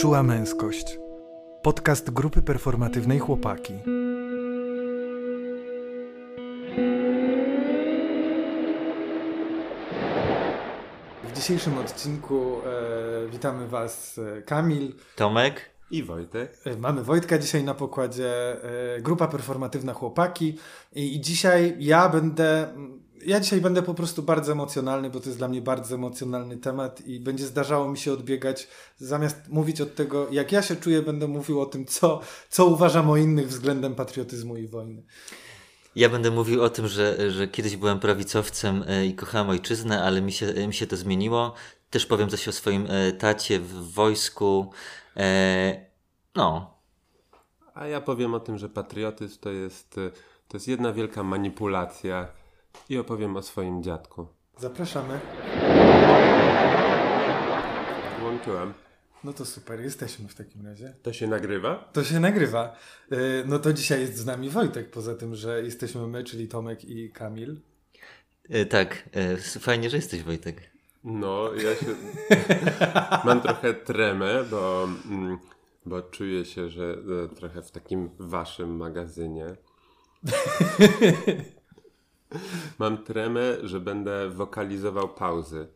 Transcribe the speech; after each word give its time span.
Czuła 0.00 0.22
męskość. 0.22 0.98
Podcast 1.62 2.10
grupy 2.10 2.42
performatywnej 2.42 3.18
Chłopaki. 3.18 3.74
W 11.24 11.32
dzisiejszym 11.34 11.78
odcinku 11.78 12.56
e, 13.26 13.28
witamy 13.30 13.68
Was 13.68 14.18
e, 14.38 14.42
Kamil, 14.42 14.92
Tomek 15.16 15.70
i 15.90 16.02
Wojtek. 16.02 16.58
E, 16.64 16.76
Mamy 16.76 17.04
Wojtka 17.04 17.38
dzisiaj 17.38 17.64
na 17.64 17.74
pokładzie, 17.74 18.56
e, 18.96 19.00
grupa 19.00 19.28
performatywna 19.28 19.94
Chłopaki 19.94 20.58
i, 20.92 21.16
i 21.16 21.20
dzisiaj 21.20 21.76
ja 21.78 22.08
będę, 22.08 22.74
ja 23.26 23.40
dzisiaj 23.40 23.60
będę 23.60 23.82
po 23.82 23.94
prostu 23.94 24.22
bardzo 24.22 24.52
emocjonalny, 24.52 25.10
bo 25.10 25.20
to 25.20 25.26
jest 25.26 25.38
dla 25.38 25.48
mnie 25.48 25.62
bardzo 25.62 25.94
emocjonalny 25.94 26.56
temat 26.56 27.06
i 27.06 27.20
będzie 27.20 27.46
zdarzało 27.46 27.88
mi 27.88 27.98
się 27.98 28.12
odbiegać, 28.12 28.68
zamiast 28.98 29.48
mówić 29.48 29.80
od 29.80 29.94
tego, 29.94 30.28
jak 30.30 30.52
ja 30.52 30.62
się 30.62 30.76
czuję, 30.76 31.02
będę 31.02 31.28
mówił 31.28 31.60
o 31.60 31.66
tym, 31.66 31.86
co, 31.86 32.20
co 32.48 32.66
uważam 32.66 33.10
o 33.10 33.16
innych 33.16 33.48
względem 33.48 33.94
patriotyzmu 33.94 34.56
i 34.56 34.66
wojny. 34.66 35.02
Ja 35.96 36.08
będę 36.08 36.30
mówił 36.30 36.62
o 36.62 36.70
tym, 36.70 36.88
że, 36.88 37.30
że 37.30 37.48
kiedyś 37.48 37.76
byłem 37.76 38.00
prawicowcem 38.00 38.84
e, 38.88 39.06
i 39.06 39.14
kochałem 39.14 39.48
ojczyznę, 39.48 40.02
ale 40.02 40.22
mi 40.22 40.32
się, 40.32 40.46
e, 40.46 40.66
mi 40.66 40.74
się 40.74 40.86
to 40.86 40.96
zmieniło. 40.96 41.54
Też 41.90 42.06
powiem 42.06 42.28
coś 42.28 42.48
o 42.48 42.52
swoim 42.52 42.86
e, 42.88 43.12
tacie 43.12 43.60
w 43.60 43.92
wojsku. 43.92 44.72
No. 46.34 46.74
A 47.74 47.86
ja 47.86 48.00
powiem 48.00 48.34
o 48.34 48.40
tym, 48.40 48.58
że 48.58 48.68
patriotyzm 48.68 49.40
to 49.40 49.50
jest, 49.50 49.94
to 50.48 50.56
jest 50.56 50.68
jedna 50.68 50.92
wielka 50.92 51.22
manipulacja 51.22 52.28
i 52.88 52.98
opowiem 52.98 53.36
o 53.36 53.42
swoim 53.42 53.82
dziadku. 53.82 54.26
Zapraszamy. 54.58 55.20
Włączyłem. 58.20 58.74
No 59.24 59.32
to 59.32 59.44
super, 59.44 59.80
jesteśmy 59.80 60.28
w 60.28 60.34
takim 60.34 60.66
razie. 60.66 60.94
To 61.02 61.12
się 61.12 61.26
nagrywa? 61.26 61.90
To 61.92 62.04
się 62.04 62.20
nagrywa. 62.20 62.76
E, 63.10 63.16
no 63.46 63.58
to 63.58 63.72
dzisiaj 63.72 64.00
jest 64.00 64.16
z 64.16 64.26
nami 64.26 64.50
Wojtek, 64.50 64.90
poza 64.90 65.14
tym, 65.14 65.34
że 65.34 65.62
jesteśmy 65.62 66.06
my, 66.06 66.24
czyli 66.24 66.48
Tomek 66.48 66.84
i 66.84 67.10
Kamil. 67.10 67.60
E, 68.48 68.66
tak, 68.66 69.08
e, 69.12 69.36
fajnie, 69.36 69.90
że 69.90 69.96
jesteś 69.96 70.22
Wojtek. 70.22 70.70
No, 71.04 71.54
ja 71.54 71.74
się 71.74 71.86
mam 73.26 73.40
trochę 73.40 73.74
tremę, 73.74 74.44
bo, 74.50 74.88
mm, 75.10 75.38
bo 75.86 76.02
czuję 76.02 76.44
się, 76.44 76.68
że 76.68 76.96
trochę 77.36 77.62
w 77.62 77.70
takim 77.70 78.10
waszym 78.18 78.76
magazynie. 78.76 79.46
mam 82.78 83.04
tremę, 83.04 83.56
że 83.62 83.80
będę 83.80 84.30
wokalizował 84.30 85.08
pauzy. 85.08 85.68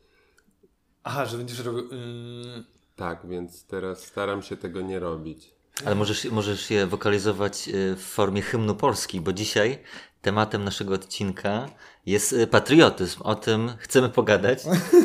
Aha, 1.05 1.27
że 1.27 1.37
będziesz 1.37 1.59
robił... 1.59 1.85
Yy... 1.85 2.65
Tak, 2.97 3.27
więc 3.29 3.67
teraz 3.67 4.07
staram 4.07 4.43
się 4.43 4.57
tego 4.57 4.81
nie 4.81 4.99
robić. 5.01 5.55
Ale 5.85 5.95
możesz, 5.95 6.25
możesz 6.25 6.71
je 6.71 6.87
wokalizować 6.87 7.69
e, 7.69 7.73
w 7.97 8.03
formie 8.03 8.43
hymnu 8.43 8.75
Polski, 8.75 9.21
bo 9.21 9.33
dzisiaj 9.33 9.79
tematem 10.23 10.65
naszego 10.65 10.95
odcinka 10.95 11.69
jest 12.07 12.33
e, 12.33 12.47
patriotyzm. 12.47 13.23
O 13.23 13.35
tym 13.35 13.73
chcemy 13.79 14.09
pogadać. 14.09 14.59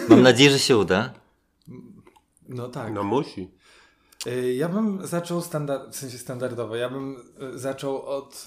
Mam 0.10 0.22
nadzieję, 0.22 0.52
że 0.52 0.60
się 0.60 0.78
uda. 0.78 1.14
No 2.50 2.68
tak. 2.68 2.94
No 2.94 3.04
musi. 3.04 3.52
E, 4.26 4.54
ja 4.54 4.70
bym 4.70 5.08
zaczął 5.08 5.42
standard, 5.42 5.94
w 5.94 5.96
sensie 5.96 6.18
standardowo. 6.18 6.76
Ja 6.76 6.90
bym 6.90 7.16
zaczął 7.56 8.06
od 8.06 8.46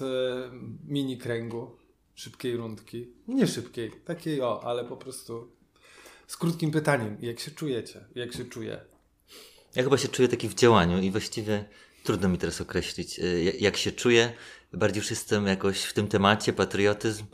mini 0.87 1.17
kręgu, 1.17 1.77
szybkiej 2.15 2.57
rundki. 2.57 3.07
Nie 3.27 3.47
szybkiej, 3.47 3.91
takiej 4.05 4.41
o, 4.41 4.63
ale 4.63 4.85
po 4.85 4.97
prostu 4.97 5.51
z 6.27 6.37
krótkim 6.37 6.71
pytaniem. 6.71 7.17
Jak 7.21 7.39
się 7.39 7.51
czujecie? 7.51 8.05
Jak 8.15 8.33
się 8.33 8.45
czuje? 8.45 8.81
Ja 9.75 9.83
chyba 9.83 9.97
się 9.97 10.07
czuję 10.07 10.27
taki 10.27 10.49
w 10.49 10.53
działaniu 10.53 11.01
i 11.01 11.11
właściwie 11.11 11.65
trudno 12.03 12.29
mi 12.29 12.37
teraz 12.37 12.61
określić, 12.61 13.19
e, 13.19 13.43
jak 13.43 13.77
się 13.77 13.91
czuję. 13.91 14.33
Bardziej 14.73 15.01
już 15.01 15.09
jestem 15.09 15.47
jakoś 15.47 15.83
w 15.83 15.93
tym 15.93 16.07
temacie, 16.07 16.53
patriotyzm 16.53 17.25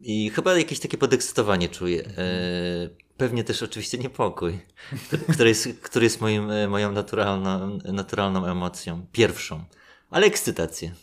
i 0.00 0.30
chyba 0.30 0.58
jakieś 0.58 0.80
takie 0.80 0.98
podekscytowanie 0.98 1.68
czuję. 1.68 2.04
E, 2.06 2.88
pewnie 3.16 3.44
też 3.44 3.62
oczywiście 3.62 3.98
niepokój, 3.98 4.58
który 5.34 5.48
jest, 5.48 5.68
który 5.82 6.04
jest 6.04 6.20
moim, 6.20 6.50
e, 6.50 6.68
moją 6.68 6.92
naturalną, 6.92 7.78
naturalną 7.84 8.46
emocją, 8.46 9.06
pierwszą, 9.12 9.64
ale 10.10 10.26
ekscytację. 10.26 10.94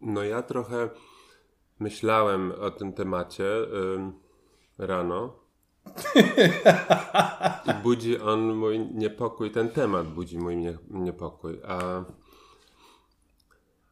No 0.00 0.24
ja 0.24 0.42
trochę 0.42 0.90
myślałem 1.78 2.52
o 2.52 2.70
tym 2.70 2.92
temacie 2.92 3.46
rano 4.78 5.46
i 7.66 7.82
budzi 7.82 8.20
on 8.20 8.54
mój 8.54 8.78
niepokój, 8.78 9.50
ten 9.50 9.68
temat 9.68 10.06
budzi 10.06 10.38
mój 10.38 10.56
nie, 10.56 10.78
niepokój. 10.90 11.60
A, 11.64 12.04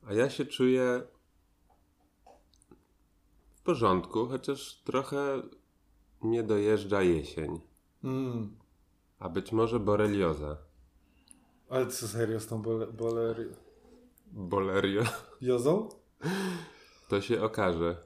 a 0.06 0.12
ja 0.12 0.30
się 0.30 0.46
czuję 0.46 1.02
w 3.54 3.62
porządku, 3.62 4.26
chociaż 4.26 4.82
trochę 4.84 5.42
nie 6.22 6.42
dojeżdża 6.42 7.02
jesień. 7.02 7.60
Mm. 8.04 8.56
A 9.18 9.28
być 9.28 9.52
może 9.52 9.80
borelioza. 9.80 10.56
Ale 11.68 11.86
co 11.86 12.08
serio 12.08 12.40
z 12.40 12.46
tą 12.46 12.62
bole? 12.92 13.34
Bolerio? 14.34 15.02
Jozą? 15.40 15.88
To 17.08 17.20
się 17.20 17.42
okaże. 17.42 17.96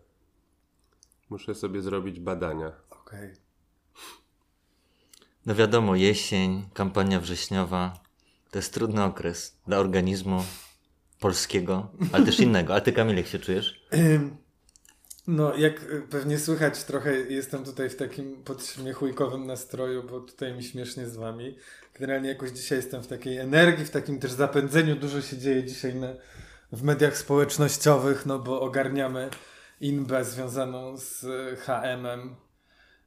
Muszę 1.30 1.54
sobie 1.54 1.82
zrobić 1.82 2.20
badania. 2.20 2.72
Okej. 2.90 3.32
Okay. 3.32 3.36
No 5.46 5.54
wiadomo, 5.54 5.96
jesień, 5.96 6.68
kampania 6.74 7.20
wrześniowa 7.20 8.00
to 8.50 8.58
jest 8.58 8.74
trudny 8.74 9.04
okres 9.04 9.56
dla 9.66 9.78
organizmu 9.78 10.44
polskiego, 11.20 11.90
ale 12.12 12.24
też 12.24 12.40
innego. 12.40 12.74
A 12.74 12.80
ty, 12.80 12.92
Kamil, 12.92 13.16
jak 13.16 13.26
się 13.26 13.38
czujesz? 13.38 13.86
No, 15.26 15.56
jak 15.56 15.86
pewnie 16.10 16.38
słychać, 16.38 16.84
trochę 16.84 17.12
jestem 17.16 17.64
tutaj 17.64 17.90
w 17.90 17.96
takim 17.96 18.44
podśmiechujkowym 18.44 19.46
nastroju, 19.46 20.02
bo 20.02 20.20
tutaj 20.20 20.54
mi 20.54 20.62
śmiesznie 20.62 21.08
z 21.08 21.16
wami. 21.16 21.56
Generalnie 22.00 22.28
jakoś 22.28 22.50
dzisiaj 22.50 22.78
jestem 22.78 23.02
w 23.02 23.06
takiej 23.06 23.38
energii, 23.38 23.84
w 23.84 23.90
takim 23.90 24.20
też 24.20 24.32
zapędzeniu. 24.32 24.96
Dużo 24.96 25.22
się 25.22 25.38
dzieje 25.38 25.64
dzisiaj 25.64 25.94
na, 25.94 26.08
w 26.72 26.82
mediach 26.82 27.16
społecznościowych, 27.16 28.26
no 28.26 28.38
bo 28.38 28.60
ogarniamy 28.60 29.30
inbę 29.80 30.24
związaną 30.24 30.96
z 30.96 31.26
HM-em 31.60 32.36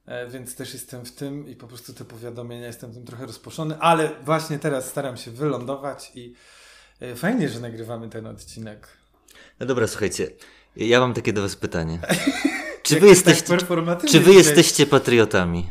E, 0.06 0.28
więc 0.28 0.54
też 0.54 0.72
jestem 0.72 1.04
w 1.04 1.12
tym 1.12 1.48
i 1.48 1.56
po 1.56 1.66
prostu 1.66 1.92
te 1.92 2.04
powiadomienia 2.04 2.66
jestem 2.66 2.94
tym 2.94 3.04
trochę 3.04 3.26
rozproszony, 3.26 3.78
ale 3.78 4.10
właśnie 4.24 4.58
teraz 4.58 4.88
staram 4.88 5.16
się 5.16 5.30
wylądować 5.30 6.12
i 6.14 6.34
e, 7.00 7.16
fajnie, 7.16 7.48
że 7.48 7.60
nagrywamy 7.60 8.08
ten 8.08 8.26
odcinek. 8.26 8.88
No 9.60 9.66
dobra, 9.66 9.86
słuchajcie, 9.86 10.30
ja 10.76 11.00
mam 11.00 11.14
takie 11.14 11.32
do 11.32 11.42
was 11.42 11.56
pytanie. 11.56 11.98
Czy 12.82 13.00
wy, 13.00 13.06
jesteście, 13.06 13.58
tak 13.58 14.06
czy 14.08 14.20
wy 14.20 14.34
jesteście 14.34 14.86
patriotami? 14.86 15.70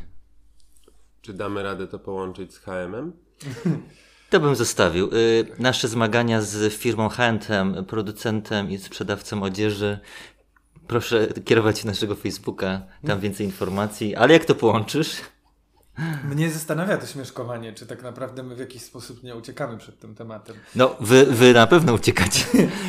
Czy 1.21 1.33
damy 1.33 1.63
radę 1.63 1.87
to 1.87 1.99
połączyć 1.99 2.53
z 2.53 2.57
HM-em? 2.57 3.13
To 4.29 4.39
bym 4.39 4.55
zostawił. 4.55 5.09
Y, 5.13 5.45
nasze 5.59 5.87
zmagania 5.87 6.41
z 6.41 6.73
firmą 6.73 7.09
H&M, 7.09 7.85
producentem 7.85 8.71
i 8.71 8.77
sprzedawcą 8.77 9.43
odzieży 9.43 9.99
Proszę 10.91 11.27
kierować 11.45 11.83
naszego 11.83 12.15
Facebooka, 12.15 12.81
tam 13.07 13.19
więcej 13.19 13.45
informacji. 13.45 14.15
Ale 14.15 14.33
jak 14.33 14.45
to 14.45 14.55
połączysz? 14.55 15.15
Mnie 16.23 16.49
zastanawia 16.49 16.97
to 16.97 17.07
śmieszkowanie, 17.07 17.73
czy 17.73 17.85
tak 17.85 18.03
naprawdę 18.03 18.43
my 18.43 18.55
w 18.55 18.59
jakiś 18.59 18.81
sposób 18.81 19.23
nie 19.23 19.35
uciekamy 19.35 19.77
przed 19.77 19.99
tym 19.99 20.15
tematem. 20.15 20.55
No, 20.75 20.95
wy, 20.99 21.25
wy 21.25 21.53
na 21.53 21.67
pewno 21.67 21.93
uciekacie. 21.93 22.45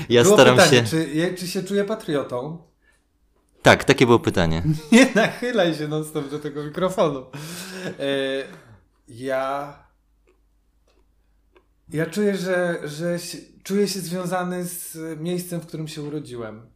Ja 0.09 0.23
było 0.23 0.37
staram 0.37 0.57
pytanie, 0.57 0.87
się. 0.87 0.87
Czy, 0.87 1.35
czy 1.39 1.49
się 1.49 1.63
czuję 1.63 1.85
patriotą? 1.85 2.59
Tak, 3.63 3.85
takie 3.85 4.07
było 4.07 4.19
pytanie. 4.19 4.63
Nie 4.93 5.15
nachylaj 5.15 5.75
się 5.75 5.89
non-stop 5.89 6.29
do 6.29 6.39
tego 6.39 6.65
mikrofonu. 6.65 7.27
E, 7.99 8.45
ja. 9.09 9.79
Ja 11.89 12.07
czuję, 12.07 12.37
że, 12.37 12.81
że 12.85 13.19
się, 13.19 13.39
czuję 13.63 13.89
się 13.89 14.01
związany 14.01 14.65
z 14.65 14.99
miejscem, 15.21 15.61
w 15.61 15.67
którym 15.67 15.89
się 15.89 16.03
urodziłem. 16.03 16.67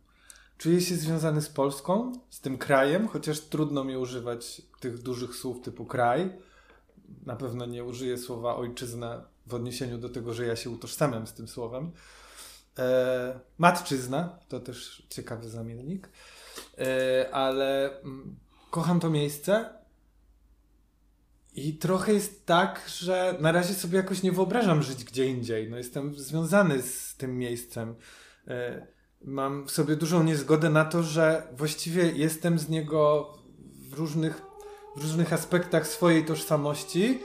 Czuję 0.59 0.81
się 0.81 0.97
związany 0.97 1.43
z 1.43 1.49
Polską, 1.49 2.13
z 2.31 2.41
tym 2.41 2.59
krajem, 2.59 3.09
chociaż 3.09 3.41
trudno 3.41 3.85
mi 3.85 3.97
używać 3.97 4.63
tych 4.81 4.99
dużych 4.99 5.35
słów 5.35 5.61
typu 5.63 5.85
kraj. 5.85 6.31
Na 7.27 7.37
pewno 7.37 7.67
nie 7.67 7.85
użyję 7.85 8.19
słowa 8.19 8.57
ojczyzna 8.57 9.25
w 9.47 9.55
odniesieniu 9.55 9.99
do 9.99 10.09
tego, 10.09 10.35
że 10.35 10.47
ja 10.47 10.57
się 10.57 10.71
utożsamiam 10.71 11.27
z 11.27 11.33
tym 11.33 11.49
słowem. 11.49 11.93
E, 12.79 13.41
matczyzna 13.59 14.39
to 14.49 14.61
też 14.61 15.07
ciekawy 15.11 15.49
zamiennik, 15.49 16.09
ale 17.33 18.01
mm, 18.01 18.37
kocham 18.71 19.01
to 19.01 19.11
miejsce. 19.11 19.77
I 21.55 21.75
trochę 21.75 22.13
jest 22.13 22.47
tak, 22.47 22.83
że 22.89 23.37
na 23.41 23.53
razie 23.53 23.75
sobie 23.75 23.97
jakoś 23.97 24.23
nie 24.23 24.33
wyobrażam 24.33 24.83
żyć 24.83 25.05
gdzie 25.05 25.27
indziej. 25.27 25.71
No, 25.71 25.77
jestem 25.77 26.15
związany 26.15 26.83
z 26.83 27.17
tym 27.17 27.39
miejscem. 27.39 27.95
E, 28.49 28.87
mam 29.25 29.67
w 29.67 29.71
sobie 29.71 29.97
dużą 29.97 30.23
niezgodę 30.23 30.71
na 30.71 30.85
to, 30.85 31.03
że 31.03 31.43
właściwie 31.53 32.13
jestem 32.13 32.59
z 32.59 32.69
niego 32.69 33.33
w 33.91 33.95
różnych, 33.95 34.43
w 34.97 35.03
różnych 35.03 35.33
aspektach 35.33 35.87
swojej 35.87 36.25
tożsamości 36.25 37.19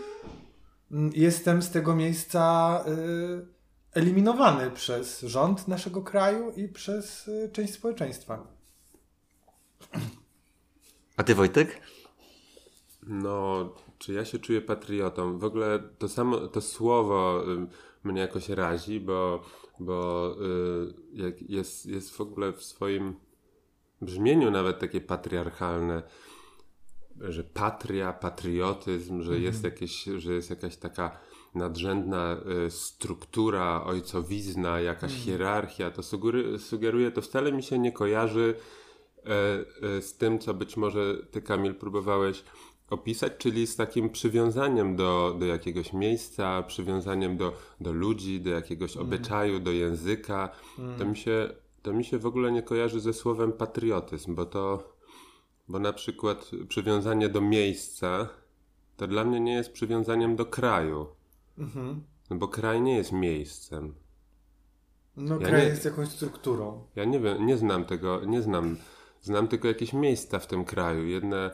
mm, 0.92 1.12
jestem 1.15 1.62
z 1.62 1.69
tego 1.69 1.95
miejsca 1.95 2.83
y, 2.88 4.00
eliminowany 4.00 4.71
przez 4.71 5.21
rząd 5.21 5.68
naszego 5.68 6.01
kraju 6.01 6.51
i 6.51 6.68
przez 6.68 7.30
część 7.51 7.74
społeczeństwa. 7.74 8.60
A 11.18 11.24
ty 11.24 11.36
Wojtek? 11.36 11.81
No, 13.04 13.69
czy 13.98 14.13
ja 14.13 14.25
się 14.25 14.39
czuję 14.39 14.62
patriotą? 14.62 15.39
W 15.39 15.44
ogóle 15.44 15.80
to 15.98 16.10
samo, 16.10 16.48
to 16.48 16.62
słowo 16.62 17.44
y, 17.51 17.68
mnie 18.04 18.22
jakoś 18.22 18.50
razi, 18.50 19.00
bo, 19.00 19.44
bo 19.80 20.31
y, 21.19 21.33
jest, 21.50 21.86
jest 21.86 22.12
w 22.12 22.22
ogóle 22.22 22.54
w 22.54 22.63
swoim 22.63 23.16
brzmieniu 24.01 24.51
nawet 24.51 24.80
takie 24.80 25.01
patriarchalne, 25.01 26.04
że 27.19 27.44
patria, 27.44 28.13
patriotyzm, 28.13 29.22
że 29.22 29.39
jest 29.39 29.63
jakieś, 29.63 30.04
że 30.04 30.33
jest 30.33 30.50
jakaś 30.50 30.78
taka 30.78 31.19
nadrzędna 31.56 32.38
y, 32.68 32.72
struktura, 32.72 33.83
ojcowizna, 33.83 34.80
jakaś 34.80 35.13
hierarchia, 35.13 35.92
to 35.92 36.04
sugery, 36.04 36.60
sugeruje, 36.60 37.12
to 37.12 37.22
wcale 37.22 37.51
mi 37.51 37.63
się 37.63 37.80
nie 37.80 37.92
kojarzy 37.92 38.56
z 40.01 40.13
tym, 40.18 40.39
co 40.39 40.53
być 40.53 40.77
może 40.77 41.15
ty, 41.31 41.41
Kamil, 41.41 41.75
próbowałeś 41.75 42.44
opisać, 42.89 43.33
czyli 43.38 43.68
z 43.68 43.75
takim 43.75 44.09
przywiązaniem 44.09 44.95
do, 44.95 45.35
do 45.39 45.45
jakiegoś 45.45 45.94
miejsca, 45.94 46.63
przywiązaniem 46.63 47.38
do, 47.38 47.53
do 47.81 47.91
ludzi, 47.91 48.41
do 48.41 48.50
jakiegoś 48.50 48.97
obyczaju, 48.97 49.59
do 49.59 49.71
języka. 49.71 50.50
To, 50.97 51.06
mi 51.06 51.18
się, 51.18 51.50
to 51.81 51.94
mi 51.94 52.03
się 52.06 52.18
w 52.18 52.25
ogóle 52.25 52.51
nie 52.51 52.63
kojarzy 52.63 53.00
ze 53.00 53.13
słowem 53.13 53.51
patriotyzm, 53.51 54.35
bo 54.35 54.45
to, 54.45 54.94
bo 55.68 55.79
na 55.79 55.94
przykład 55.94 56.51
przywiązanie 56.68 57.29
do 57.29 57.41
miejsca 57.41 58.29
to 58.97 59.07
dla 59.07 59.25
mnie 59.25 59.39
nie 59.39 59.53
jest 59.53 59.71
przywiązaniem 59.71 60.35
do 60.35 60.45
kraju. 60.45 61.07
No 62.29 62.35
bo 62.38 62.47
kraj 62.47 62.81
nie 62.81 62.95
jest 62.95 63.12
miejscem. 63.12 63.94
No, 65.18 65.39
Ja 65.39 65.47
kraj 65.47 65.62
nie- 65.62 65.68
jest 65.68 65.85
jakąś 65.85 66.09
strukturą. 66.09 66.83
Ja 66.95 67.06
nie 67.06 67.19
wiem, 67.19 67.45
nie 67.45 67.57
znam 67.57 67.85
tego, 67.85 68.25
nie 68.25 68.41
znam. 68.41 68.77
Znam 69.21 69.47
tylko 69.47 69.68
jakieś 69.68 69.94
miejsca 69.94 70.39
w 70.39 70.47
tym 70.47 70.65
kraju. 70.65 71.07
Jedne, 71.07 71.51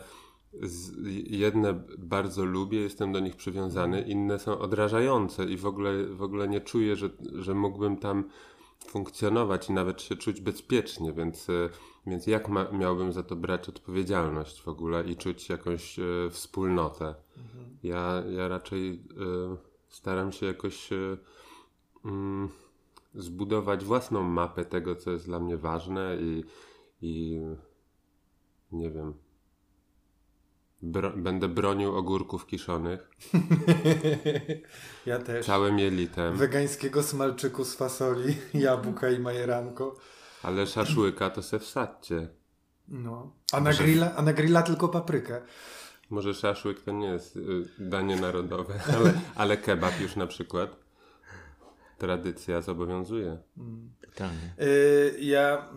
z, 0.62 0.92
jedne 1.30 1.84
bardzo 1.98 2.46
lubię, 2.46 2.80
jestem 2.80 3.12
do 3.12 3.19
nich 3.19 3.36
przywiązany, 3.36 4.02
inne 4.02 4.40
są 4.40 4.60
odrażające 4.60 5.46
i 5.46 5.58
w 5.58 5.66
ogóle, 5.66 6.06
w 6.06 6.22
ogóle 6.22 6.48
nie 6.48 6.62
czuję, 6.62 6.96
że, 6.96 7.10
że 7.36 7.54
mógłbym 7.54 7.98
tam 7.98 8.24
funkcjonować 8.88 9.69
i 9.69 9.74
nawet 9.74 10.02
się 10.02 10.16
czuć 10.16 10.42
bezpiecznie, 10.42 11.14
więc, 11.14 11.50
e, 11.50 11.69
więc 12.08 12.28
jak 12.28 12.50
ma, 12.50 12.72
miałbym 12.72 13.14
za 13.14 13.24
to 13.24 13.36
brać 13.36 13.69
odpowiedzialność 13.69 14.62
w 14.62 14.68
ogóle 14.68 15.04
i 15.04 15.16
czuć 15.16 15.50
jakąś 15.50 16.00
e, 16.00 16.04
wspólnotę? 16.30 17.16
Ja, 17.84 18.24
ja 18.30 18.48
raczej 18.48 18.90
e, 18.92 19.58
staram 19.90 20.31
się 20.31 20.46
jakoś 20.46 20.90
mm, 22.06 22.50
zbudować 23.16 23.86
własną 23.86 24.24
mapę 24.24 24.66
tego, 24.66 24.96
co 24.96 25.12
jest 25.12 25.25
dla 25.25 25.40
mnie 25.40 25.58
ważne 25.58 26.18
i, 26.22 26.44
i 27.02 27.42
nie 28.72 28.92
wiem. 28.92 29.14
Bro, 30.82 31.10
będę 31.18 31.48
bronił 31.48 31.96
ogórków 31.96 32.46
kiszonych 32.48 33.10
Ja 35.06 35.20
też. 35.20 35.46
całym 35.46 35.80
jelitem, 35.80 36.38
Wegańskiego 36.38 37.04
smalczyku 37.04 37.66
z 37.66 37.76
fasoli, 37.76 38.36
jabłka 38.54 39.10
i 39.10 39.20
majeranko. 39.20 39.96
ale 40.44 40.68
szaszłyka 40.68 41.30
to 41.30 41.44
se 41.44 41.60
wsadźcie. 41.60 42.28
No. 42.88 43.32
A 43.52 43.60
na, 43.62 43.74
grilla, 43.74 44.16
a 44.16 44.22
na 44.22 44.34
grilla 44.34 44.62
tylko 44.62 44.90
paprykę. 44.90 45.42
Może 46.10 46.34
szaszłyk 46.34 46.82
to 46.82 46.92
nie 46.92 47.08
jest 47.08 47.36
y, 47.36 47.42
danie 47.80 48.16
narodowe, 48.16 48.80
ale, 48.98 49.14
ale 49.36 49.58
kebab 49.58 50.00
już 50.02 50.16
na 50.16 50.28
przykład. 50.28 50.76
Tradycja 51.98 52.62
zobowiązuje. 52.62 53.38
Totalnie. 54.02 54.54
Yy, 54.58 55.16
ja. 55.20 55.70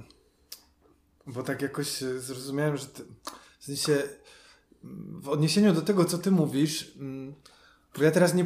Bo 1.33 1.43
tak 1.43 1.63
jakoś 1.63 2.03
e, 2.03 2.21
zrozumiałem, 2.21 2.77
że. 2.77 2.87
Ty, 2.87 3.03
w 3.59 3.65
sensie. 3.65 4.03
W 5.21 5.29
odniesieniu 5.29 5.73
do 5.73 5.83
tego, 5.83 6.05
co 6.05 6.19
ty 6.19 6.31
mówisz. 6.31 6.93
mm, 6.97 7.35
Bo 7.99 8.05
ja 8.05 8.11
teraz 8.11 8.35
nie 8.35 8.45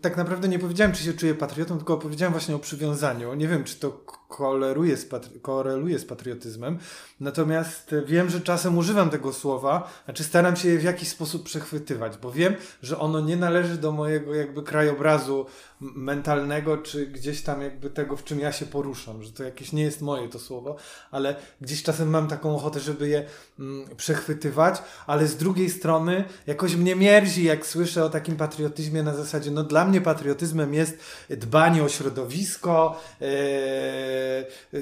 tak 0.00 0.16
naprawdę 0.16 0.48
nie 0.48 0.58
powiedziałem, 0.58 0.92
czy 0.92 1.02
się 1.02 1.14
czuję 1.14 1.34
patriotą, 1.34 1.76
tylko 1.76 1.96
powiedziałem 1.98 2.32
właśnie 2.32 2.56
o 2.56 2.58
przywiązaniu. 2.58 3.34
Nie 3.34 3.48
wiem, 3.48 3.64
czy 3.64 3.76
to 3.76 3.90
k- 4.36 4.44
koleruje 4.44 4.96
z 4.96 5.08
koreluje 5.42 5.98
z 5.98 6.04
patriotyzmem. 6.04 6.78
Natomiast 7.20 7.94
wiem, 8.06 8.30
że 8.30 8.40
czasem 8.40 8.78
używam 8.78 9.10
tego 9.10 9.32
słowa, 9.32 9.90
znaczy 10.04 10.24
staram 10.24 10.56
się 10.56 10.68
je 10.68 10.78
w 10.78 10.82
jakiś 10.82 11.08
sposób 11.08 11.44
przechwytywać, 11.44 12.18
bo 12.18 12.32
wiem, 12.32 12.54
że 12.82 12.98
ono 12.98 13.20
nie 13.20 13.36
należy 13.36 13.76
do 13.76 13.92
mojego 13.92 14.34
jakby 14.34 14.62
krajobrazu 14.62 15.46
mentalnego, 15.80 16.78
czy 16.78 17.06
gdzieś 17.06 17.42
tam 17.42 17.62
jakby 17.62 17.90
tego, 17.90 18.16
w 18.16 18.24
czym 18.24 18.40
ja 18.40 18.52
się 18.52 18.66
poruszam, 18.66 19.22
że 19.22 19.32
to 19.32 19.42
jakieś 19.44 19.72
nie 19.72 19.82
jest 19.82 20.02
moje 20.02 20.28
to 20.28 20.38
słowo, 20.38 20.76
ale 21.10 21.36
gdzieś 21.60 21.82
czasem 21.82 22.10
mam 22.10 22.28
taką 22.28 22.56
ochotę, 22.56 22.80
żeby 22.80 23.08
je 23.08 23.24
mm, 23.58 23.96
przechwytywać, 23.96 24.82
ale 25.06 25.26
z 25.26 25.36
drugiej 25.36 25.70
strony 25.70 26.24
jakoś 26.46 26.76
mnie 26.76 26.96
mierzi, 26.96 27.44
jak 27.44 27.66
słyszę 27.66 28.04
o 28.04 28.10
takim 28.10 28.36
patriotyzmie 28.36 29.02
na 29.02 29.14
zasadzie, 29.14 29.50
no 29.50 29.64
dla 29.64 29.84
mnie 29.84 30.00
patriotyzmem 30.00 30.74
jest 30.74 30.98
dbanie 31.30 31.82
o 31.84 31.88
środowisko, 31.88 33.00
e, 33.20 33.26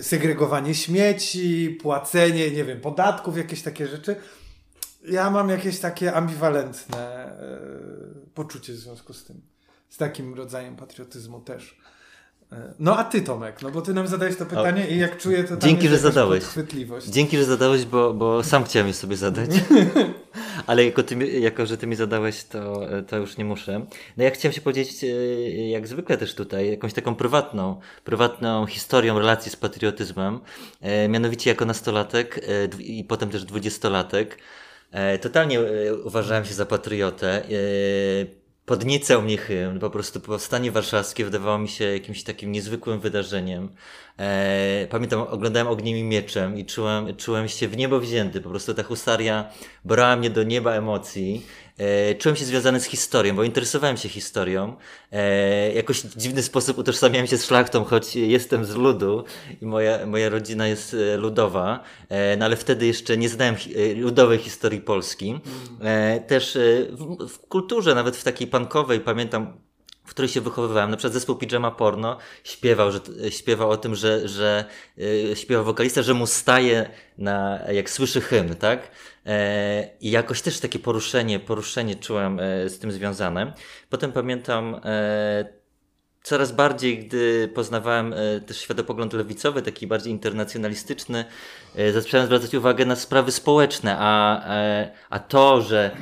segregowanie 0.02 0.74
śmieci, 0.74 1.78
płacenie, 1.82 2.50
nie 2.50 2.64
wiem, 2.64 2.80
podatków, 2.80 3.36
jakieś 3.36 3.62
takie 3.62 3.86
rzeczy. 3.86 4.16
Ja 5.08 5.30
mam 5.30 5.48
jakieś 5.48 5.78
takie 5.80 6.14
ambiwalentne 6.14 6.98
e, 6.98 7.58
poczucie 8.34 8.72
w 8.72 8.76
związku 8.76 9.12
z 9.12 9.24
tym. 9.24 9.40
Z 9.88 9.96
takim 9.96 10.34
rodzajem 10.34 10.76
patriotyzmu 10.76 11.40
też. 11.40 11.78
E, 12.52 12.74
No 12.78 12.98
a 12.98 13.04
ty 13.04 13.22
Tomek, 13.22 13.62
no 13.62 13.70
bo 13.70 13.82
ty 13.82 13.94
nam 13.94 14.08
zadałeś 14.08 14.36
to 14.36 14.46
pytanie 14.46 14.88
i 14.90 14.98
jak 14.98 15.18
czuję 15.18 15.44
to 15.44 15.48
tam 15.48 15.60
Dzięki, 15.60 15.88
że 15.88 15.98
zadałeś. 15.98 16.44
Dzięki, 17.08 17.36
że 17.36 17.44
zadałeś, 17.44 17.84
bo, 17.84 18.14
bo 18.14 18.42
sam 18.42 18.64
chciałem 18.64 18.88
je 18.88 18.94
sobie 18.94 19.16
zadać. 19.16 19.50
Ale 20.66 20.84
jako, 20.84 21.02
ty, 21.02 21.40
jako, 21.40 21.66
że 21.66 21.76
ty 21.76 21.86
mi 21.86 21.96
zadałeś, 21.96 22.44
to, 22.44 22.80
to 23.08 23.16
już 23.16 23.36
nie 23.36 23.44
muszę. 23.44 23.86
No 24.16 24.24
ja 24.24 24.30
chciałem 24.30 24.52
się 24.52 24.60
podzielić, 24.60 25.04
e, 25.04 25.08
jak 25.68 25.88
zwykle 25.88 26.16
też 26.18 26.34
tutaj, 26.34 26.70
jakąś 26.70 26.92
taką 26.92 27.14
prywatną, 27.14 27.80
prywatną 28.04 28.66
historią 28.66 29.18
relacji 29.18 29.50
z 29.50 29.56
patriotyzmem. 29.56 30.40
E, 30.80 31.08
mianowicie 31.08 31.50
jako 31.50 31.64
nastolatek 31.64 32.40
e, 32.78 32.82
i 32.82 33.04
potem 33.04 33.30
też 33.30 33.44
dwudziestolatek. 33.44 34.38
Totalnie 35.20 35.60
uważałem 36.04 36.44
się 36.44 36.54
za 36.54 36.66
patriotę. 36.66 37.42
Podniecał 38.66 39.22
mnie 39.22 39.36
hymn, 39.36 39.78
po 39.78 39.90
prostu 39.90 40.20
powstanie 40.20 40.70
warszawskie 40.70 41.24
wydawało 41.24 41.58
mi 41.58 41.68
się 41.68 41.84
jakimś 41.84 42.22
takim 42.22 42.52
niezwykłym 42.52 43.00
wydarzeniem. 43.00 43.68
E, 44.18 44.86
pamiętam, 44.90 45.20
oglądałem 45.20 45.68
Ogniem 45.68 45.96
i 45.96 46.02
Mieczem 46.02 46.58
i 46.58 46.64
czułem, 46.64 47.16
czułem 47.16 47.48
się 47.48 47.68
w 47.68 47.76
niebo 47.76 48.00
wzięty. 48.00 48.40
Po 48.40 48.48
prostu 48.48 48.74
ta 48.74 48.82
husaria 48.82 49.50
brała 49.84 50.16
mnie 50.16 50.30
do 50.30 50.42
nieba 50.42 50.72
emocji. 50.72 51.46
E, 51.78 52.14
czułem 52.14 52.36
się 52.36 52.44
związany 52.44 52.80
z 52.80 52.84
historią, 52.84 53.36
bo 53.36 53.44
interesowałem 53.44 53.96
się 53.96 54.08
historią. 54.08 54.76
E, 55.12 55.72
jakoś 55.72 56.00
w 56.00 56.16
dziwny 56.16 56.42
sposób 56.42 56.78
utożsamiałem 56.78 57.26
się 57.26 57.36
z 57.36 57.44
szlachtą, 57.44 57.84
choć 57.84 58.16
jestem 58.16 58.64
z 58.64 58.74
ludu 58.74 59.24
i 59.62 59.66
moja, 59.66 60.06
moja 60.06 60.28
rodzina 60.28 60.68
jest 60.68 60.94
e, 60.94 61.16
ludowa, 61.16 61.84
no 62.38 62.44
ale 62.44 62.56
wtedy 62.56 62.86
jeszcze 62.86 63.16
nie 63.16 63.28
znałem 63.28 63.56
ludowej 63.96 64.38
historii 64.38 64.80
Polski. 64.80 65.40
Też 66.26 66.58
w, 66.90 67.28
w 67.28 67.38
kulturze, 67.38 67.94
nawet 67.94 68.16
w 68.16 68.24
takiej 68.24 68.46
punkowej, 68.46 69.00
pamiętam 69.00 69.60
w 70.04 70.10
której 70.10 70.28
się 70.28 70.40
wychowywałem. 70.40 70.90
Na 70.90 70.96
przykład 70.96 71.12
zespół 71.12 71.36
Pijama 71.36 71.70
Porno 71.70 72.18
śpiewał, 72.44 72.92
że, 72.92 73.00
śpiewał 73.30 73.70
o 73.70 73.76
tym, 73.76 73.94
że, 73.94 74.28
że 74.28 74.64
yy, 75.48 75.62
wokalista, 75.62 76.02
że 76.02 76.14
mu 76.14 76.26
staje 76.26 76.90
na, 77.18 77.60
jak 77.72 77.90
słyszy 77.90 78.20
hymn, 78.20 78.54
tak? 78.54 78.90
E, 79.26 79.88
I 80.00 80.10
jakoś 80.10 80.42
też 80.42 80.60
takie 80.60 80.78
poruszenie, 80.78 81.40
poruszenie 81.40 81.96
czułem 81.96 82.40
e, 82.40 82.68
z 82.68 82.78
tym 82.78 82.92
związane. 82.92 83.52
Potem 83.90 84.12
pamiętam 84.12 84.80
e, 84.84 85.64
coraz 86.22 86.52
bardziej, 86.52 86.98
gdy 86.98 87.48
poznawałem 87.54 88.12
e, 88.12 88.40
też 88.40 88.60
światopogląd 88.60 89.12
lewicowy, 89.12 89.62
taki 89.62 89.86
bardziej 89.86 90.12
internacjonalistyczny, 90.12 91.24
e, 91.76 91.92
zacząłem 91.92 92.26
zwracać 92.26 92.54
uwagę 92.54 92.84
na 92.84 92.96
sprawy 92.96 93.32
społeczne, 93.32 93.96
a, 93.98 94.44
a 95.10 95.18
to, 95.18 95.60
że 95.60 95.96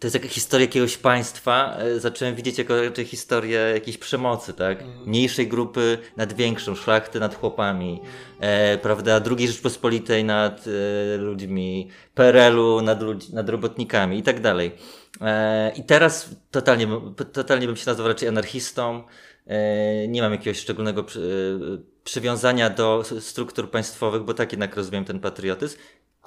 to 0.00 0.06
jest 0.06 0.14
jakaś 0.14 0.30
historia 0.30 0.66
jakiegoś 0.66 0.96
państwa, 0.96 1.76
e, 1.78 2.00
zacząłem 2.00 2.34
widzieć 2.34 2.58
jako 2.58 2.82
raczej 2.82 3.04
historię 3.04 3.58
jakiejś 3.74 3.98
przemocy, 3.98 4.52
tak? 4.54 4.84
Mniejszej 5.06 5.48
grupy 5.48 5.98
nad 6.16 6.32
większą, 6.32 6.74
szlachty 6.74 7.20
nad 7.20 7.34
chłopami, 7.34 8.00
e, 8.40 8.78
prawda? 8.78 9.20
Drugiej 9.20 9.48
Rzeczpospolitej 9.48 10.24
nad 10.24 10.64
e, 10.66 11.16
ludźmi, 11.16 11.88
PRL-u 12.14 12.80
nad, 12.82 13.02
ludź, 13.02 13.28
nad 13.28 13.48
robotnikami 13.48 14.18
i 14.18 14.22
tak 14.22 14.40
dalej. 14.40 14.72
E, 15.20 15.72
I 15.76 15.84
teraz 15.84 16.30
totalnie, 16.50 16.86
bym- 16.86 17.14
totalnie 17.32 17.66
bym 17.66 17.76
się 17.76 17.86
nazwał 17.86 18.08
raczej 18.08 18.28
anarchistą. 18.28 19.02
E, 19.46 20.08
nie 20.08 20.22
mam 20.22 20.32
jakiegoś 20.32 20.58
szczególnego 20.58 21.04
przy, 21.04 21.58
e, 21.74 21.98
przywiązania 22.04 22.70
do 22.70 23.04
struktur 23.20 23.70
państwowych, 23.70 24.22
bo 24.22 24.34
tak 24.34 24.52
jednak 24.52 24.76
rozumiem 24.76 25.04
ten 25.04 25.20
patriotyzm. 25.20 25.78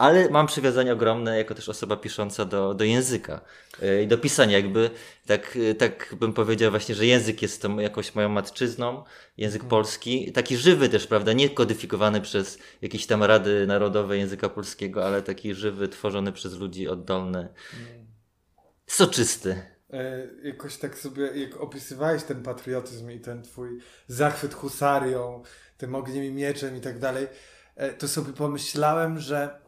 Ale 0.01 0.29
mam 0.29 0.47
przywiązanie 0.47 0.93
ogromne 0.93 1.37
jako 1.37 1.55
też 1.55 1.69
osoba 1.69 1.97
pisząca 1.97 2.45
do, 2.45 2.73
do 2.73 2.83
języka 2.83 3.41
i 4.03 4.07
do 4.07 4.17
pisania. 4.17 4.57
Jakby, 4.57 4.89
tak, 5.25 5.57
tak 5.77 6.15
bym 6.19 6.33
powiedział 6.33 6.71
właśnie, 6.71 6.95
że 6.95 7.05
język 7.05 7.41
jest 7.41 7.61
tą 7.61 7.79
jakoś 7.79 8.15
moją 8.15 8.29
matczyzną, 8.29 9.03
język 9.37 9.63
polski, 9.63 10.31
taki 10.31 10.57
żywy 10.57 10.89
też, 10.89 11.07
prawda, 11.07 11.33
nie 11.33 11.49
kodyfikowany 11.49 12.21
przez 12.21 12.59
jakieś 12.81 13.05
tam 13.05 13.23
rady 13.23 13.67
narodowe 13.67 14.17
języka 14.17 14.49
polskiego, 14.49 15.05
ale 15.05 15.21
taki 15.21 15.53
żywy, 15.53 15.87
tworzony 15.87 16.31
przez 16.31 16.53
ludzi 16.53 16.87
oddolny, 16.87 17.47
soczysty. 18.87 19.61
E, 19.93 20.27
jakoś 20.43 20.77
tak 20.77 20.97
sobie, 20.97 21.23
jak 21.35 21.61
opisywałeś 21.61 22.23
ten 22.23 22.43
patriotyzm 22.43 23.11
i 23.11 23.19
ten 23.19 23.43
twój 23.43 23.79
zachwyt 24.07 24.53
husarią, 24.53 25.43
tym 25.77 25.95
ogniem 25.95 26.23
i 26.23 26.31
mieczem 26.31 26.77
i 26.77 26.81
tak 26.81 26.99
dalej, 26.99 27.27
e, 27.75 27.93
to 27.93 28.07
sobie 28.07 28.33
pomyślałem, 28.33 29.19
że 29.19 29.60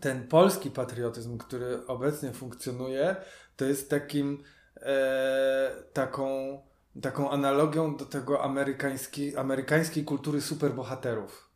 ten 0.00 0.28
polski 0.28 0.70
patriotyzm, 0.70 1.38
który 1.38 1.86
obecnie 1.86 2.32
funkcjonuje, 2.32 3.16
to 3.56 3.64
jest 3.64 3.90
takim 3.90 4.42
e, 4.76 5.70
taką, 5.92 6.58
taką 7.02 7.30
analogią 7.30 7.96
do 7.96 8.04
tego 8.04 8.42
amerykańskiej, 8.42 9.36
amerykańskiej 9.36 10.04
kultury 10.04 10.40
superbohaterów. 10.40 11.50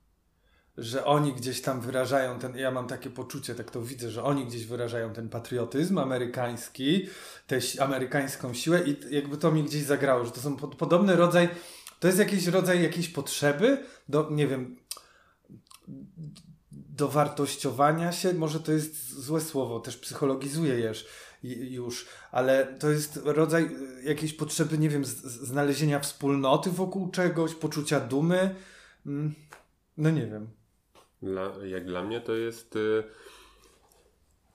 Że 0.76 1.04
oni 1.04 1.32
gdzieś 1.32 1.62
tam 1.62 1.80
wyrażają 1.80 2.38
ten, 2.38 2.56
ja 2.56 2.70
mam 2.70 2.86
takie 2.86 3.10
poczucie, 3.10 3.54
tak 3.54 3.70
to 3.70 3.82
widzę, 3.82 4.10
że 4.10 4.24
oni 4.24 4.46
gdzieś 4.46 4.66
wyrażają 4.66 5.12
ten 5.12 5.28
patriotyzm 5.28 5.98
amerykański, 5.98 7.08
tę 7.46 7.58
amerykańską 7.80 8.54
siłę 8.54 8.80
i 8.86 9.14
jakby 9.14 9.36
to 9.36 9.52
mi 9.52 9.64
gdzieś 9.64 9.82
zagrało, 9.82 10.24
że 10.24 10.30
to 10.30 10.40
są 10.40 10.56
pod, 10.56 10.74
podobny 10.74 11.16
rodzaj, 11.16 11.48
to 12.00 12.06
jest 12.06 12.18
jakiś 12.18 12.46
rodzaj 12.46 12.82
jakiejś 12.82 13.08
potrzeby 13.08 13.84
do, 14.08 14.28
nie 14.30 14.46
wiem, 14.46 14.76
dowartościowania 16.96 18.12
się, 18.12 18.34
może 18.34 18.60
to 18.60 18.72
jest 18.72 19.10
złe 19.12 19.40
słowo, 19.40 19.80
też 19.80 19.96
psychologizuje 19.96 20.92
już, 21.70 22.06
ale 22.32 22.66
to 22.66 22.90
jest 22.90 23.20
rodzaj 23.24 23.64
y, 23.64 24.02
jakiejś 24.02 24.32
potrzeby, 24.32 24.78
nie 24.78 24.88
wiem, 24.88 25.04
znalezienia 25.04 26.00
wspólnoty 26.00 26.70
wokół 26.70 27.10
czegoś, 27.10 27.54
poczucia 27.54 28.00
dumy. 28.00 28.54
Mm, 29.06 29.34
no 29.96 30.10
nie 30.10 30.26
wiem. 30.26 30.48
Dla, 31.22 31.52
jak 31.64 31.86
dla 31.86 32.02
mnie 32.02 32.20
to 32.20 32.34
jest 32.34 32.76
y, 32.76 33.04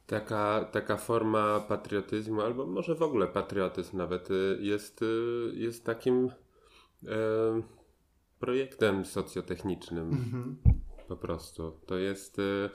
taka, 0.08 0.66
taka 0.72 0.98
forma 0.98 1.60
patriotyzmu, 1.60 2.42
albo 2.42 2.66
może 2.66 2.96
w 2.96 3.02
ogóle 3.02 3.28
patriotyzm 3.28 3.98
nawet 3.98 4.32
y, 4.32 4.58
jest, 4.62 5.02
y, 5.02 5.52
jest 5.54 5.86
takim 5.86 6.32
projektem 8.40 9.06
socjotechnicznym. 9.06 10.12
-hmm 10.12 10.80
po 11.10 11.18
prostu. 11.18 11.72
To 11.86 11.98
jest, 11.98 12.40
y, 12.40 12.70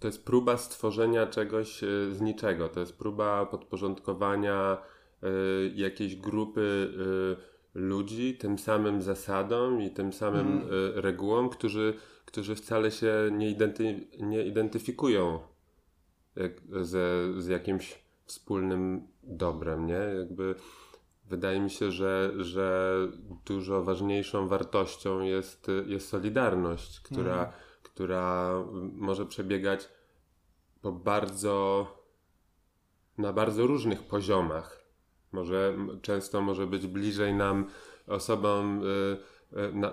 to 0.00 0.08
jest 0.08 0.24
próba 0.24 0.56
stworzenia 0.56 1.26
czegoś 1.26 1.82
y, 1.82 2.14
z 2.14 2.20
niczego. 2.20 2.68
To 2.68 2.80
jest 2.80 2.98
próba 2.98 3.46
podporządkowania 3.46 4.78
y, 5.22 5.72
jakiejś 5.74 6.16
grupy 6.16 6.94
ludzi 7.74 8.34
tym 8.38 8.58
samym 8.58 9.02
zasadom 9.02 9.82
i 9.82 9.90
tym 9.90 10.12
samym 10.12 10.46
mm. 10.46 10.68
regułom, 10.94 11.48
którzy, 11.48 11.94
którzy 12.24 12.54
wcale 12.54 12.90
się 12.90 13.12
nie, 13.32 13.50
identy, 13.50 14.08
nie 14.20 14.46
identyfikują 14.46 15.38
ze, 16.82 17.32
z 17.42 17.46
jakimś 17.46 18.04
wspólnym 18.24 19.06
dobrem, 19.22 19.86
nie? 19.86 20.00
Jakby 20.18 20.54
wydaje 21.34 21.60
mi 21.60 21.70
się, 21.70 21.90
że, 21.90 22.32
że 22.38 22.96
dużo 23.46 23.82
ważniejszą 23.82 24.48
wartością 24.48 25.20
jest, 25.20 25.66
jest 25.86 26.08
solidarność, 26.08 27.00
która, 27.00 27.44
mhm. 27.44 27.52
która 27.82 28.54
może 28.92 29.26
przebiegać 29.26 29.88
po 30.82 30.92
bardzo, 30.92 31.86
na 33.18 33.32
bardzo 33.32 33.66
różnych 33.66 34.02
poziomach. 34.02 34.84
Może 35.32 35.76
często 36.02 36.40
może 36.40 36.66
być 36.66 36.86
bliżej 36.86 37.34
nam 37.34 37.66
osobom. 38.06 38.82
Y, 38.82 39.33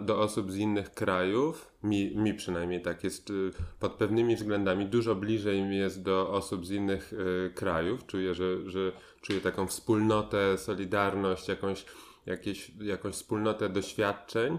do 0.01 0.19
osób 0.19 0.51
z 0.51 0.57
innych 0.57 0.93
krajów, 0.93 1.71
mi, 1.83 2.17
mi 2.17 2.33
przynajmniej 2.33 2.81
tak 2.81 3.03
jest, 3.03 3.29
y, 3.29 3.51
pod 3.79 3.93
pewnymi 3.93 4.35
względami 4.35 4.85
dużo 4.85 5.15
bliżej 5.15 5.63
mi 5.63 5.77
jest 5.77 6.03
do 6.03 6.29
osób 6.29 6.65
z 6.65 6.71
innych 6.71 7.13
y, 7.13 7.51
krajów. 7.55 8.05
Czuję, 8.05 8.33
że, 8.33 8.69
że 8.69 8.91
czuję 9.21 9.41
taką 9.41 9.67
wspólnotę, 9.67 10.57
solidarność, 10.57 11.47
jakąś, 11.47 11.85
jakieś, 12.25 12.71
jakąś 12.79 13.13
wspólnotę 13.13 13.69
doświadczeń, 13.69 14.57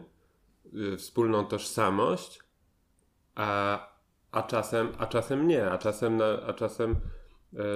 wspólną 0.97 1.47
tożsamość, 1.47 2.41
a, 3.35 3.79
a, 4.33 4.43
czasem, 4.43 4.89
a 4.99 5.07
czasem 5.07 5.49
nie, 5.49 5.71
a 5.71 5.79
czasem, 5.79 6.21
a 6.47 6.53
czasem 6.53 6.97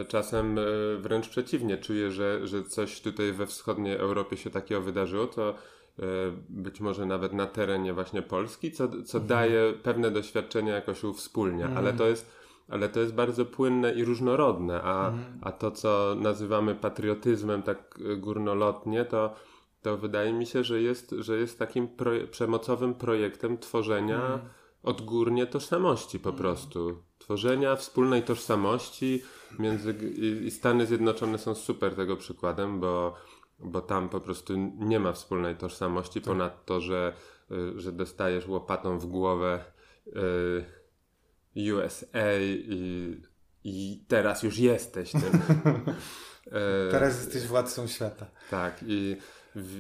czasem 0.09 0.59
wręcz 0.99 1.28
przeciwnie. 1.28 1.78
Czuję, 1.78 2.11
że, 2.11 2.47
że 2.47 2.64
coś 2.64 3.00
tutaj 3.00 3.33
we 3.33 3.47
wschodniej 3.47 3.97
Europie 3.97 4.37
się 4.37 4.50
takiego 4.50 4.83
wydarzyło, 4.83 5.26
to 5.26 5.54
E, 5.54 5.54
być 6.48 6.80
może 6.80 7.06
nawet 7.06 7.32
na 7.32 7.46
terenie 7.46 7.94
właśnie 7.94 8.22
Polski, 8.22 8.72
co, 8.72 8.88
co 8.88 9.18
mhm. 9.18 9.26
daje 9.26 9.72
pewne 9.82 10.10
doświadczenia 10.10 10.74
jakoś 10.74 11.04
uwspólnia, 11.04 11.66
mhm. 11.66 11.78
ale 11.78 11.96
to 11.96 12.06
jest 12.06 12.36
ale 12.68 12.88
to 12.88 13.00
jest 13.00 13.14
bardzo 13.14 13.44
płynne 13.44 13.92
i 13.92 14.04
różnorodne, 14.04 14.82
a, 14.82 15.08
mhm. 15.08 15.38
a 15.42 15.52
to, 15.52 15.70
co 15.70 16.16
nazywamy 16.20 16.74
patriotyzmem 16.74 17.62
tak 17.62 17.98
e, 18.12 18.16
górnolotnie, 18.16 19.04
to, 19.04 19.34
to 19.82 19.96
wydaje 19.96 20.32
mi 20.32 20.46
się, 20.46 20.64
że 20.64 20.82
jest, 20.82 21.14
że 21.18 21.38
jest 21.38 21.58
takim 21.58 21.88
proje 21.88 22.26
przemocowym 22.26 22.94
projektem 22.94 23.58
tworzenia 23.58 24.16
mhm. 24.16 24.40
odgórnie 24.82 25.46
tożsamości 25.46 26.18
po 26.18 26.32
prostu. 26.32 27.02
Tworzenia 27.18 27.76
wspólnej 27.76 28.22
tożsamości 28.22 29.22
między, 29.58 29.94
i, 30.16 30.46
i 30.46 30.50
Stany 30.50 30.86
Zjednoczone 30.86 31.38
są 31.38 31.54
super 31.54 31.94
tego 31.94 32.16
przykładem, 32.16 32.80
bo 32.80 33.14
bo 33.58 33.80
tam 33.80 34.08
po 34.08 34.20
prostu 34.20 34.54
nie 34.78 35.00
ma 35.00 35.12
wspólnej 35.12 35.56
tożsamości, 35.56 36.20
tak. 36.20 36.28
ponad 36.28 36.66
że, 36.78 37.12
y, 37.50 37.80
że 37.80 37.92
dostajesz 37.92 38.48
łopatą 38.48 38.98
w 38.98 39.06
głowę 39.06 39.64
y, 41.56 41.72
USA 41.75 42.38
i, 42.40 43.22
i 43.64 44.04
teraz 44.08 44.42
już 44.42 44.58
jesteś 44.58 45.12
tym. 45.12 45.40
E, 46.46 46.90
teraz 46.90 47.25
jesteś 47.25 47.46
władcą 47.46 47.86
świata. 47.86 48.26
Tak, 48.50 48.80
i 48.86 49.16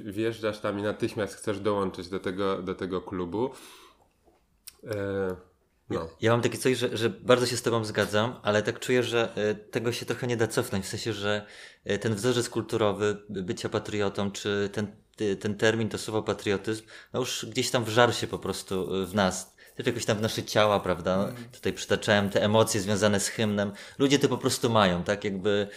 wjeżdżasz 0.04 0.60
tam 0.60 0.78
i 0.78 0.82
natychmiast 0.82 1.34
chcesz 1.34 1.60
dołączyć 1.60 2.08
do 2.08 2.20
tego, 2.20 2.62
do 2.62 2.74
tego 2.74 3.00
klubu. 3.00 3.50
E, 4.84 5.36
no. 5.90 6.08
Ja 6.20 6.32
mam 6.32 6.42
takie 6.42 6.58
coś, 6.58 6.78
że, 6.78 6.96
że 6.96 7.10
bardzo 7.10 7.46
się 7.46 7.56
z 7.56 7.62
Tobą 7.62 7.84
zgadzam, 7.84 8.40
ale 8.42 8.62
tak 8.62 8.80
czuję, 8.80 9.02
że 9.02 9.36
e, 9.36 9.54
tego 9.54 9.92
się 9.92 10.06
trochę 10.06 10.26
nie 10.26 10.36
da 10.36 10.46
cofnąć. 10.46 10.84
W 10.84 10.88
sensie, 10.88 11.12
że 11.12 11.46
e, 11.84 11.98
ten 11.98 12.14
wzorzec 12.14 12.48
kulturowy 12.48 13.16
bycia 13.28 13.68
patriotą, 13.68 14.30
czy 14.30 14.70
ten, 14.72 14.96
ten 15.40 15.54
termin, 15.54 15.88
to 15.88 15.98
słowo 15.98 16.22
patriotyzm, 16.22 16.84
no 17.12 17.20
już 17.20 17.46
gdzieś 17.50 17.70
tam 17.70 17.84
wżarł 17.84 18.12
się 18.12 18.26
po 18.26 18.38
prostu 18.38 19.02
e, 19.02 19.06
w 19.06 19.14
nas. 19.14 19.56
Też 19.76 19.86
jakoś 19.86 20.04
tam 20.04 20.18
w 20.18 20.20
nasze 20.20 20.42
ciała, 20.42 20.80
prawda? 20.80 21.24
Mm. 21.24 21.36
Tutaj 21.52 21.72
przytaczałem 21.72 22.30
te 22.30 22.42
emocje 22.42 22.80
związane 22.80 23.20
z 23.20 23.28
hymnem. 23.28 23.72
Ludzie 23.98 24.18
to 24.18 24.28
po 24.28 24.38
prostu 24.38 24.70
mają, 24.70 25.04
tak? 25.04 25.24
Jakby 25.24 25.68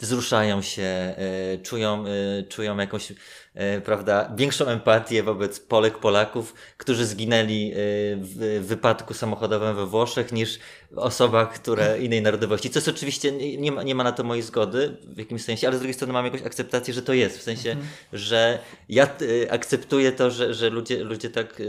wzruszają 0.00 0.62
się, 0.62 0.82
e, 0.82 1.58
czują, 1.62 2.04
e, 2.06 2.42
czują 2.42 2.76
jakąś, 2.76 3.12
e, 3.54 3.80
prawda, 3.80 4.32
większą 4.36 4.66
empatię 4.66 5.22
wobec 5.22 5.60
Polek, 5.60 5.98
Polaków, 5.98 6.54
którzy 6.76 7.06
zginęli 7.06 7.72
w 8.20 8.58
wypadku 8.66 9.14
samochodowym 9.14 9.76
we 9.76 9.86
Włoszech 9.86 10.32
niż 10.32 10.58
osobach, 10.96 11.52
które 11.52 11.98
innej 12.00 12.22
narodowości. 12.22 12.70
Co 12.70 12.78
jest 12.78 12.88
oczywiście, 12.88 13.32
nie 13.58 13.72
ma, 13.72 13.82
nie 13.82 13.94
ma 13.94 14.04
na 14.04 14.12
to 14.12 14.24
mojej 14.24 14.42
zgody 14.42 14.96
w 15.04 15.18
jakimś 15.18 15.44
sensie, 15.44 15.66
ale 15.66 15.76
z 15.76 15.80
drugiej 15.80 15.94
strony 15.94 16.12
mam 16.12 16.24
jakąś 16.24 16.42
akceptację, 16.42 16.94
że 16.94 17.02
to 17.02 17.12
jest. 17.12 17.38
W 17.38 17.42
sensie, 17.42 17.70
mhm. 17.70 17.88
że 18.12 18.58
ja 18.88 19.08
akceptuję 19.50 20.12
to, 20.12 20.30
że, 20.30 20.54
że 20.54 20.70
ludzie, 20.70 21.04
ludzie 21.04 21.30
tak, 21.30 21.62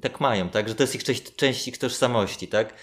tak 0.00 0.20
mają, 0.20 0.48
tak? 0.48 0.68
Że 0.68 0.74
to 0.74 0.82
jest 0.82 0.94
ich 0.94 1.04
część, 1.04 1.36
część 1.36 1.68
ich 1.68 1.78
tożsamości, 1.78 2.48
tak? 2.48 2.74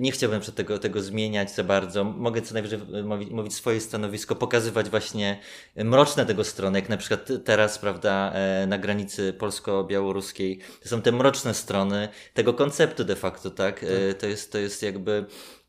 Nie 0.00 0.12
chciałbym 0.12 0.40
przed 0.40 0.54
tego, 0.54 0.78
tego 0.78 1.02
zmieniać 1.02 1.54
za 1.54 1.64
bardzo. 1.64 2.04
Mogę 2.04 2.42
co 2.42 2.54
najwyżej 2.54 2.78
mówić, 3.04 3.30
mówić 3.30 3.54
swoje 3.54 3.80
stanowisko, 3.80 4.36
pokazywać 4.36 4.90
właśnie 4.90 5.40
mroczne 5.76 6.26
tego 6.26 6.44
strony, 6.44 6.78
jak 6.78 6.88
na 6.88 6.96
przykład 6.96 7.28
teraz, 7.44 7.78
prawda, 7.78 8.32
e, 8.34 8.66
na 8.66 8.78
granicy 8.78 9.32
polsko-białoruskiej. 9.32 10.58
To 10.82 10.88
są 10.88 11.02
te 11.02 11.12
mroczne 11.12 11.54
strony 11.54 12.08
tego 12.34 12.54
konceptu 12.54 13.04
de 13.04 13.16
facto, 13.16 13.50
tak? 13.50 13.80
tak. 13.80 13.90
To 14.18 14.26
jest, 14.26 14.52
to 14.52 14.58
jest 14.58 14.82
jakby 14.82 15.26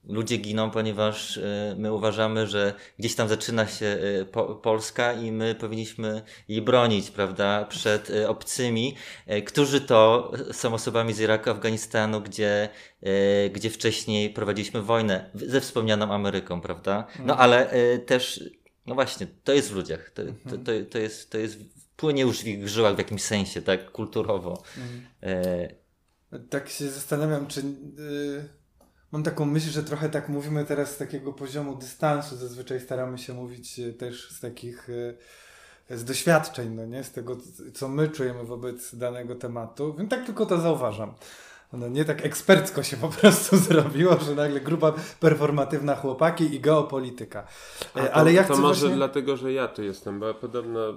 ludzie 0.08 0.38
giną, 0.38 0.72
ponieważ 0.72 1.38
e, 1.38 1.76
my 1.78 1.94
uważamy, 1.94 2.48
że 2.48 2.74
gdzieś 3.00 3.16
tam 3.16 3.28
zaczyna 3.28 3.68
się 3.68 3.86
e, 3.86 4.26
Polska 4.56 5.14
i 5.14 5.32
my 5.32 5.56
powinniśmy 5.56 6.22
jej 6.48 6.62
bronić, 6.62 7.12
prawda, 7.12 7.66
przed 7.66 8.10
e, 8.10 8.30
obcymi, 8.30 8.96
którzy 9.46 9.82
to 9.82 10.32
są 10.52 10.74
osobami 10.74 11.14
z 11.14 11.20
Iraku, 11.20 11.50
Afganistanu, 11.50 12.22
gdzie, 12.22 12.70
gdzie 13.54 13.70
wcześniej 13.70 14.30
prowadziliśmy 14.30 14.82
wojnę 14.82 15.30
ze 15.36 15.62
wspomnianą 15.62 16.14
Ameryką, 16.14 16.62
prawda? 16.62 17.08
No 17.16 17.34
mhm. 17.34 17.40
ale 17.40 17.70
też, 18.06 18.44
no 18.86 18.96
właśnie, 18.96 19.28
to 19.44 19.54
jest 19.54 19.72
w 19.72 19.76
ludziach, 19.76 20.10
to, 20.10 20.24
to, 20.24 20.58
to, 20.58 20.72
to 20.92 20.98
jest, 20.98 21.32
to 21.32 21.38
jest, 21.38 21.60
płynie 21.96 22.22
już 22.22 22.42
w 22.42 22.48
ich 22.48 22.70
żyłach 22.70 22.96
w 22.96 22.98
jakimś 22.98 23.22
sensie, 23.22 23.62
tak, 23.62 23.92
kulturowo. 23.92 24.64
Mhm. 24.78 26.50
tak 26.50 26.70
się 26.70 26.90
zastanawiam, 26.90 27.48
czy... 27.48 27.64
Mam 29.14 29.24
taką 29.24 29.46
myśl, 29.46 29.70
że 29.70 29.84
trochę 29.84 30.10
tak 30.10 30.30
mówimy 30.30 30.66
teraz 30.66 30.92
z 30.92 30.98
takiego 30.98 31.34
poziomu 31.34 31.76
dystansu. 31.76 32.36
Zazwyczaj 32.36 32.80
staramy 32.80 33.18
się 33.18 33.34
mówić 33.34 33.80
y, 33.80 33.94
też 33.94 34.30
z 34.32 34.40
takich... 34.40 34.88
Yy, 34.88 35.18
z 35.98 36.04
doświadczeń, 36.04 36.74
no 36.76 36.86
nie? 36.86 37.04
Z 37.04 37.12
tego, 37.12 37.38
co 37.74 37.88
my 37.88 38.08
czujemy 38.08 38.44
wobec 38.44 38.96
danego 38.96 39.36
tematu. 39.36 39.96
Więc 39.98 40.10
tak 40.10 40.26
tylko 40.26 40.46
to 40.46 40.62
zauważam. 40.62 41.14
No 41.74 41.88
nie 41.88 42.06
tak 42.06 42.26
ekspercko 42.26 42.84
się 42.84 42.98
po 42.98 43.10
prostu 43.10 43.58
zrobiło, 43.68 44.20
że 44.20 44.36
nagle 44.36 44.62
grupa 44.62 44.94
performatywna 45.20 45.96
chłopaki 45.96 46.56
i 46.56 46.60
geopolityka. 46.60 47.48
A 47.94 48.00
e, 48.00 48.08
to, 48.08 48.14
Ale 48.14 48.34
ja 48.34 48.44
to 48.44 48.58
może 48.58 48.80
właśnie... 48.80 48.96
dlatego, 48.96 49.38
że 49.38 49.54
ja 49.54 49.68
tu 49.68 49.84
jestem, 49.84 50.20
bo 50.20 50.34
podobno 50.34 50.90
e, 50.90 50.94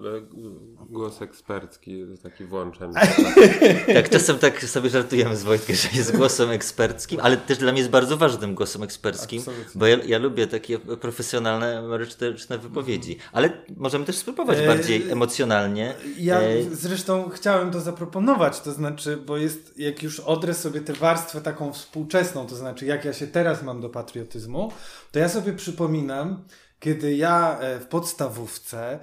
głos 0.90 1.22
ekspercki 1.22 2.04
taki 2.22 2.44
włączam. 2.44 2.92
tak, 3.94 4.10
czasem 4.10 4.38
tak 4.38 4.64
sobie 4.64 4.90
żartujemy 4.90 5.36
z 5.36 5.42
Wojtkiem, 5.42 5.76
że 5.76 5.88
jest 5.94 6.16
głosem 6.16 6.50
eksperckim, 6.50 7.20
ale 7.22 7.36
też 7.36 7.58
dla 7.58 7.72
mnie 7.72 7.80
jest 7.80 7.90
bardzo 7.90 8.16
ważnym 8.16 8.54
głosem 8.54 8.82
eksperckim, 8.82 9.38
Absolutnie. 9.38 9.72
bo 9.74 9.86
ja, 9.86 9.96
ja, 10.06 10.18
lubię 10.18 10.46
takie 10.46 10.78
profesjonalne, 10.78 11.82
merytoryczne 11.82 12.58
wypowiedzi. 12.58 13.18
Ale 13.32 13.50
możemy 13.76 14.04
też 14.04 14.16
spróbować 14.16 14.58
e... 14.58 14.66
bardziej 14.66 15.10
emocjonalnie. 15.10 15.94
Ja 16.18 16.40
e... 16.40 16.62
zresztą 16.72 17.30
chciałem 17.30 17.70
to 17.70 17.80
zaproponować, 17.80 18.60
to 18.60 18.72
znaczy, 18.72 19.16
bo 19.16 19.36
jest 19.36 19.78
jak 19.78 20.02
już 20.02 20.20
odres 20.20 20.65
sobie 20.66 20.80
tę 20.80 20.92
warstwę 20.92 21.40
taką 21.40 21.72
współczesną, 21.72 22.46
to 22.46 22.56
znaczy 22.56 22.86
jak 22.86 23.04
ja 23.04 23.12
się 23.12 23.26
teraz 23.26 23.62
mam 23.62 23.80
do 23.80 23.88
patriotyzmu, 23.88 24.72
to 25.12 25.18
ja 25.18 25.28
sobie 25.28 25.52
przypominam, 25.52 26.44
kiedy 26.80 27.16
ja 27.16 27.58
e, 27.58 27.78
w 27.78 27.86
podstawówce 27.86 28.98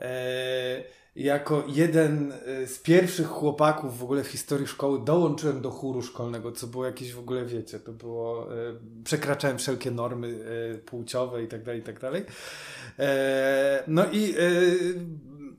e, 0.00 0.84
jako 1.16 1.64
jeden 1.68 2.32
e, 2.32 2.66
z 2.66 2.78
pierwszych 2.78 3.26
chłopaków 3.26 3.98
w 3.98 4.02
ogóle 4.02 4.24
w 4.24 4.28
historii 4.28 4.66
szkoły 4.66 5.04
dołączyłem 5.04 5.60
do 5.60 5.70
chóru 5.70 6.02
szkolnego, 6.02 6.52
co 6.52 6.66
było 6.66 6.86
jakieś 6.86 7.12
w 7.12 7.18
ogóle, 7.18 7.44
wiecie, 7.44 7.80
to 7.80 7.92
było, 7.92 8.48
przekraczałem 9.04 9.58
wszelkie 9.58 9.90
normy 9.90 10.38
płciowe 10.86 11.42
i 11.42 11.48
tak 11.48 11.62
dalej, 11.62 11.80
i 11.80 11.84
tak 11.84 12.00
dalej. 12.00 12.24
No 13.86 14.04
i 14.12 14.34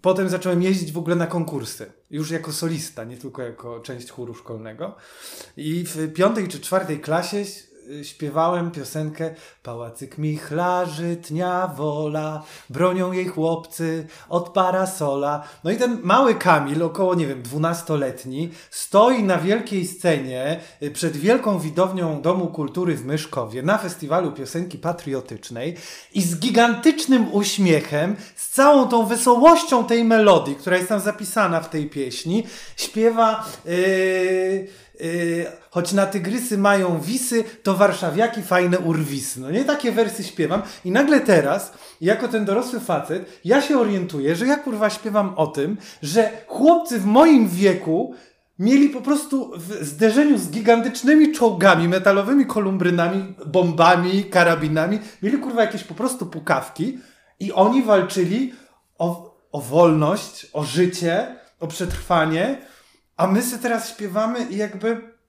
potem 0.01 0.29
zacząłem 0.29 0.61
jeździć 0.61 0.91
w 0.91 0.97
ogóle 0.97 1.15
na 1.15 1.27
konkursy. 1.27 1.91
Już 2.09 2.31
jako 2.31 2.53
solista, 2.53 3.03
nie 3.03 3.17
tylko 3.17 3.41
jako 3.41 3.79
część 3.79 4.11
chóru 4.11 4.35
szkolnego. 4.35 4.95
I 5.57 5.85
w 5.85 6.13
piątej 6.13 6.47
czy 6.47 6.59
czwartej 6.59 6.99
klasie 6.99 7.45
śpiewałem 8.03 8.71
piosenkę 8.71 9.35
Pałacyk 9.63 10.17
Michlarzy, 10.17 11.15
tnia 11.15 11.67
wola, 11.67 12.43
bronią 12.69 13.11
jej 13.11 13.27
chłopcy 13.27 14.07
od 14.29 14.49
parasola. 14.49 15.43
No 15.63 15.71
i 15.71 15.77
ten 15.77 15.99
mały 16.03 16.35
Kamil, 16.35 16.83
około, 16.83 17.15
nie 17.15 17.27
wiem, 17.27 17.41
dwunastoletni, 17.41 18.49
stoi 18.71 19.23
na 19.23 19.37
wielkiej 19.37 19.87
scenie 19.87 20.59
y, 20.83 20.91
przed 20.91 21.17
wielką 21.17 21.59
widownią 21.59 22.21
Domu 22.21 22.47
Kultury 22.47 22.95
w 22.95 23.05
Myszkowie 23.05 23.63
na 23.63 23.77
festiwalu 23.77 24.31
piosenki 24.31 24.77
patriotycznej 24.77 25.75
i 26.13 26.21
z 26.21 26.39
gigantycznym 26.39 27.33
uśmiechem, 27.33 28.15
z 28.35 28.49
całą 28.49 28.87
tą 28.87 29.05
wesołością 29.05 29.85
tej 29.85 30.03
melodii, 30.03 30.55
która 30.55 30.77
jest 30.77 30.89
tam 30.89 30.99
zapisana 30.99 31.61
w 31.61 31.69
tej 31.69 31.89
pieśni, 31.89 32.43
śpiewa... 32.77 33.45
Yy, 33.65 34.88
choć 35.69 35.93
na 35.93 36.05
tygrysy 36.05 36.57
mają 36.57 36.99
wisy, 36.99 37.43
to 37.63 37.73
warszawiaki 37.73 38.41
fajne 38.41 38.79
urwisy. 38.79 39.39
No 39.41 39.51
nie 39.51 39.65
takie 39.65 39.91
wersy 39.91 40.23
śpiewam. 40.23 40.61
I 40.85 40.91
nagle 40.91 41.21
teraz, 41.21 41.73
jako 42.01 42.27
ten 42.27 42.45
dorosły 42.45 42.79
facet, 42.79 43.39
ja 43.45 43.61
się 43.61 43.79
orientuję, 43.79 44.35
że 44.35 44.45
ja 44.45 44.57
kurwa 44.57 44.89
śpiewam 44.89 45.33
o 45.35 45.47
tym, 45.47 45.77
że 46.01 46.31
chłopcy 46.47 46.99
w 46.99 47.05
moim 47.05 47.47
wieku 47.47 48.15
mieli 48.59 48.89
po 48.89 49.01
prostu 49.01 49.51
w 49.55 49.85
zderzeniu 49.85 50.37
z 50.37 50.49
gigantycznymi 50.49 51.31
czołgami, 51.31 51.87
metalowymi 51.87 52.45
kolumbrynami, 52.45 53.35
bombami, 53.45 54.23
karabinami, 54.23 54.99
mieli 55.23 55.37
kurwa 55.37 55.61
jakieś 55.61 55.83
po 55.83 55.93
prostu 55.93 56.25
pukawki 56.25 56.99
i 57.39 57.51
oni 57.53 57.83
walczyli 57.83 58.53
o, 58.97 59.35
o 59.51 59.61
wolność, 59.61 60.47
o 60.53 60.63
życie, 60.63 61.35
o 61.59 61.67
przetrwanie, 61.67 62.57
a 63.19 63.27
my 63.27 63.41
sobie 63.41 63.61
teraz 63.61 63.89
śpiewamy 63.89 64.45
i 64.49 64.57
jakby. 64.57 65.19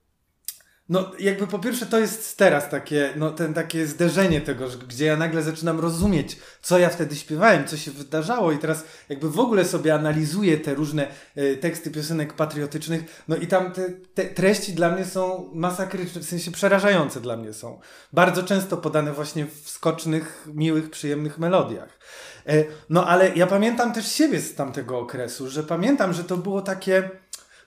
No, 0.89 1.11
jakby 1.19 1.47
po 1.47 1.59
pierwsze 1.59 1.85
to 1.85 1.99
jest 1.99 2.37
teraz 2.37 2.69
takie, 2.69 3.13
no, 3.15 3.31
ten 3.31 3.53
takie 3.53 3.87
zderzenie 3.87 4.41
tego, 4.41 4.67
gdzie 4.87 5.05
ja 5.05 5.17
nagle 5.17 5.43
zaczynam 5.43 5.79
rozumieć, 5.79 6.37
co 6.61 6.79
ja 6.79 6.89
wtedy 6.89 7.15
śpiewałem, 7.15 7.67
co 7.67 7.77
się 7.77 7.91
wydarzało 7.91 8.51
i 8.51 8.57
teraz 8.57 8.83
jakby 9.09 9.29
w 9.29 9.39
ogóle 9.39 9.65
sobie 9.65 9.93
analizuję 9.93 10.57
te 10.57 10.75
różne 10.75 11.07
y, 11.37 11.57
teksty 11.57 11.91
piosenek 11.91 12.33
patriotycznych, 12.33 13.23
no 13.27 13.35
i 13.35 13.47
tam 13.47 13.71
te, 13.71 13.89
te, 13.89 14.25
treści 14.25 14.73
dla 14.73 14.89
mnie 14.89 15.05
są 15.05 15.49
masakryczne, 15.53 16.21
w 16.21 16.25
sensie 16.25 16.51
przerażające 16.51 17.21
dla 17.21 17.37
mnie 17.37 17.53
są. 17.53 17.79
Bardzo 18.13 18.43
często 18.43 18.77
podane 18.77 19.13
właśnie 19.13 19.45
w 19.45 19.69
skocznych, 19.69 20.47
miłych, 20.53 20.89
przyjemnych 20.89 21.37
melodiach. 21.37 21.99
Y, 22.49 22.65
no 22.89 23.07
ale 23.07 23.35
ja 23.35 23.47
pamiętam 23.47 23.93
też 23.93 24.11
siebie 24.11 24.41
z 24.41 24.55
tamtego 24.55 24.99
okresu, 24.99 25.49
że 25.49 25.63
pamiętam, 25.63 26.13
że 26.13 26.23
to 26.23 26.37
było 26.37 26.61
takie 26.61 27.09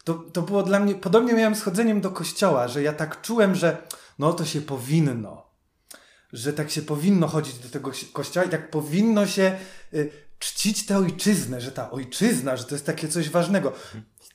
to, 0.04 0.14
to 0.14 0.42
było 0.42 0.62
dla 0.62 0.80
mnie, 0.80 0.94
podobnie 0.94 1.32
miałem 1.32 1.54
z 1.54 1.62
chodzeniem 1.62 2.00
do 2.00 2.10
kościoła, 2.10 2.68
że 2.68 2.82
ja 2.82 2.92
tak 2.92 3.20
czułem, 3.20 3.54
że 3.54 3.82
no 4.18 4.32
to 4.32 4.44
się 4.44 4.60
powinno, 4.60 5.46
że 6.32 6.52
tak 6.52 6.70
się 6.70 6.82
powinno 6.82 7.28
chodzić 7.28 7.58
do 7.58 7.68
tego 7.68 7.90
kościoła 8.12 8.46
i 8.46 8.48
tak 8.48 8.70
powinno 8.70 9.26
się 9.26 9.58
y, 9.94 10.10
czcić 10.38 10.86
tę 10.86 10.98
ojczyznę, 10.98 11.60
że 11.60 11.72
ta 11.72 11.90
ojczyzna, 11.90 12.56
że 12.56 12.64
to 12.64 12.74
jest 12.74 12.86
takie 12.86 13.08
coś 13.08 13.30
ważnego. 13.30 13.72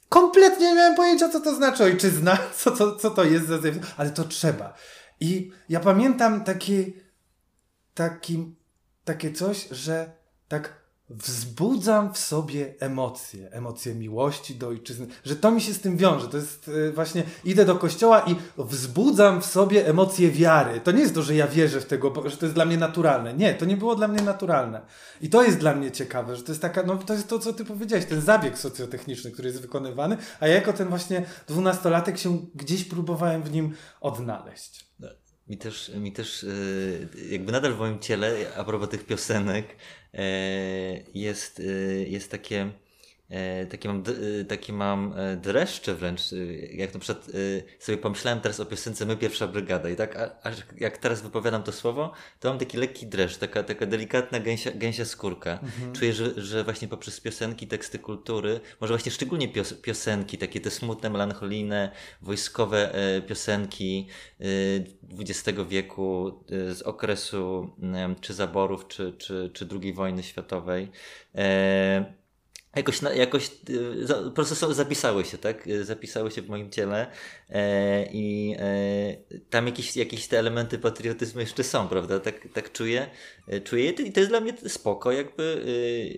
Kompletnie 0.09 0.69
nie 0.69 0.75
miałem 0.75 0.95
pojęcia, 0.95 1.29
co 1.29 1.39
to 1.39 1.55
znaczy 1.55 1.83
ojczyzna, 1.83 2.37
co, 2.59 2.71
co, 2.71 2.95
co 2.95 3.11
to 3.11 3.23
jest 3.23 3.47
ale 3.97 4.09
to 4.09 4.23
trzeba. 4.23 4.73
I 5.19 5.51
ja 5.69 5.79
pamiętam 5.79 6.43
taki, 6.43 6.93
taki, 7.93 8.55
takie 9.05 9.33
coś, 9.33 9.67
że 9.71 10.11
tak 10.47 10.78
wzbudzam 11.09 12.13
w 12.13 12.17
sobie 12.17 12.73
emocje, 12.79 13.51
emocje 13.51 13.95
miłości 13.95 14.55
do 14.55 14.67
ojczyzny, 14.67 15.07
że 15.23 15.35
to 15.35 15.51
mi 15.51 15.61
się 15.61 15.73
z 15.73 15.81
tym 15.81 15.97
wiąże. 15.97 16.27
To 16.27 16.37
jest 16.37 16.67
y, 16.67 16.91
właśnie, 16.91 17.23
idę 17.43 17.65
do 17.65 17.75
kościoła 17.75 18.21
i 18.21 18.35
wzbudzam 18.57 19.41
w 19.41 19.45
sobie 19.45 19.87
emocje 19.87 20.31
wiary. 20.31 20.81
To 20.81 20.91
nie 20.91 20.99
jest 20.99 21.15
to, 21.15 21.21
że 21.21 21.35
ja 21.35 21.47
wierzę 21.47 21.81
w 21.81 21.85
tego, 21.85 22.29
że 22.29 22.37
to 22.37 22.45
jest 22.45 22.55
dla 22.55 22.65
mnie 22.65 22.77
naturalne. 22.77 23.33
Nie, 23.33 23.53
to 23.53 23.65
nie 23.65 23.77
było 23.77 23.95
dla 23.95 24.07
mnie 24.07 24.21
naturalne. 24.21 24.81
I 25.21 25.29
to 25.29 25.43
jest 25.43 25.57
dla 25.57 25.75
mnie 25.75 25.91
ciekawe, 25.91 26.35
że 26.35 26.43
to 26.43 26.51
jest 26.51 26.61
taka, 26.61 26.83
no 26.83 26.97
to 26.97 27.13
jest 27.13 27.27
to, 27.27 27.39
co 27.39 27.53
ty 27.53 27.65
powiedziałeś, 27.65 28.05
ten 28.05 28.21
zabieg 28.21 28.57
socjotechniczny, 28.57 29.31
który 29.31 29.47
jest 29.47 29.61
wykonywany, 29.61 30.17
a 30.39 30.47
ja 30.47 30.55
jako 30.55 30.73
ten 30.73 30.87
właśnie 30.87 31.25
dwunastolatek 31.47 32.17
się 32.17 32.39
gdzieś 32.55 32.83
próbowałem 32.83 33.43
w 33.43 33.51
nim 33.51 33.75
odnaleźć. 34.01 34.88
Mi 35.49 35.57
też, 35.57 35.91
mi 35.95 36.11
też 36.11 36.43
y, 36.43 37.09
jakby 37.31 37.51
nadal 37.51 37.73
w 37.73 37.77
moim 37.77 37.99
ciele, 37.99 38.53
a 38.57 38.63
propos 38.63 38.89
tych 38.89 39.05
piosenek, 39.05 39.75
e, 40.13 40.23
jest, 41.13 41.59
y, 41.59 42.05
jest 42.09 42.31
takie 42.31 42.61
E, 42.63 42.88
takie 43.69 43.89
mam, 43.89 44.03
e, 44.41 44.45
takie 44.45 44.73
mam 44.73 45.13
e, 45.17 45.35
dreszcze 45.35 45.95
wręcz, 45.95 46.21
jak 46.71 46.93
na 46.93 46.99
przykład 46.99 47.27
sobie 47.79 47.97
pomyślałem 47.97 48.41
teraz 48.41 48.59
o 48.59 48.65
piosence 48.65 49.05
My 49.05 49.17
Pierwsza 49.17 49.47
Brygada 49.47 49.89
i 49.89 49.95
tak, 49.95 50.39
aż 50.43 50.55
jak 50.77 50.97
teraz 50.97 51.21
wypowiadam 51.21 51.63
to 51.63 51.71
słowo, 51.71 52.11
to 52.39 52.49
mam 52.49 52.59
taki 52.59 52.77
lekki 52.77 53.07
dreszcz, 53.07 53.37
taka, 53.37 53.63
taka 53.63 53.85
delikatna 53.85 54.39
gęsia, 54.39 54.71
gęsia 54.75 55.05
skórka. 55.05 55.51
Mhm. 55.51 55.93
Czuję, 55.93 56.13
że, 56.13 56.41
że 56.41 56.63
właśnie 56.63 56.87
poprzez 56.87 57.19
piosenki, 57.19 57.67
teksty 57.67 57.99
kultury, 57.99 58.59
może 58.81 58.93
właśnie 58.93 59.11
szczególnie 59.11 59.47
pios, 59.47 59.73
piosenki, 59.73 60.37
takie 60.37 60.59
te 60.59 60.71
smutne, 60.71 61.09
melancholijne, 61.09 61.91
wojskowe 62.21 62.93
piosenki 63.27 64.07
XX 65.19 65.59
wieku 65.69 66.43
z 66.49 66.81
okresu 66.81 67.69
czy 68.21 68.33
zaborów, 68.33 68.87
czy, 68.87 69.13
czy, 69.17 69.51
czy 69.53 69.67
II 69.81 69.93
wojny 69.93 70.23
światowej, 70.23 70.91
Jakoś, 72.79 72.99
jakoś 73.15 73.51
y, 73.69 74.07
po 74.25 74.31
prostu 74.31 74.73
zapisały 74.73 75.25
się, 75.25 75.37
tak? 75.37 75.67
Y, 75.67 75.85
zapisały 75.85 76.31
się 76.31 76.41
w 76.41 76.49
moim 76.49 76.71
ciele 76.71 77.07
e, 77.49 78.05
i 78.11 78.55
e, 78.59 79.39
tam 79.49 79.65
jakieś, 79.65 79.97
jakieś 79.97 80.27
te 80.27 80.39
elementy 80.39 80.79
patriotyzmu 80.79 81.41
jeszcze 81.41 81.63
są, 81.63 81.87
prawda? 81.87 82.19
Tak, 82.19 82.47
tak 82.53 82.71
czuję, 82.71 83.09
e, 83.47 83.61
czuję 83.61 83.89
i 83.89 84.11
to 84.11 84.19
jest 84.19 84.31
dla 84.31 84.39
mnie 84.39 84.53
spoko, 84.67 85.11
jakby 85.11 85.43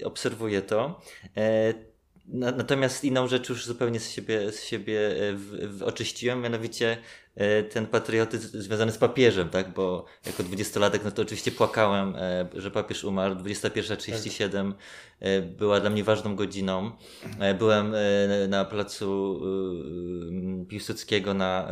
y, 0.01 0.05
obserwuję 0.05 0.61
to. 0.61 1.01
E, 1.37 1.73
natomiast 2.31 3.03
inną 3.03 3.27
rzecz 3.27 3.49
już 3.49 3.65
zupełnie 3.65 3.99
z 3.99 4.11
siebie, 4.11 4.51
z 4.51 4.63
siebie 4.63 5.07
e, 5.07 5.33
w, 5.33 5.77
w 5.77 5.83
oczyściłem, 5.83 6.41
mianowicie 6.41 6.97
E, 7.35 7.63
ten 7.63 7.87
patriotyzm 7.87 8.61
związany 8.61 8.91
z 8.91 8.97
papieżem, 8.97 9.49
tak? 9.49 9.73
Bo 9.73 10.05
jako 10.25 10.43
dwudziestolatek, 10.43 11.03
no 11.03 11.11
to 11.11 11.21
oczywiście 11.21 11.51
płakałem, 11.51 12.15
e, 12.15 12.49
że 12.55 12.71
papież 12.71 13.03
umarł. 13.03 13.35
21.37 13.35 14.73
e, 15.19 15.41
była 15.41 15.79
dla 15.79 15.89
mnie 15.89 16.03
ważną 16.03 16.35
godziną. 16.35 16.91
Byłem 17.59 17.93
na 18.47 18.65
placu 18.65 19.41
Piłsudskiego, 20.69 21.33
na, 21.33 21.67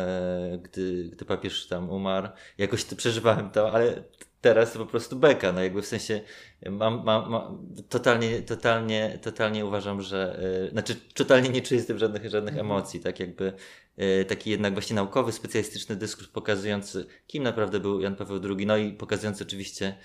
gdy, 0.61 1.09
gdy 1.11 1.25
papież 1.25 1.67
tam 1.67 1.89
umarł. 1.89 2.27
Jakoś 2.57 2.83
przeżywałem 2.83 3.49
to, 3.49 3.71
ale 3.71 4.03
teraz 4.41 4.73
to 4.73 4.79
po 4.79 4.85
prostu 4.85 5.15
beka, 5.15 5.51
no 5.51 5.63
jakby 5.63 5.81
w 5.81 5.85
sensie 5.85 6.21
mam, 6.69 7.03
mam, 7.05 7.29
mam 7.29 7.67
totalnie, 7.89 8.41
totalnie, 8.41 9.19
totalnie 9.21 9.65
uważam, 9.65 10.01
że, 10.01 10.39
yy, 10.63 10.71
znaczy 10.71 10.95
totalnie 11.13 11.49
nie 11.49 11.61
czuję 11.61 11.81
z 11.81 11.85
tym 11.85 11.97
żadnych, 11.97 12.29
żadnych 12.29 12.53
Mhm. 12.53 12.71
emocji, 12.71 12.99
tak 12.99 13.19
jakby 13.19 13.53
yy, 13.97 14.25
taki 14.25 14.49
jednak 14.49 14.73
właśnie 14.73 14.95
naukowy, 14.95 15.31
specjalistyczny 15.31 15.95
dyskurs 15.95 16.27
pokazujący, 16.27 17.05
kim 17.27 17.43
naprawdę 17.43 17.79
był 17.79 18.01
Jan 18.01 18.15
Paweł 18.15 18.41
II, 18.57 18.65
no 18.65 18.77
i 18.77 18.93
pokazujący 18.93 19.43
oczywiście, 19.43 19.97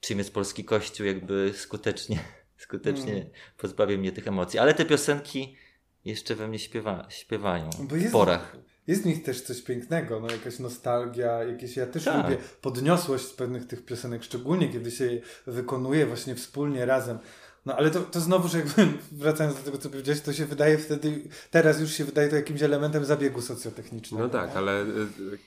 czym 0.00 0.18
jest 0.18 0.34
polski 0.34 0.64
kościół, 0.64 1.06
jakby 1.06 1.52
skutecznie, 1.56 2.18
skutecznie 2.56 3.26
pozbawił 3.56 3.98
mnie 3.98 4.12
tych 4.12 4.28
emocji, 4.28 4.58
ale 4.58 4.74
te 4.74 4.84
piosenki 4.84 5.56
jeszcze 6.04 6.34
we 6.34 6.48
mnie 6.48 6.58
śpiewa, 6.58 7.06
śpiewają 7.10 7.70
Bo 7.78 7.96
w 7.96 8.10
porach. 8.10 8.56
Jest 8.88 9.02
w 9.02 9.06
nich 9.06 9.22
też 9.22 9.42
coś 9.42 9.62
pięknego, 9.62 10.20
no 10.20 10.30
jakaś 10.30 10.58
nostalgia, 10.58 11.44
jakieś, 11.44 11.76
ja 11.76 11.86
też 11.86 12.04
Tak. 12.04 12.24
lubię 12.24 12.42
podniosłość 12.62 13.26
pewnych 13.32 13.66
tych 13.66 13.84
piosenek, 13.84 14.24
szczególnie 14.24 14.68
kiedy 14.72 14.90
się 14.90 15.04
je 15.12 15.20
wykonuje 15.46 16.06
właśnie 16.06 16.34
wspólnie, 16.34 16.86
razem. 16.86 17.18
No 17.66 17.76
ale 17.76 17.90
to, 17.90 18.00
to 18.00 18.20
znowuż 18.20 18.54
jakby, 18.54 18.86
wracając 19.12 19.56
do 19.56 19.62
tego, 19.62 19.78
co 19.78 19.90
powiedziałeś, 19.90 20.20
to 20.20 20.32
się 20.32 20.46
wydaje 20.46 20.78
wtedy, 20.78 21.20
teraz 21.50 21.80
już 21.80 21.90
się 21.92 22.04
wydaje 22.04 22.28
to 22.28 22.36
jakimś 22.36 22.62
elementem 22.62 23.04
zabiegu 23.04 23.40
socjotechnicznego. 23.40 24.24
No 24.24 24.30
tak, 24.30 24.56
ale 24.56 24.82
y, 24.82 24.86
y, 24.86 25.38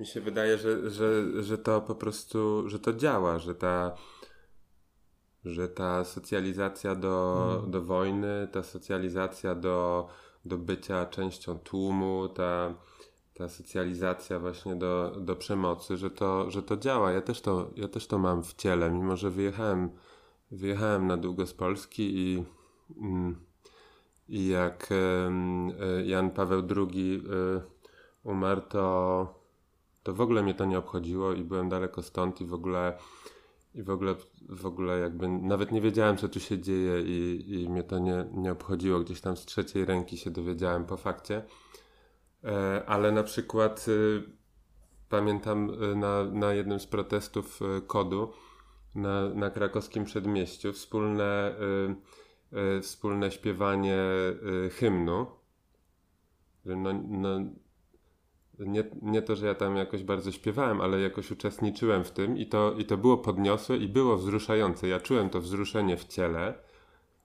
mi 0.00 0.06
się 0.06 0.20
wydaje, 0.20 0.58
że, 0.58 0.90
że, 0.90 1.42
że 1.42 1.58
to 1.58 1.80
po 1.80 1.94
prostu, 1.94 2.68
że 2.68 2.78
to 2.78 2.92
działa, 2.92 3.38
że 3.38 3.54
ta, 3.54 3.94
że 5.44 5.68
ta 5.68 6.04
socjalizacja 6.04 6.94
do, 6.94 7.46
Mm. 7.58 7.70
do 7.70 7.82
wojny, 7.82 8.48
ta 8.52 8.62
socjalizacja 8.62 9.54
do, 9.54 10.08
do 10.44 10.58
bycia 10.58 11.06
częścią 11.06 11.58
tłumu, 11.58 12.28
ta, 12.28 12.74
ta 13.34 13.48
socjalizacja 13.48 14.38
właśnie 14.38 14.76
do, 14.76 15.16
do 15.20 15.36
przemocy, 15.36 15.96
że 15.96 16.10
to, 16.10 16.50
że 16.50 16.62
to 16.62 16.76
działa. 16.76 17.12
Ja 17.12 17.20
też 17.20 17.40
to, 17.40 17.70
ja 17.76 17.88
też 17.88 18.06
to 18.06 18.18
mam 18.18 18.42
w 18.42 18.54
ciele, 18.54 18.90
mimo 18.90 19.16
że 19.16 19.30
wyjechałem, 19.30 19.90
wyjechałem 20.50 21.06
na 21.06 21.16
długo 21.16 21.46
z 21.46 21.54
Polski 21.54 22.18
i, 22.18 22.44
mm, 23.00 23.36
i 24.28 24.48
jak 24.48 24.88
e, 24.92 26.06
Jan 26.06 26.30
Paweł 26.30 26.62
II 26.76 27.22
e, 27.56 27.62
umarł, 28.24 28.60
to, 28.60 29.34
to 30.02 30.14
w 30.14 30.20
ogóle 30.20 30.42
mnie 30.42 30.54
to 30.54 30.64
nie 30.64 30.78
obchodziło 30.78 31.32
i 31.32 31.44
byłem 31.44 31.68
daleko 31.68 32.02
stąd 32.02 32.40
i 32.40 32.46
w 32.46 32.54
ogóle 32.54 32.98
i 33.74 33.82
w 33.82 33.90
ogóle, 33.90 34.14
w 34.48 34.66
ogóle 34.66 34.98
jakby 34.98 35.28
nawet 35.28 35.72
nie 35.72 35.80
wiedziałem, 35.80 36.16
co 36.16 36.28
tu 36.28 36.40
się 36.40 36.58
dzieje 36.58 37.02
i, 37.02 37.44
i 37.48 37.68
mnie 37.68 37.82
to 37.82 37.98
nie, 37.98 38.26
nie 38.32 38.52
obchodziło. 38.52 39.00
Gdzieś 39.00 39.20
tam 39.20 39.36
z 39.36 39.44
trzeciej 39.44 39.84
ręki 39.84 40.16
się 40.16 40.30
dowiedziałem 40.30 40.84
po 40.84 40.96
fakcie. 40.96 41.42
E, 42.44 42.82
ale 42.86 43.12
na 43.12 43.22
przykład 43.22 43.88
y, 43.88 44.22
pamiętam 45.08 45.70
y, 45.70 45.96
na, 45.96 46.24
na 46.24 46.52
jednym 46.52 46.80
z 46.80 46.86
protestów 46.86 47.60
y, 47.62 47.82
kodu 47.82 48.32
na, 48.94 49.28
na 49.28 49.50
krakowskim 49.50 50.04
przedmieściu 50.04 50.72
wspólne, 50.72 51.54
y, 52.52 52.76
y, 52.78 52.80
wspólne 52.80 53.30
śpiewanie 53.30 53.98
y, 54.66 54.70
hymnu. 54.70 55.26
No, 56.64 56.92
no, 57.08 57.28
nie, 58.66 58.84
nie 59.02 59.22
to, 59.22 59.36
że 59.36 59.46
ja 59.46 59.54
tam 59.54 59.76
jakoś 59.76 60.02
bardzo 60.02 60.32
śpiewałem, 60.32 60.80
ale 60.80 61.00
jakoś 61.00 61.30
uczestniczyłem 61.30 62.04
w 62.04 62.10
tym 62.10 62.38
i 62.38 62.46
to, 62.46 62.72
i 62.78 62.84
to 62.84 62.96
było 62.96 63.18
podniosłe 63.18 63.76
i 63.76 63.88
było 63.88 64.16
wzruszające. 64.16 64.88
Ja 64.88 65.00
czułem 65.00 65.30
to 65.30 65.40
wzruszenie 65.40 65.96
w 65.96 66.04
ciele 66.04 66.54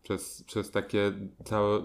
przez, 0.03 0.43
przez 0.43 0.71
takie 0.71 1.11
całe 1.43 1.81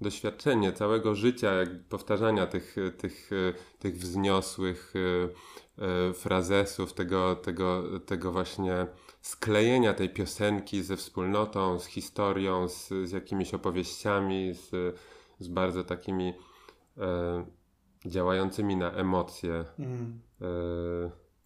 doświadczenie 0.00 0.72
całego 0.72 1.14
życia, 1.14 1.52
jak 1.52 1.84
powtarzania 1.88 2.46
tych, 2.46 2.76
tych, 2.98 3.30
tych 3.78 3.96
wzniosłych 3.98 4.94
e, 4.96 6.08
e, 6.08 6.12
frazesów, 6.12 6.92
tego, 6.92 7.36
tego, 7.36 7.84
tego 8.06 8.32
właśnie 8.32 8.86
sklejenia 9.20 9.94
tej 9.94 10.10
piosenki 10.10 10.82
ze 10.82 10.96
wspólnotą, 10.96 11.78
z 11.78 11.86
historią, 11.86 12.68
z, 12.68 12.88
z 12.88 13.12
jakimiś 13.12 13.54
opowieściami, 13.54 14.54
z, 14.54 14.96
z 15.38 15.48
bardzo 15.48 15.84
takimi 15.84 16.34
e, 16.98 17.46
działającymi 18.06 18.76
na 18.76 18.92
emocje 18.92 19.64
Mm. 19.78 20.20
e, 20.40 20.46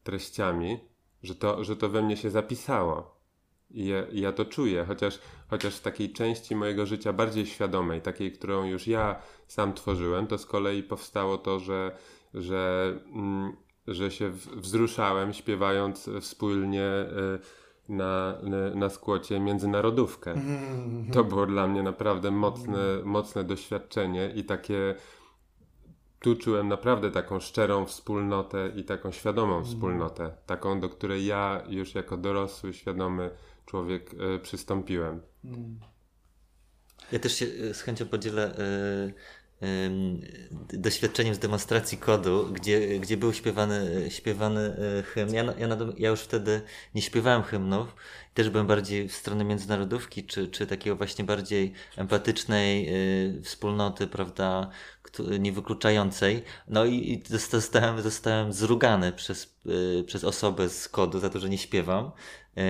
treściami, 0.03 0.81
że 1.23 1.35
to, 1.35 1.65
że 1.65 1.77
to 1.77 1.89
we 1.89 2.03
mnie 2.03 2.17
się 2.17 2.31
zapisało. 2.31 3.21
I 3.71 3.87
ja, 3.87 4.03
i 4.07 4.21
ja 4.21 4.33
to 4.33 4.45
czuję, 4.45 4.85
chociaż, 4.89 5.19
chociaż 5.49 5.77
w 5.77 5.83
takiej 5.83 6.13
części 6.13 6.57
mojego 6.57 6.87
życia 6.87 7.13
bardziej 7.13 7.47
świadomej, 7.47 8.01
takiej, 8.01 8.33
którą 8.33 8.65
już 8.65 8.87
ja 8.87 9.23
sam 9.47 9.75
tworzyłem, 9.75 10.27
to 10.27 10.39
z 10.39 10.47
kolei 10.47 10.83
powstało 10.83 11.39
to, 11.39 11.59
że, 11.59 11.97
że, 12.35 12.93
mm, 13.13 13.57
że 13.87 14.11
się 14.11 14.31
wzruszałem 14.57 15.33
śpiewając 15.33 16.11
wspólnie 16.21 16.91
na, 17.91 18.39
na, 18.43 18.75
na 18.75 18.89
skłocie 18.89 19.41
międzynarodówkę. 19.41 20.33
Mm. 20.33 21.11
To 21.13 21.25
było 21.25 21.47
dla 21.47 21.67
mnie 21.67 21.83
naprawdę 21.83 22.31
mocne, 22.31 22.79
mocne 23.05 23.45
doświadczenie 23.45 24.33
i 24.35 24.45
takie. 24.45 24.95
Tu 26.21 26.37
czułem 26.37 26.69
naprawdę 26.69 27.11
taką 27.11 27.41
szczerą 27.41 27.87
wspólnotę 27.87 28.73
i 28.77 28.85
taką 28.85 29.13
świadomą 29.13 29.65
wspólnotę, 29.65 30.33
taką, 30.47 30.81
do 30.81 30.89
której 30.89 31.27
ja 31.27 31.63
już 31.69 31.95
jako 31.95 32.17
dorosły, 32.17 32.73
świadomy 32.73 33.31
człowiek 33.67 34.11
e, 34.15 34.39
przystąpiłem. 34.39 35.21
Mm. 35.45 35.81
Ja 37.13 37.19
też 37.19 37.37
się 37.37 37.47
y, 37.47 37.75
z 37.75 37.83
chęcią 37.83 38.07
podzielę 38.07 38.55
y, 38.59 38.63
ym, 38.63 39.13
doświadczeniem 40.73 41.35
z 41.35 41.39
demonstracji 41.39 41.99
kodu, 41.99 42.53
gdzie, 42.53 42.99
gdzie 42.99 43.17
był 43.17 43.33
śpiewany, 43.33 44.07
śpiewany 44.11 44.77
y, 44.99 45.03
hymn. 45.03 45.35
Ja, 45.35 45.45
ja, 45.45 45.69
ja 45.99 46.11
już 46.11 46.21
wtedy 46.21 46.63
nie 46.95 47.03
śpiewałem 47.03 47.43
hymnów, 47.43 47.95
też 48.35 48.51
byłem 48.51 48.67
bardziej 48.67 49.09
w 49.09 49.15
stronę 49.15 49.45
międzynarodówki, 49.45 50.25
czy, 50.25 50.49
czy 50.49 50.67
takiego 50.67 50.97
właśnie 50.97 51.25
bardziej 51.25 51.73
empatycznej 51.97 52.89
y, 53.39 53.43
wspólnoty, 53.43 54.07
prawda, 54.07 54.71
niewykluczającej. 55.39 56.45
No 56.69 56.85
i, 56.85 57.13
i 57.13 57.23
zosta- 57.23 57.51
zostałem, 57.61 58.03
zostałem 58.03 58.53
zrugany 58.53 59.13
przez, 59.13 59.57
y, 60.01 60.05
przez 60.07 60.25
osobę 60.25 60.69
z 60.69 60.89
kodu 60.89 61.19
za 61.21 61.31
to, 61.31 61.39
że 61.41 61.49
nie 61.49 61.59
śpiewam. 61.59 62.11
E, 62.57 62.63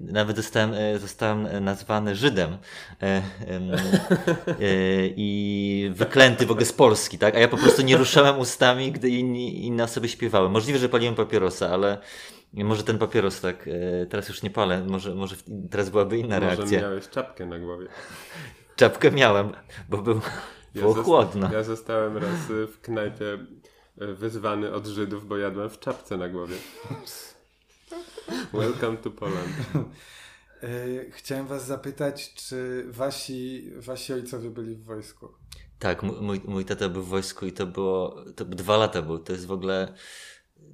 Nawet 0.00 0.36
zostałem, 0.36 0.72
e, 0.74 0.98
zostałem 0.98 1.64
nazwany 1.64 2.14
Żydem 2.16 2.50
e, 3.02 3.22
i 5.16 5.90
wyklęty 5.94 6.46
w 6.46 6.50
ogóle 6.50 6.66
z 6.66 6.72
Polski, 6.72 7.18
tak? 7.18 7.34
A 7.36 7.38
ja 7.38 7.48
po 7.48 7.56
prostu 7.56 7.82
nie 7.82 7.96
ruszałem 7.96 8.38
ustami, 8.38 8.92
gdy 8.92 9.08
inni, 9.08 9.66
inne 9.66 9.84
osoby 9.84 10.08
śpiewały. 10.08 10.48
Możliwe, 10.50 10.78
że 10.78 10.88
paliłem 10.88 11.14
papierosa, 11.14 11.70
ale 11.70 11.98
może 12.52 12.84
ten 12.84 12.98
papieros 12.98 13.40
tak, 13.40 13.68
teraz 14.10 14.28
już 14.28 14.42
nie 14.42 14.50
palę, 14.50 14.84
może, 14.84 15.14
może 15.14 15.36
teraz 15.70 15.90
byłaby 15.90 16.18
inna 16.18 16.40
Może 16.40 16.56
reakcja. 16.56 16.80
miałeś 16.80 17.08
czapkę 17.08 17.46
na 17.46 17.58
głowie. 17.58 17.86
Czapkę 18.76 19.10
miałem, 19.10 19.52
bo 19.88 19.98
był, 19.98 20.20
było 20.74 20.94
zos- 20.94 21.02
chłodno. 21.04 21.52
Ja 21.52 21.62
zostałem 21.62 22.16
raz 22.16 22.36
w 22.48 22.80
knajpie 22.80 23.38
wyzwany 23.96 24.72
od 24.72 24.86
Żydów, 24.86 25.28
bo 25.28 25.36
jadłem 25.36 25.70
w 25.70 25.78
czapce 25.78 26.16
na 26.16 26.28
głowie. 26.28 26.56
Welcome 28.52 28.96
to 28.96 29.10
Poland. 29.10 29.48
E, 30.62 31.10
Chciałem 31.18 31.46
was 31.46 31.66
zapytać, 31.66 32.34
czy 32.34 32.84
wasi, 32.88 33.70
wasi 33.76 34.12
ojcowie 34.12 34.50
byli 34.50 34.74
w 34.76 34.84
wojsku? 34.84 35.28
Tak, 35.78 36.02
mój, 36.02 36.16
mój, 36.20 36.40
mój 36.44 36.64
tata 36.64 36.88
był 36.88 37.02
w 37.02 37.08
wojsku 37.08 37.46
i 37.46 37.52
to 37.52 37.66
było, 37.66 38.24
to 38.36 38.44
dwa 38.44 38.76
lata 38.76 39.02
był, 39.02 39.18
to 39.18 39.32
jest 39.32 39.46
w 39.46 39.52
ogóle, 39.52 39.94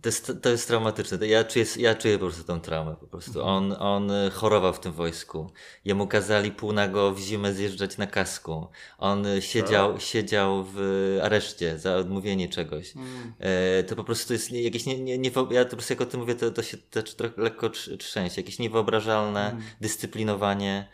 to 0.04 0.08
jest, 0.08 0.32
to 0.42 0.48
jest 0.48 0.68
traumatyczne. 0.68 1.26
Ja 1.26 1.44
czuję, 1.44 1.64
ja 1.76 1.94
czuję 1.94 2.18
po 2.18 2.24
prostu 2.24 2.44
tą 2.44 2.60
traumę 2.60 2.96
po 3.00 3.06
prostu. 3.06 3.44
On, 3.44 3.74
on 3.78 4.10
y, 4.10 4.30
chorował 4.30 4.72
w 4.72 4.80
tym 4.80 4.92
wojsku. 4.92 5.50
Jemu 5.84 6.06
kazali 6.06 6.52
półnago 6.52 7.12
w 7.12 7.18
zimę 7.18 7.54
zjeżdżać 7.54 7.98
na 7.98 8.06
kasku. 8.06 8.66
On 8.98 9.26
y, 9.26 9.42
siedział, 9.42 10.00
siedział 10.00 10.64
w 10.74 10.78
areszcie 11.22 11.78
za 11.78 11.96
odmówienie 11.96 12.48
czegoś. 12.48 12.94
E, 13.38 13.82
to 13.82 13.96
po 13.96 14.04
prostu 14.04 14.32
jest 14.32 14.52
jakieś 14.52 14.86
nie, 14.86 14.98
nie, 14.98 15.18
nie, 15.18 15.30
ja 15.50 15.64
to 15.64 15.70
po 15.70 15.76
prostu 15.76 15.92
jak 15.92 16.00
o 16.00 16.06
tym 16.06 16.20
mówię, 16.20 16.34
to, 16.34 16.50
to 16.50 16.62
się 16.62 16.76
też 16.76 17.14
trochę 17.14 17.42
lekko 17.42 17.68
trz- 17.68 17.96
trzęsie. 17.96 18.40
Jakieś 18.40 18.58
niewyobrażalne 18.58 19.56
dyscyplinowanie. 19.80 20.88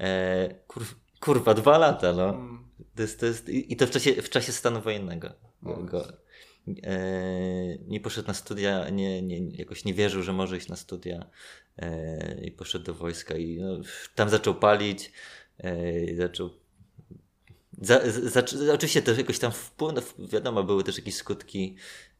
E, 0.00 0.54
kur, 0.66 0.82
kurwa, 1.20 1.54
dwa 1.54 1.78
lata, 1.78 2.12
no. 2.12 2.28
Mm. 2.28 2.66
To 2.96 3.02
jest, 3.02 3.20
to 3.20 3.26
jest, 3.26 3.48
I 3.48 3.76
to 3.76 3.86
w 3.86 3.90
czasie, 3.90 4.22
w 4.22 4.30
czasie 4.30 4.52
stanu 4.52 4.80
wojennego. 4.80 5.28
Go, 5.62 6.08
e, 6.08 6.25
nie 7.86 8.00
poszedł 8.00 8.28
na 8.28 8.34
studia, 8.34 8.88
nie, 8.88 9.22
nie, 9.22 9.50
jakoś 9.50 9.84
nie 9.84 9.94
wierzył, 9.94 10.22
że 10.22 10.32
może 10.32 10.56
iść 10.56 10.68
na 10.68 10.76
studia 10.76 11.30
e, 11.76 12.44
i 12.44 12.52
poszedł 12.52 12.84
do 12.84 12.94
wojska 12.94 13.36
i 13.36 13.58
no, 13.58 13.80
tam 14.14 14.28
zaczął 14.28 14.54
palić, 14.54 15.12
e, 15.58 16.14
zaczął 16.16 16.50
za, 17.80 18.00
za, 18.10 18.42
za, 18.46 18.74
oczywiście 18.74 19.02
też 19.02 19.18
jakoś 19.18 19.38
tam 19.38 19.52
wpływ, 19.52 20.14
wiadomo, 20.18 20.64
były 20.64 20.84
też 20.84 20.98
jakieś 20.98 21.14
skutki 21.14 21.76
e, 21.76 22.15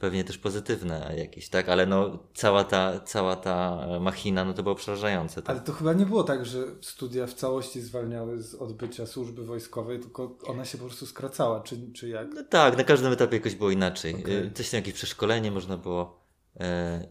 pewnie 0.00 0.24
też 0.24 0.38
pozytywne 0.38 1.14
jakieś, 1.18 1.48
tak, 1.48 1.68
ale 1.68 1.86
no 1.86 2.18
cała 2.34 2.64
ta, 2.64 3.00
cała 3.00 3.36
ta 3.36 3.86
machina, 4.00 4.44
no 4.44 4.54
to 4.54 4.62
było 4.62 4.74
przerażające. 4.74 5.42
Tak? 5.42 5.56
Ale 5.56 5.64
to 5.64 5.72
chyba 5.72 5.92
nie 5.92 6.06
było 6.06 6.22
tak, 6.22 6.46
że 6.46 6.64
studia 6.80 7.26
w 7.26 7.34
całości 7.34 7.80
zwalniały 7.80 8.42
z 8.42 8.54
odbycia 8.54 9.06
służby 9.06 9.44
wojskowej, 9.46 10.00
tylko 10.00 10.38
ona 10.46 10.64
się 10.64 10.78
po 10.78 10.84
prostu 10.84 11.06
skracała, 11.06 11.60
czy, 11.60 11.92
czy 11.92 12.08
jak? 12.08 12.34
No 12.34 12.44
tak, 12.44 12.76
na 12.76 12.84
każdym 12.84 13.12
etapie 13.12 13.36
jakoś 13.36 13.54
było 13.54 13.70
inaczej. 13.70 14.14
Okej. 14.14 14.36
Y, 14.46 14.50
Coś 14.50 14.70
tam, 14.70 14.78
jakieś 14.78 14.94
przeszkolenie 14.94 15.50
można 15.50 15.76
było. 15.76 16.20
E, 16.60 17.08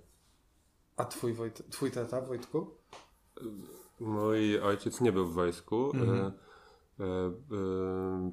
A 0.98 1.06
twój, 1.06 1.34
Wojt, 1.34 1.62
twój 1.70 1.92
tata, 1.92 2.22
Wojtku? 2.22 2.68
Mój 4.00 4.60
ojciec 4.60 5.02
nie 5.02 5.12
był 5.12 5.26
w 5.28 5.34
wojsku. 5.34 5.92
E, 5.96 5.98
e, 5.98 6.32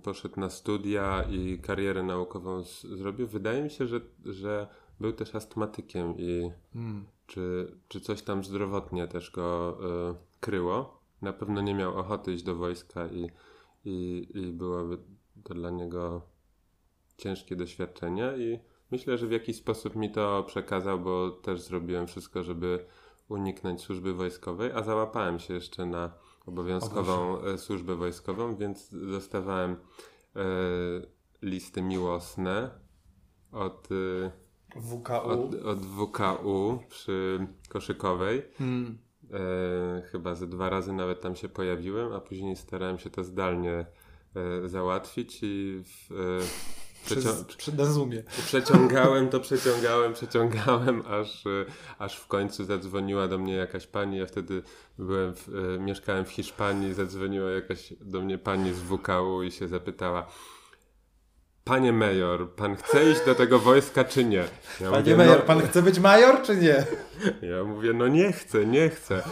poszedł 0.02 0.40
na 0.40 0.50
studia 0.50 1.22
i 1.22 1.58
karierę 1.58 2.02
naukową 2.02 2.64
z, 2.64 2.82
zrobił. 2.82 3.26
Wydaje 3.26 3.62
mi 3.62 3.70
się, 3.70 3.86
że, 3.86 4.00
że 4.24 4.68
był 5.00 5.12
też 5.12 5.34
astmatykiem 5.34 6.14
i 6.18 6.50
Mm. 6.74 7.04
czy, 7.26 7.76
czy 7.88 8.00
coś 8.00 8.22
tam 8.22 8.44
zdrowotnie 8.44 9.08
też 9.08 9.30
go 9.30 9.78
e, 10.10 10.14
kryło. 10.40 11.00
Na 11.22 11.32
pewno 11.32 11.60
nie 11.60 11.74
miał 11.74 11.98
ochoty 11.98 12.32
iść 12.32 12.44
do 12.44 12.54
wojska 12.54 13.06
i, 13.06 13.30
i, 13.84 14.28
i 14.34 14.52
byłoby 14.52 14.98
to 15.44 15.54
dla 15.54 15.70
niego 15.70 16.22
ciężkie 17.16 17.56
doświadczenie 17.56 18.32
i 18.38 18.58
myślę, 18.90 19.18
że 19.18 19.26
w 19.26 19.32
jakiś 19.32 19.56
sposób 19.56 19.96
mi 19.96 20.10
to 20.10 20.44
przekazał, 20.46 21.00
bo 21.00 21.30
też 21.30 21.60
zrobiłem 21.60 22.06
wszystko, 22.06 22.42
żeby 22.42 22.86
uniknąć 23.28 23.80
służby 23.80 24.14
wojskowej, 24.14 24.72
a 24.72 24.82
załapałem 24.82 25.38
się 25.38 25.54
jeszcze 25.54 25.86
na 25.86 26.12
obowiązkową 26.46 27.42
e, 27.42 27.58
służbę 27.58 27.96
wojskową, 27.96 28.56
więc 28.56 28.90
dostawałem 28.92 29.72
e, 29.72 29.76
listy 31.42 31.82
miłosne 31.82 32.70
od, 33.52 33.88
e, 33.92 34.30
WKU. 34.80 35.30
od, 35.30 35.54
od 35.54 35.86
WKU 35.86 36.78
przy 36.88 37.46
Koszykowej. 37.68 38.42
Mm. 38.60 38.98
E, 39.32 40.02
chyba 40.02 40.34
ze 40.34 40.46
dwa 40.46 40.70
razy 40.70 40.92
nawet 40.92 41.20
tam 41.20 41.36
się 41.36 41.48
pojawiłem, 41.48 42.12
a 42.12 42.20
później 42.20 42.56
starałem 42.56 42.98
się 42.98 43.10
to 43.10 43.24
zdalnie 43.24 43.86
e, 44.34 44.68
załatwić 44.68 45.38
i 45.42 45.82
w, 45.84 46.08
Przez, 47.04 47.24
przecio- 47.24 47.56
przy, 47.56 47.76
na 47.76 47.84
Zoomie. 47.84 48.22
przeciągałem 48.46 49.28
to, 49.28 49.40
przeciągałem, 49.40 50.12
przeciągałem, 50.14 51.02
aż, 51.20 51.46
e, 51.46 51.50
aż 51.98 52.16
w 52.16 52.26
końcu 52.26 52.64
zadzwoniła 52.64 53.28
do 53.28 53.38
mnie 53.38 53.54
jakaś 53.54 53.86
pani. 53.86 54.18
Ja 54.18 54.26
wtedy 54.26 54.62
byłem 54.98 55.34
w, 55.34 55.48
e, 55.48 55.78
mieszkałem 55.78 56.24
w 56.24 56.30
Hiszpanii, 56.30 56.94
zadzwoniła 56.94 57.50
jakaś 57.50 57.92
do 58.00 58.20
mnie 58.20 58.38
pani 58.38 58.74
z 58.74 58.78
WKU 58.78 59.42
i 59.42 59.50
się 59.50 59.68
zapytała. 59.68 60.26
Panie 61.64 61.92
major, 61.92 62.50
pan 62.50 62.76
chce 62.76 63.10
iść 63.10 63.20
do 63.26 63.34
tego 63.34 63.58
wojska 63.58 64.04
czy 64.04 64.24
nie? 64.24 64.44
Ja 64.80 64.90
Panie 64.90 65.02
mówię, 65.02 65.16
major, 65.16 65.38
no- 65.38 65.44
pan 65.44 65.60
chce 65.62 65.82
być 65.82 65.98
major, 65.98 66.42
czy 66.42 66.56
nie? 66.56 66.84
ja 67.50 67.64
mówię, 67.64 67.92
no 67.92 68.08
nie 68.08 68.32
chcę, 68.32 68.66
nie 68.66 68.88
chcę. 68.90 69.22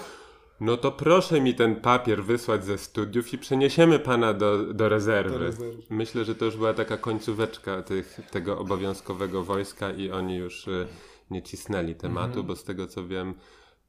No 0.61 0.77
to 0.77 0.93
proszę 0.93 1.41
mi 1.41 1.55
ten 1.55 1.77
papier 1.77 2.25
wysłać 2.25 2.65
ze 2.65 2.79
studiów 2.79 3.33
i 3.33 3.39
przeniesiemy 3.39 3.99
pana 3.99 4.35
do, 4.35 4.75
do, 4.75 4.89
rezerwy. 4.89 5.31
Do 5.33 5.39
rezerwy. 5.39 5.83
Myślę, 5.91 6.25
że 6.25 6.35
to 6.35 6.45
już 6.45 6.57
była 6.57 6.75
taka 6.75 6.97
końcóweczka 6.97 7.83
tych, 7.83 8.21
tego 8.31 8.59
obowiązkowego 8.59 9.45
wojska 9.45 9.91
i 9.91 10.11
oni 10.11 10.37
już 10.37 10.69
y, 10.69 10.87
nie 11.31 11.43
cisnęli 11.43 11.95
tematu, 11.95 12.27
Mhm. 12.27 12.47
bo 12.47 12.57
z 12.57 12.65
tego 12.65 12.87
co 12.87 13.07
wiem, 13.07 13.35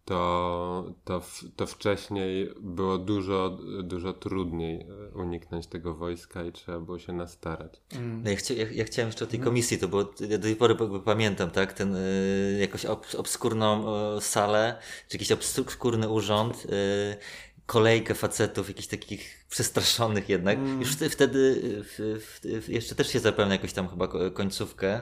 to, 0.05 0.93
to, 1.03 1.19
w, 1.19 1.43
to 1.55 1.65
wcześniej 1.67 2.49
było 2.59 2.97
dużo, 2.97 3.57
dużo 3.83 4.13
trudniej 4.13 4.81
y, 4.81 5.17
uniknąć 5.17 5.67
tego 5.67 5.95
wojska 5.95 6.43
i 6.43 6.51
trzeba 6.51 6.79
było 6.79 6.99
się 6.99 7.13
nastarać. 7.13 7.81
No 8.23 8.29
ja, 8.29 8.35
chcia, 8.35 8.53
ja, 8.53 8.65
ja 8.71 8.83
chciałem 8.83 9.09
jeszcze 9.09 9.25
o 9.25 9.27
tej 9.27 9.39
komisji, 9.39 9.77
to 9.77 9.87
było, 9.87 10.13
ja 10.29 10.37
do 10.37 10.43
tej 10.43 10.55
pory 10.55 10.75
pamiętam, 11.05 11.51
tak, 11.51 11.73
ten 11.73 11.95
y, 11.95 12.57
jakoś 12.61 12.85
ob, 12.85 13.05
obskurną 13.17 13.85
y, 14.17 14.21
salę, 14.21 14.79
czy 15.09 15.17
jakiś 15.17 15.31
obskurny 15.31 16.09
urząd, 16.09 16.65
y, 16.65 17.17
kolejkę 17.65 18.13
facetów, 18.13 18.67
jakichś 18.67 18.87
takich 18.87 19.45
przestraszonych 19.49 20.29
jednak. 20.29 20.57
Już 20.79 20.91
wtedy, 20.91 21.61
w, 21.83 22.19
w, 22.21 22.63
w, 22.65 22.69
jeszcze 22.69 22.95
też 22.95 23.07
się 23.07 23.19
zapewne 23.19 23.55
jakoś 23.55 23.73
tam 23.73 23.87
chyba 23.87 24.07
ko- 24.07 24.31
końcówkę, 24.31 25.01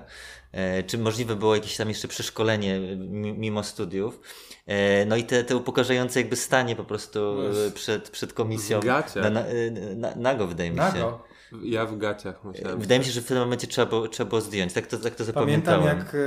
e, 0.51 0.83
czy 0.83 0.97
możliwe 0.97 1.35
było 1.35 1.55
jakieś 1.55 1.77
tam 1.77 1.89
jeszcze 1.89 2.07
przeszkolenie 2.07 2.79
mi- 2.97 3.33
mimo 3.33 3.63
studiów. 3.63 4.19
E, 4.67 5.05
no 5.05 5.15
i 5.15 5.23
te, 5.23 5.43
te 5.43 5.55
upokarzające 5.55 6.19
jakby 6.19 6.35
stanie 6.35 6.75
po 6.75 6.83
prostu 6.83 7.19
y, 7.67 7.71
przed, 7.71 8.09
przed 8.09 8.33
komisją. 8.33 8.79
W 8.79 8.85
gaciach. 8.85 9.23
Na, 9.23 9.29
na, 9.29 9.47
y, 9.49 9.71
na, 9.95 10.15
nago 10.15 10.47
wydaje 10.47 10.69
mi 10.71 10.77
się. 10.77 10.81
Nago. 10.83 11.23
Ja 11.63 11.85
w 11.85 11.97
gaciach 11.97 12.43
musiałem. 12.43 12.79
Wydaje 12.79 12.99
mi 12.99 13.05
się, 13.05 13.11
że 13.11 13.21
w 13.21 13.25
tym 13.25 13.37
momencie 13.37 13.67
trzeba 13.67 13.85
było, 13.89 14.07
trzeba 14.07 14.29
było 14.29 14.41
zdjąć. 14.41 14.73
Tak 14.73 14.87
to, 14.87 14.97
tak 14.97 15.15
to 15.15 15.23
Pamiętam 15.25 15.25
zapamiętałem. 15.25 15.97
jak 15.99 16.15
e, 16.15 16.17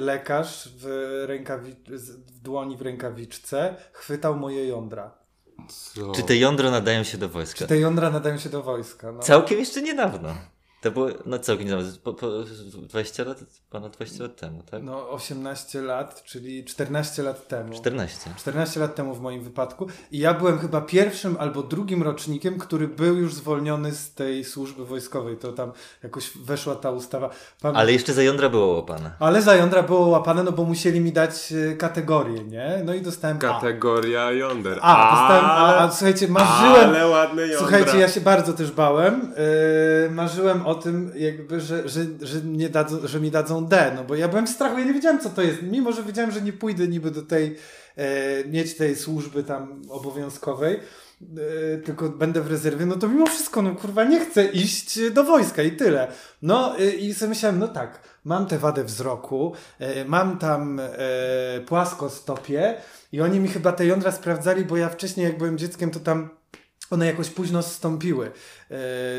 lekarz 0.00 0.68
w, 0.78 0.84
rękawi- 1.28 1.74
w 2.26 2.40
dłoni 2.40 2.76
w 2.76 2.82
rękawiczce 2.82 3.74
chwytał 3.92 4.36
moje 4.36 4.66
jądra. 4.66 5.18
Co? 5.68 6.12
Czy 6.12 6.22
te 6.22 6.36
jądra 6.36 6.70
nadają 6.70 7.04
się 7.04 7.18
do 7.18 7.28
wojska? 7.28 7.58
Czy 7.58 7.66
te 7.66 7.78
jądra 7.78 8.10
nadają 8.10 8.38
się 8.38 8.48
do 8.48 8.62
wojska? 8.62 9.12
No. 9.12 9.22
Całkiem 9.22 9.58
jeszcze 9.58 9.82
niedawno. 9.82 10.34
To 10.80 10.90
było, 10.90 11.08
no 11.26 11.38
całkiem 11.38 11.66
niedawno, 11.66 11.88
po, 12.04 12.14
po 12.14 12.26
20 12.82 13.24
lat, 13.24 13.38
ponad 13.70 13.92
20 13.96 14.22
lat 14.22 14.36
temu, 14.36 14.62
tak? 14.70 14.82
no 14.82 15.10
18 15.10 15.82
lat, 15.82 16.22
czyli 16.24 16.64
14 16.64 17.22
lat 17.22 17.48
temu. 17.48 17.74
14. 17.74 18.30
14 18.36 18.80
lat 18.80 18.94
temu 18.94 19.14
w 19.14 19.20
moim 19.20 19.42
wypadku. 19.42 19.86
I 20.10 20.18
ja 20.18 20.34
byłem 20.34 20.58
chyba 20.58 20.80
pierwszym 20.80 21.36
albo 21.40 21.62
drugim 21.62 22.02
rocznikiem, 22.02 22.58
który 22.58 22.88
był 22.88 23.16
już 23.16 23.34
zwolniony 23.34 23.92
z 23.92 24.14
tej 24.14 24.44
służby 24.44 24.84
wojskowej. 24.84 25.36
To 25.36 25.52
tam 25.52 25.72
jakoś 26.02 26.36
weszła 26.36 26.74
ta 26.74 26.90
ustawa. 26.90 27.30
Pam- 27.62 27.76
Ale 27.76 27.92
jeszcze 27.92 28.12
za 28.12 28.22
jądra 28.22 28.48
było 28.48 28.66
łapane. 28.66 29.10
Ale 29.20 29.42
za 29.42 29.54
jądra 29.56 29.82
było 29.82 30.06
łapane, 30.06 30.42
no 30.42 30.52
bo 30.52 30.64
musieli 30.64 31.00
mi 31.00 31.12
dać 31.12 31.52
e, 31.52 31.76
kategorię, 31.76 32.44
nie? 32.44 32.82
No 32.84 32.94
i 32.94 33.02
dostałem 33.02 33.36
A. 33.36 33.40
Kategoria 33.40 34.32
jąder. 34.32 34.78
A, 34.82 35.10
dostałem 35.10 35.44
A, 35.44 35.76
a 35.78 35.90
słuchajcie, 35.90 36.28
marzyłem. 36.28 36.90
Ale 36.90 37.08
ładne 37.08 37.42
jądra. 37.42 37.58
Słuchajcie, 37.58 37.98
ja 37.98 38.08
się 38.08 38.20
bardzo 38.20 38.52
też 38.52 38.70
bałem. 38.72 39.32
Yy, 40.04 40.10
marzyłem 40.10 40.67
o 40.68 40.74
tym, 40.74 41.12
jakby, 41.16 41.60
że, 41.60 41.88
że, 41.88 42.04
że, 42.20 42.42
nie 42.42 42.68
dadzą, 42.68 42.96
że 43.04 43.20
mi 43.20 43.30
dadzą 43.30 43.66
D, 43.66 43.92
no 43.96 44.04
bo 44.04 44.14
ja 44.14 44.28
byłem 44.28 44.46
w 44.46 44.50
strachu, 44.50 44.78
ja 44.78 44.84
nie 44.84 44.94
wiedziałem, 44.94 45.20
co 45.20 45.30
to 45.30 45.42
jest. 45.42 45.62
Mimo, 45.62 45.92
że 45.92 46.02
wiedziałem, 46.02 46.30
że 46.30 46.42
nie 46.42 46.52
pójdę 46.52 46.88
niby 46.88 47.10
do 47.10 47.22
tej, 47.22 47.56
e, 47.96 48.44
mieć 48.44 48.74
tej 48.74 48.96
służby 48.96 49.44
tam 49.44 49.82
obowiązkowej, 49.88 50.74
e, 50.74 51.78
tylko 51.78 52.08
będę 52.08 52.40
w 52.40 52.50
rezerwie, 52.50 52.86
no 52.86 52.96
to 52.96 53.08
mimo 53.08 53.26
wszystko, 53.26 53.62
no 53.62 53.74
kurwa, 53.74 54.04
nie 54.04 54.20
chcę 54.20 54.44
iść 54.44 55.10
do 55.10 55.24
wojska 55.24 55.62
i 55.62 55.72
tyle. 55.72 56.12
No 56.42 56.78
e, 56.78 56.90
i 56.90 57.14
sobie 57.14 57.28
myślałem, 57.28 57.58
no 57.58 57.68
tak, 57.68 58.00
mam 58.24 58.46
tę 58.46 58.58
wadę 58.58 58.84
wzroku, 58.84 59.52
e, 59.78 60.04
mam 60.04 60.38
tam 60.38 60.80
e, 60.80 60.88
płaskostopie 61.66 62.74
i 63.12 63.20
oni 63.20 63.40
mi 63.40 63.48
chyba 63.48 63.72
te 63.72 63.86
jądra 63.86 64.12
sprawdzali, 64.12 64.64
bo 64.64 64.76
ja 64.76 64.88
wcześniej, 64.88 65.26
jak 65.26 65.38
byłem 65.38 65.58
dzieckiem, 65.58 65.90
to 65.90 66.00
tam 66.00 66.37
one 66.90 67.06
jakoś 67.06 67.30
późno 67.30 67.62
zstąpiły 67.62 68.26
e, 68.26 68.30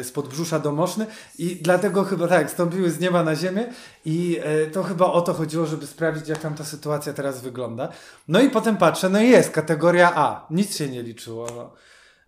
z 0.03 0.11
podbrzusza 0.11 0.59
do 0.59 0.71
moszny 0.71 1.05
i 1.37 1.55
dlatego 1.55 2.03
chyba 2.03 2.27
tak, 2.27 2.51
stąpiły 2.51 2.91
z 2.91 2.99
nieba 2.99 3.23
na 3.23 3.35
ziemię 3.35 3.73
i 4.05 4.39
e, 4.43 4.67
to 4.67 4.83
chyba 4.83 5.05
o 5.05 5.21
to 5.21 5.33
chodziło, 5.33 5.65
żeby 5.65 5.87
sprawdzić, 5.87 6.27
jak 6.27 6.37
tam 6.39 6.55
ta 6.55 6.63
sytuacja 6.63 7.13
teraz 7.13 7.41
wygląda. 7.41 7.89
No 8.27 8.39
i 8.39 8.49
potem 8.49 8.77
patrzę, 8.77 9.09
no 9.09 9.21
i 9.21 9.29
jest, 9.29 9.51
kategoria 9.51 10.11
A, 10.15 10.47
nic 10.49 10.77
się 10.77 10.89
nie 10.89 11.03
liczyło. 11.03 11.47
No, 11.55 11.73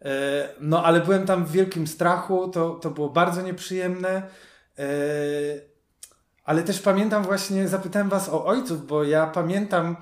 e, 0.01 0.49
no 0.60 0.84
ale 0.84 1.01
byłem 1.01 1.25
tam 1.25 1.45
w 1.45 1.51
wielkim 1.51 1.88
strachu, 1.88 2.47
to, 2.47 2.69
to 2.69 2.89
było 2.89 3.10
bardzo 3.10 3.41
nieprzyjemne. 3.41 4.21
Ale 6.43 6.63
też 6.63 6.80
pamiętam 6.80 7.23
właśnie, 7.23 7.67
zapytałem 7.67 8.10
was 8.10 8.30
o 8.30 8.45
ojców, 8.45 8.88
bo 8.88 9.04
ja 9.04 9.27
pamiętam, 9.27 9.95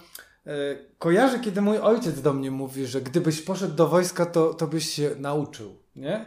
kojarzę, 0.97 1.39
kiedy 1.39 1.61
mój 1.61 1.77
ojciec 1.77 2.21
do 2.21 2.33
mnie 2.33 2.51
mówi, 2.51 2.85
że 2.85 3.01
gdybyś 3.01 3.41
poszedł 3.41 3.75
do 3.75 3.87
wojska, 3.87 4.25
to, 4.25 4.53
to 4.53 4.67
byś 4.67 4.89
się 4.89 5.11
nauczył, 5.17 5.75
nie? 5.95 6.25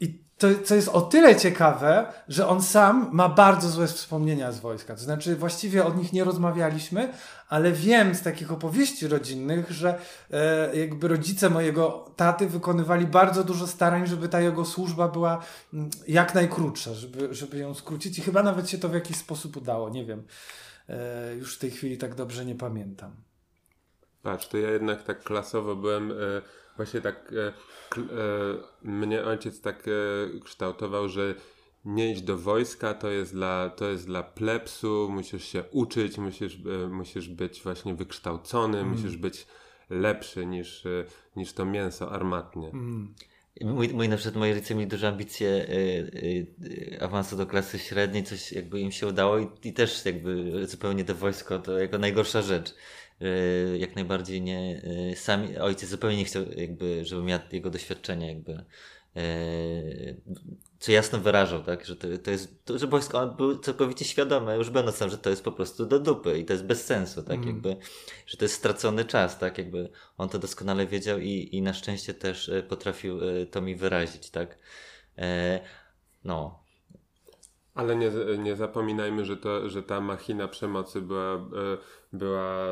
I 0.00 0.24
to, 0.38 0.46
co 0.64 0.74
jest 0.74 0.88
o 0.88 1.00
tyle 1.00 1.36
ciekawe, 1.36 2.12
że 2.28 2.48
on 2.48 2.62
sam 2.62 3.08
ma 3.12 3.28
bardzo 3.28 3.68
złe 3.68 3.86
wspomnienia 3.86 4.52
z 4.52 4.60
wojska. 4.60 4.94
To 4.94 5.00
znaczy, 5.00 5.36
właściwie 5.36 5.84
od 5.84 5.96
nich 5.96 6.12
nie 6.12 6.24
rozmawialiśmy, 6.24 7.12
ale 7.48 7.72
wiem 7.72 8.14
z 8.14 8.22
takich 8.22 8.52
opowieści 8.52 9.08
rodzinnych, 9.08 9.70
że 9.70 9.98
e, 10.30 10.76
jakby 10.76 11.08
rodzice 11.08 11.50
mojego 11.50 12.10
taty 12.16 12.46
wykonywali 12.46 13.06
bardzo 13.06 13.44
dużo 13.44 13.66
starań, 13.66 14.06
żeby 14.06 14.28
ta 14.28 14.40
jego 14.40 14.64
służba 14.64 15.08
była 15.08 15.42
mm, 15.74 15.90
jak 16.08 16.34
najkrótsza, 16.34 16.94
żeby, 16.94 17.34
żeby 17.34 17.58
ją 17.58 17.74
skrócić 17.74 18.18
i 18.18 18.22
chyba 18.22 18.42
nawet 18.42 18.70
się 18.70 18.78
to 18.78 18.88
w 18.88 18.94
jakiś 18.94 19.16
sposób 19.16 19.56
udało, 19.56 19.90
nie 19.90 20.04
wiem. 20.04 20.22
E, 20.90 21.34
już 21.36 21.56
w 21.56 21.58
tej 21.58 21.70
chwili 21.70 21.98
tak 21.98 22.14
dobrze 22.14 22.44
nie 22.44 22.54
pamiętam. 22.54 23.12
Patrz, 24.22 24.48
to 24.48 24.58
ja 24.58 24.70
jednak 24.70 25.02
tak 25.02 25.22
klasowo 25.22 25.76
byłem, 25.76 26.12
e, 26.12 26.14
właśnie 26.76 27.00
tak, 27.00 27.32
e, 27.32 27.52
mnie 28.82 29.24
ojciec 29.24 29.60
tak 29.60 29.82
kształtował, 30.44 31.08
że 31.08 31.34
nie 31.84 32.12
iść 32.12 32.22
do 32.22 32.38
wojska 32.38 32.94
to 32.94 33.10
jest 33.10 33.32
dla, 33.32 33.70
to 33.70 33.90
jest 33.90 34.06
dla 34.06 34.22
plebsu, 34.22 35.08
musisz 35.10 35.44
się 35.44 35.64
uczyć, 35.70 36.18
musisz, 36.18 36.58
musisz 36.90 37.28
być 37.28 37.62
właśnie 37.62 37.94
wykształcony, 37.94 38.84
musisz 38.84 39.16
być 39.16 39.46
lepszy 39.90 40.46
niż, 40.46 40.84
niż 41.36 41.52
to 41.52 41.64
mięso 41.64 42.12
armatnie. 42.12 42.72
Mój, 43.60 43.88
mój, 43.88 44.08
na 44.08 44.16
przykład 44.16 44.36
moi 44.36 44.52
rodzice 44.52 44.74
mieli 44.74 44.86
duże 44.86 45.08
ambicje 45.08 45.48
y, 45.48 45.72
y, 45.72 46.46
y, 46.94 46.98
awansu 47.00 47.36
do 47.36 47.46
klasy 47.46 47.78
średniej, 47.78 48.24
coś 48.24 48.52
jakby 48.52 48.80
im 48.80 48.92
się 48.92 49.06
udało 49.06 49.38
i, 49.38 49.48
i 49.64 49.72
też 49.72 50.04
jakby 50.04 50.66
zupełnie 50.66 51.04
to 51.04 51.14
wojsko 51.14 51.58
to 51.58 51.78
jako 51.78 51.98
najgorsza 51.98 52.42
rzecz. 52.42 52.74
Y, 53.22 53.78
jak 53.78 53.96
najbardziej 53.96 54.42
nie, 54.42 54.82
y, 55.12 55.16
sami, 55.16 55.58
ojciec 55.58 55.88
zupełnie 55.88 56.16
nie 56.16 56.24
chciał 56.24 56.52
jakby, 56.56 57.04
żebym 57.04 57.28
ja 57.28 57.40
jego 57.52 57.70
doświadczenia 57.70 58.28
jakby 58.28 58.64
co 60.80 60.92
jasno 60.92 61.18
wyrażał, 61.18 61.62
tak, 61.62 61.84
że 61.84 61.96
to, 61.96 62.08
to 62.24 62.30
jest, 62.30 62.64
to, 62.64 62.78
że 62.78 62.86
wojsko 62.86 63.18
on 63.18 63.36
był 63.36 63.58
całkowicie 63.58 64.04
świadomy, 64.04 64.56
już 64.56 64.70
będąc 64.70 64.98
tam, 64.98 65.10
że 65.10 65.18
to 65.18 65.30
jest 65.30 65.44
po 65.44 65.52
prostu 65.52 65.86
do 65.86 65.98
dupy 65.98 66.38
i 66.38 66.44
to 66.44 66.52
jest 66.52 66.64
bez 66.64 66.84
sensu, 66.84 67.22
tak, 67.22 67.36
mm. 67.36 67.48
jakby, 67.48 67.76
że 68.26 68.36
to 68.36 68.44
jest 68.44 68.54
stracony 68.54 69.04
czas, 69.04 69.38
tak, 69.38 69.58
jakby 69.58 69.90
on 70.18 70.28
to 70.28 70.38
doskonale 70.38 70.86
wiedział 70.86 71.18
i, 71.18 71.48
i 71.52 71.62
na 71.62 71.74
szczęście 71.74 72.14
też 72.14 72.48
e, 72.48 72.62
potrafił 72.62 73.20
e, 73.24 73.46
to 73.46 73.60
mi 73.60 73.76
wyrazić, 73.76 74.30
tak. 74.30 74.58
E, 75.18 75.60
no. 76.24 76.60
Ale 77.74 77.96
nie, 77.96 78.10
nie 78.38 78.56
zapominajmy, 78.56 79.24
że, 79.24 79.36
to, 79.36 79.68
że 79.68 79.82
ta 79.82 80.00
machina 80.00 80.48
przemocy 80.48 81.00
była, 81.00 81.34
e, 81.34 81.38
była 82.12 82.66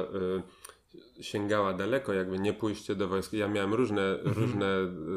sięgała 1.21 1.75
daleko, 1.75 2.13
jakby 2.13 2.39
nie 2.39 2.53
pójście 2.53 2.95
do 2.95 3.09
wojska. 3.09 3.37
Ja 3.37 3.49
miałem 3.49 3.75
różne, 3.75 4.03
mhm. 4.03 4.35
różne 4.35 4.67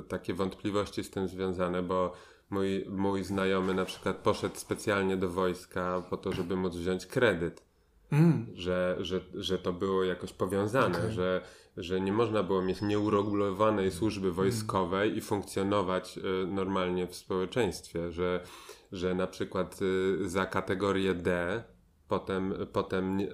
takie 0.07 0.33
wątpliwości 0.33 1.03
z 1.03 1.09
tym 1.09 1.27
związane, 1.27 1.83
bo 1.83 2.13
mój, 2.51 2.85
mój 2.89 3.23
znajomy 3.23 3.73
na 3.73 3.85
przykład 3.85 4.17
poszedł 4.17 4.55
specjalnie 4.55 5.17
do 5.17 5.29
wojska 5.29 6.03
po 6.09 6.17
to, 6.17 6.33
żeby 6.33 6.55
móc 6.55 6.75
wziąć 6.75 7.05
kredyt. 7.05 7.63
Mm. 8.11 8.45
Że, 8.53 8.97
że, 8.99 9.19
że 9.33 9.57
to 9.57 9.73
było 9.73 10.03
jakoś 10.03 10.33
powiązane, 10.33 10.97
okay. 10.97 11.11
że, 11.11 11.41
że 11.77 12.01
nie 12.01 12.13
można 12.13 12.43
było 12.43 12.61
mieć 12.61 12.81
nieuregulowanej 12.81 13.91
służby 13.91 14.25
mm. 14.25 14.35
wojskowej 14.35 15.07
mm. 15.07 15.17
i 15.17 15.21
funkcjonować 15.21 16.17
y, 16.17 16.47
normalnie 16.47 17.07
w 17.07 17.15
społeczeństwie, 17.15 18.11
że, 18.11 18.43
że 18.91 19.15
na 19.15 19.27
przykład 19.27 19.79
y, 19.81 20.29
za 20.29 20.45
kategorię 20.45 21.13
D 21.13 21.63
potem, 22.07 22.53
potem 22.73 23.19
y, 23.19 23.25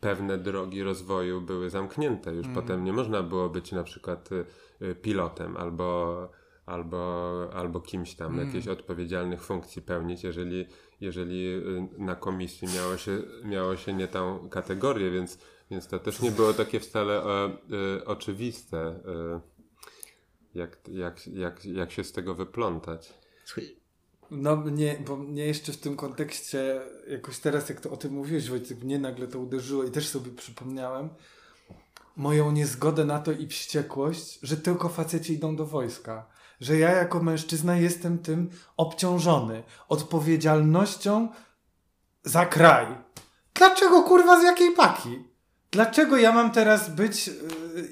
pewne 0.00 0.38
drogi 0.38 0.82
rozwoju 0.82 1.40
były 1.40 1.70
zamknięte. 1.70 2.34
Już 2.34 2.46
mm. 2.46 2.54
potem 2.54 2.84
nie 2.84 2.92
można 2.92 3.22
było 3.22 3.48
być 3.48 3.72
na 3.72 3.84
przykład 3.84 4.30
y, 4.82 4.94
pilotem 4.94 5.56
albo 5.56 6.28
albo, 6.70 7.50
albo 7.54 7.80
kimś 7.80 8.14
tam 8.14 8.32
mm. 8.32 8.46
jakiejś 8.46 8.68
odpowiedzialnych 8.68 9.42
funkcji 9.42 9.82
pełnić, 9.82 10.24
jeżeli, 10.24 10.66
jeżeli 11.00 11.46
y, 11.46 11.88
na 11.98 12.16
komisji 12.16 12.68
miało 12.76 12.96
się, 12.96 13.22
miało 13.44 13.76
się 13.76 13.92
nie 13.92 14.08
tą 14.08 14.48
kategorię, 14.48 15.10
więc, 15.10 15.38
więc 15.70 15.86
to 15.86 15.98
też 15.98 16.20
nie 16.20 16.30
było 16.30 16.52
takie 16.52 16.80
wcale 16.80 17.22
o, 17.22 17.48
y, 17.48 18.04
oczywiste, 18.04 19.00
y, 19.36 19.40
jak, 20.54 20.78
jak, 20.88 21.26
jak, 21.26 21.64
jak 21.64 21.92
się 21.92 22.04
z 22.04 22.12
tego 22.12 22.34
wyplątać. 22.34 23.14
No 24.30 24.56
mnie, 24.56 25.02
bo 25.06 25.16
mnie 25.16 25.46
jeszcze 25.46 25.72
w 25.72 25.76
tym 25.76 25.96
kontekście, 25.96 26.80
jakoś 27.08 27.38
teraz 27.38 27.68
jak 27.68 27.80
to 27.80 27.90
o 27.90 27.96
tym 27.96 28.12
mówiłeś 28.12 28.50
Wojciech, 28.50 28.84
mnie 28.84 28.98
nagle 28.98 29.28
to 29.28 29.38
uderzyło 29.38 29.84
i 29.84 29.90
też 29.90 30.08
sobie 30.08 30.30
przypomniałem 30.30 31.08
moją 32.16 32.52
niezgodę 32.52 33.04
na 33.04 33.18
to 33.18 33.32
i 33.32 33.46
wściekłość, 33.46 34.38
że 34.42 34.56
tylko 34.56 34.88
faceci 34.88 35.32
idą 35.32 35.56
do 35.56 35.66
wojska 35.66 36.26
że 36.60 36.78
ja 36.78 36.90
jako 36.90 37.22
mężczyzna 37.22 37.76
jestem 37.76 38.18
tym 38.18 38.50
obciążony 38.76 39.62
odpowiedzialnością 39.88 41.28
za 42.24 42.46
kraj. 42.46 42.86
Dlaczego 43.54 44.02
kurwa 44.02 44.40
z 44.40 44.44
jakiej 44.44 44.72
paki? 44.72 45.24
Dlaczego 45.70 46.16
ja 46.16 46.32
mam 46.32 46.50
teraz 46.50 46.90
być, 46.90 47.26
yy, 47.26 47.34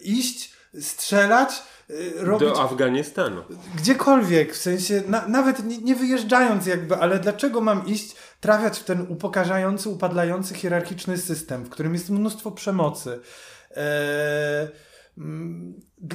iść, 0.03 0.53
strzelać, 0.81 1.63
yy, 1.89 2.13
robić... 2.17 2.49
Do 2.49 2.63
Afganistanu. 2.63 3.43
Gdziekolwiek, 3.77 4.55
w 4.55 4.57
sensie, 4.57 5.03
na, 5.07 5.29
nawet 5.29 5.65
nie, 5.65 5.79
nie, 5.79 5.95
wyjeżdżając 5.95 6.67
jakby, 6.67 6.97
ale 6.97 7.19
dlaczego 7.19 7.61
mam 7.61 7.87
iść, 7.87 8.17
trafiać 8.41 8.79
w 8.79 8.85
ten 8.85 9.07
upokarzający, 9.09 9.89
upadlający, 9.89 10.55
hierarchiczny 10.55 11.19
system, 11.19 11.65
w 11.65 11.71
którym 11.71 11.95
jest 11.95 12.11
mnóstwo 12.11 12.51
przemocy. 12.51 13.21
Yy, 13.71 13.77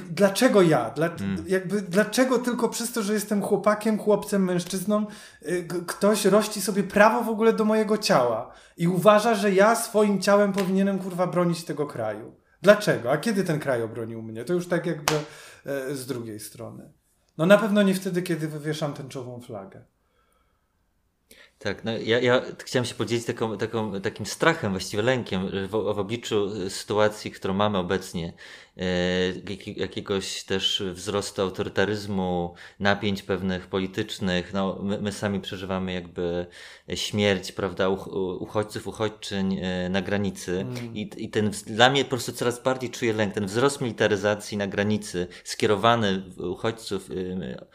Dlaczego 0.10 0.62
ja? 0.62 0.90
Dla, 0.90 1.08
mm. 1.08 1.44
jakby, 1.48 1.82
dlaczego 1.82 2.40
tylko 2.40 2.70
przez 2.70 2.92
to, 2.92 3.04
że 3.04 3.14
jestem 3.14 3.42
chłopakiem, 3.42 4.00
chłopcem, 4.00 4.44
mężczyzną, 4.44 5.06
y, 5.42 5.68
ktoś 5.88 6.26
rości 6.26 6.62
sobie 6.62 6.84
prawo 6.84 7.24
w 7.24 7.30
ogóle 7.30 7.54
do 7.54 7.66
mojego 7.66 7.98
ciała 7.98 8.54
i 8.78 8.88
uważa, 8.88 9.36
że 9.36 9.52
ja 9.52 9.76
swoim 9.76 10.22
ciałem 10.22 10.54
powinienem 10.54 11.00
kurwa 11.00 11.28
bronić 11.28 11.64
tego 11.64 11.88
kraju? 11.88 12.36
Dlaczego? 12.62 13.12
A 13.12 13.18
kiedy 13.18 13.44
ten 13.44 13.60
kraj 13.60 13.84
obronił 13.84 14.22
mnie? 14.22 14.46
To 14.46 14.54
już 14.54 14.68
tak 14.68 14.86
jakby 14.86 15.14
e, 15.66 15.96
z 15.96 16.06
drugiej 16.06 16.40
strony. 16.40 16.92
No 17.38 17.46
na 17.46 17.58
pewno 17.58 17.82
nie 17.82 17.94
wtedy, 17.94 18.22
kiedy 18.22 18.48
wywieszam 18.48 18.94
tęczową 18.94 19.42
flagę. 19.42 19.86
Tak, 21.64 21.84
no 21.84 21.92
ja, 21.98 22.20
ja 22.20 22.42
chciałem 22.66 22.86
się 22.86 22.96
podzielić 22.96 23.26
taką, 23.26 23.58
taką, 23.58 24.02
takim 24.02 24.26
strachem, 24.26 24.72
właściwie 24.72 25.04
lękiem 25.04 25.50
w, 25.68 25.70
w 25.70 25.76
obliczu 26.00 26.70
sytuacji, 26.70 27.32
którą 27.32 27.54
mamy 27.54 27.78
obecnie, 27.78 28.34
e, 28.78 28.84
jakiegoś 29.76 30.44
też 30.44 30.84
wzrostu 30.94 31.42
autorytaryzmu, 31.42 32.54
napięć 32.80 33.24
pewnych 33.24 33.68
politycznych. 33.68 34.54
No, 34.54 34.80
my, 34.82 35.02
my 35.02 35.12
sami 35.12 35.40
przeżywamy 35.40 35.94
jakby 35.94 36.46
śmierć, 36.96 37.52
prawda, 37.52 37.90
uch, 37.90 38.08
uchodźców, 38.40 38.88
uchodźczyń 38.88 39.60
e, 39.62 39.90
na 39.90 40.02
granicy 40.02 40.60
mm. 40.60 40.96
I, 40.96 41.10
i 41.18 41.30
ten 41.30 41.52
dla 41.66 41.90
mnie 41.90 42.04
po 42.04 42.10
prostu 42.10 42.32
coraz 42.32 42.64
bardziej 42.64 42.90
czuję 42.90 43.14
lęk, 43.14 43.34
ten 43.34 43.46
wzrost 43.46 43.82
militaryzacji 43.82 44.58
na 44.58 44.68
granicy 44.68 45.28
skierowany 45.44 46.24
uchodźców 46.38 47.10
e, 47.12 47.66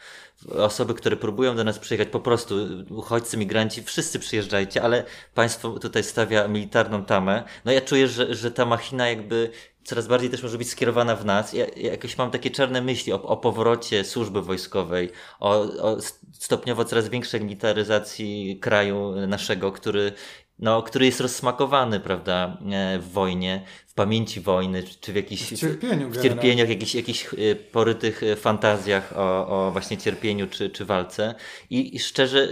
osoby, 0.47 0.93
które 0.93 1.17
próbują 1.17 1.55
do 1.55 1.63
nas 1.63 1.79
przyjechać, 1.79 2.07
po 2.09 2.19
prostu 2.19 2.55
uchodźcy, 2.89 3.37
migranci, 3.37 3.83
wszyscy 3.83 4.19
przyjeżdżajcie, 4.19 4.81
ale 4.81 5.03
państwo 5.33 5.79
tutaj 5.79 6.03
stawia 6.03 6.47
militarną 6.47 7.05
tamę. 7.05 7.43
No 7.65 7.71
ja 7.71 7.81
czuję, 7.81 8.07
że, 8.07 8.35
że 8.35 8.51
ta 8.51 8.65
machina 8.65 9.09
jakby 9.09 9.51
coraz 9.83 10.07
bardziej 10.07 10.29
też 10.29 10.43
może 10.43 10.57
być 10.57 10.69
skierowana 10.69 11.15
w 11.15 11.25
nas. 11.25 11.53
Ja, 11.53 11.65
jakoś 11.65 12.17
mam 12.17 12.31
takie 12.31 12.51
czarne 12.51 12.81
myśli 12.81 13.13
o, 13.13 13.21
o 13.23 13.37
powrocie 13.37 14.03
służby 14.03 14.41
wojskowej, 14.41 15.11
o, 15.39 15.49
o 15.61 15.97
stopniowo 16.33 16.85
coraz 16.85 17.09
większej 17.09 17.41
militaryzacji 17.41 18.59
kraju 18.61 19.27
naszego, 19.27 19.71
który 19.71 20.13
no, 20.59 20.83
który 20.83 21.05
jest 21.05 21.19
rozsmakowany, 21.19 21.99
prawda, 21.99 22.57
e, 22.71 22.99
w 22.99 23.11
wojnie, 23.11 23.61
w 23.87 23.93
pamięci 23.93 24.41
wojny, 24.41 24.83
czy 25.01 25.13
w 25.13 25.15
jakichś 25.15 25.43
w 25.43 25.59
cierpieniu, 25.59 26.09
w 26.09 26.21
cierpieniach, 26.21 26.69
jakichś, 26.69 26.95
jakichś 26.95 27.25
e, 27.25 27.55
porytych 27.55 28.23
e, 28.23 28.35
fantazjach 28.35 29.13
o, 29.15 29.47
o 29.47 29.71
właśnie 29.71 29.97
cierpieniu 29.97 30.47
czy, 30.47 30.69
czy 30.69 30.85
walce. 30.85 31.35
I, 31.69 31.95
I 31.95 31.99
szczerze 31.99 32.47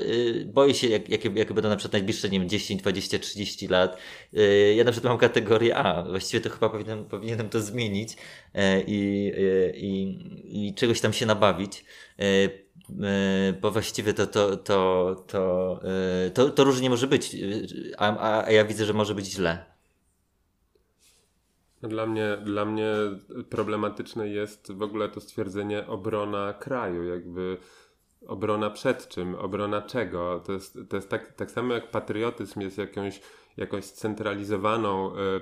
boję 0.46 0.74
się, 0.74 0.88
jak, 0.88 1.10
jakie, 1.10 1.32
jakie 1.36 1.54
będą 1.54 1.70
na 1.70 1.76
przykład 1.76 1.93
najbliższe, 1.93 2.30
nie 2.30 2.39
wiem, 2.39 2.50
10, 2.50 2.82
20, 2.82 3.20
30 3.20 3.67
lat. 3.67 3.98
Ja 4.76 4.84
na 4.84 4.91
przykład 4.91 5.12
mam 5.12 5.20
kategorię 5.20 5.76
A. 5.76 6.04
Właściwie 6.04 6.41
to 6.41 6.50
chyba 6.50 6.70
powinienem, 6.70 7.06
powinienem 7.06 7.50
to 7.50 7.62
zmienić 7.62 8.17
i, 8.88 9.32
i, 9.76 10.67
i 10.67 10.74
czegoś 10.74 11.02
tam 11.02 11.13
się 11.13 11.26
nabawić 11.26 11.86
bo 13.62 13.71
właściwie 13.71 14.13
to, 14.13 14.28
to, 14.28 14.58
to, 14.58 15.15
to, 15.28 15.80
e, 16.26 16.30
to, 16.32 16.50
to 16.50 16.63
różnie 16.63 16.89
może 16.89 17.08
być, 17.08 17.36
a, 17.97 18.45
a 18.45 18.52
ja 18.52 18.65
widzę, 18.65 18.86
że 18.86 18.93
może 18.93 19.15
być 19.15 19.26
źle. 19.26 19.65
Dla 21.82 22.06
mnie, 22.06 22.38
dla 22.43 22.65
mnie 22.65 22.93
problematyczne 23.50 24.28
jest 24.28 24.71
w 24.71 24.82
ogóle 24.82 25.10
to 25.10 25.21
stwierdzenie 25.21 25.88
obrona 25.88 26.54
kraju, 26.54 27.04
jakby 27.04 27.58
obrona 28.28 28.69
przed 28.69 29.08
czym, 29.08 29.36
obrona 29.36 29.82
czego. 29.82 30.43
To 30.45 30.54
jest, 30.54 30.80
to 30.89 30.95
jest 30.95 31.10
tak, 31.10 31.34
tak 31.34 31.52
samo 31.52 31.73
jak 31.73 31.91
patriotyzm 31.91 32.62
jest 32.62 32.78
jakąś, 32.78 33.21
jakąś 33.58 33.86
scentralizowaną, 33.86 35.15
y, 35.15 35.41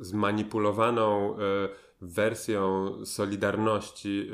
zmanipulowaną 0.00 1.36
wersją 2.00 2.92
solidarności 3.04 4.30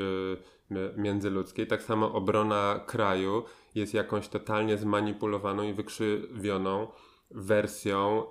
międzyludzkiej. 0.96 1.66
Tak 1.66 1.82
samo 1.82 2.12
obrona 2.12 2.80
kraju 2.86 3.44
jest 3.74 3.94
jakąś 3.94 4.28
totalnie 4.28 4.78
zmanipulowaną 4.78 5.62
i 5.62 5.72
wykrzywioną 5.72 6.88
wersją 7.30 8.26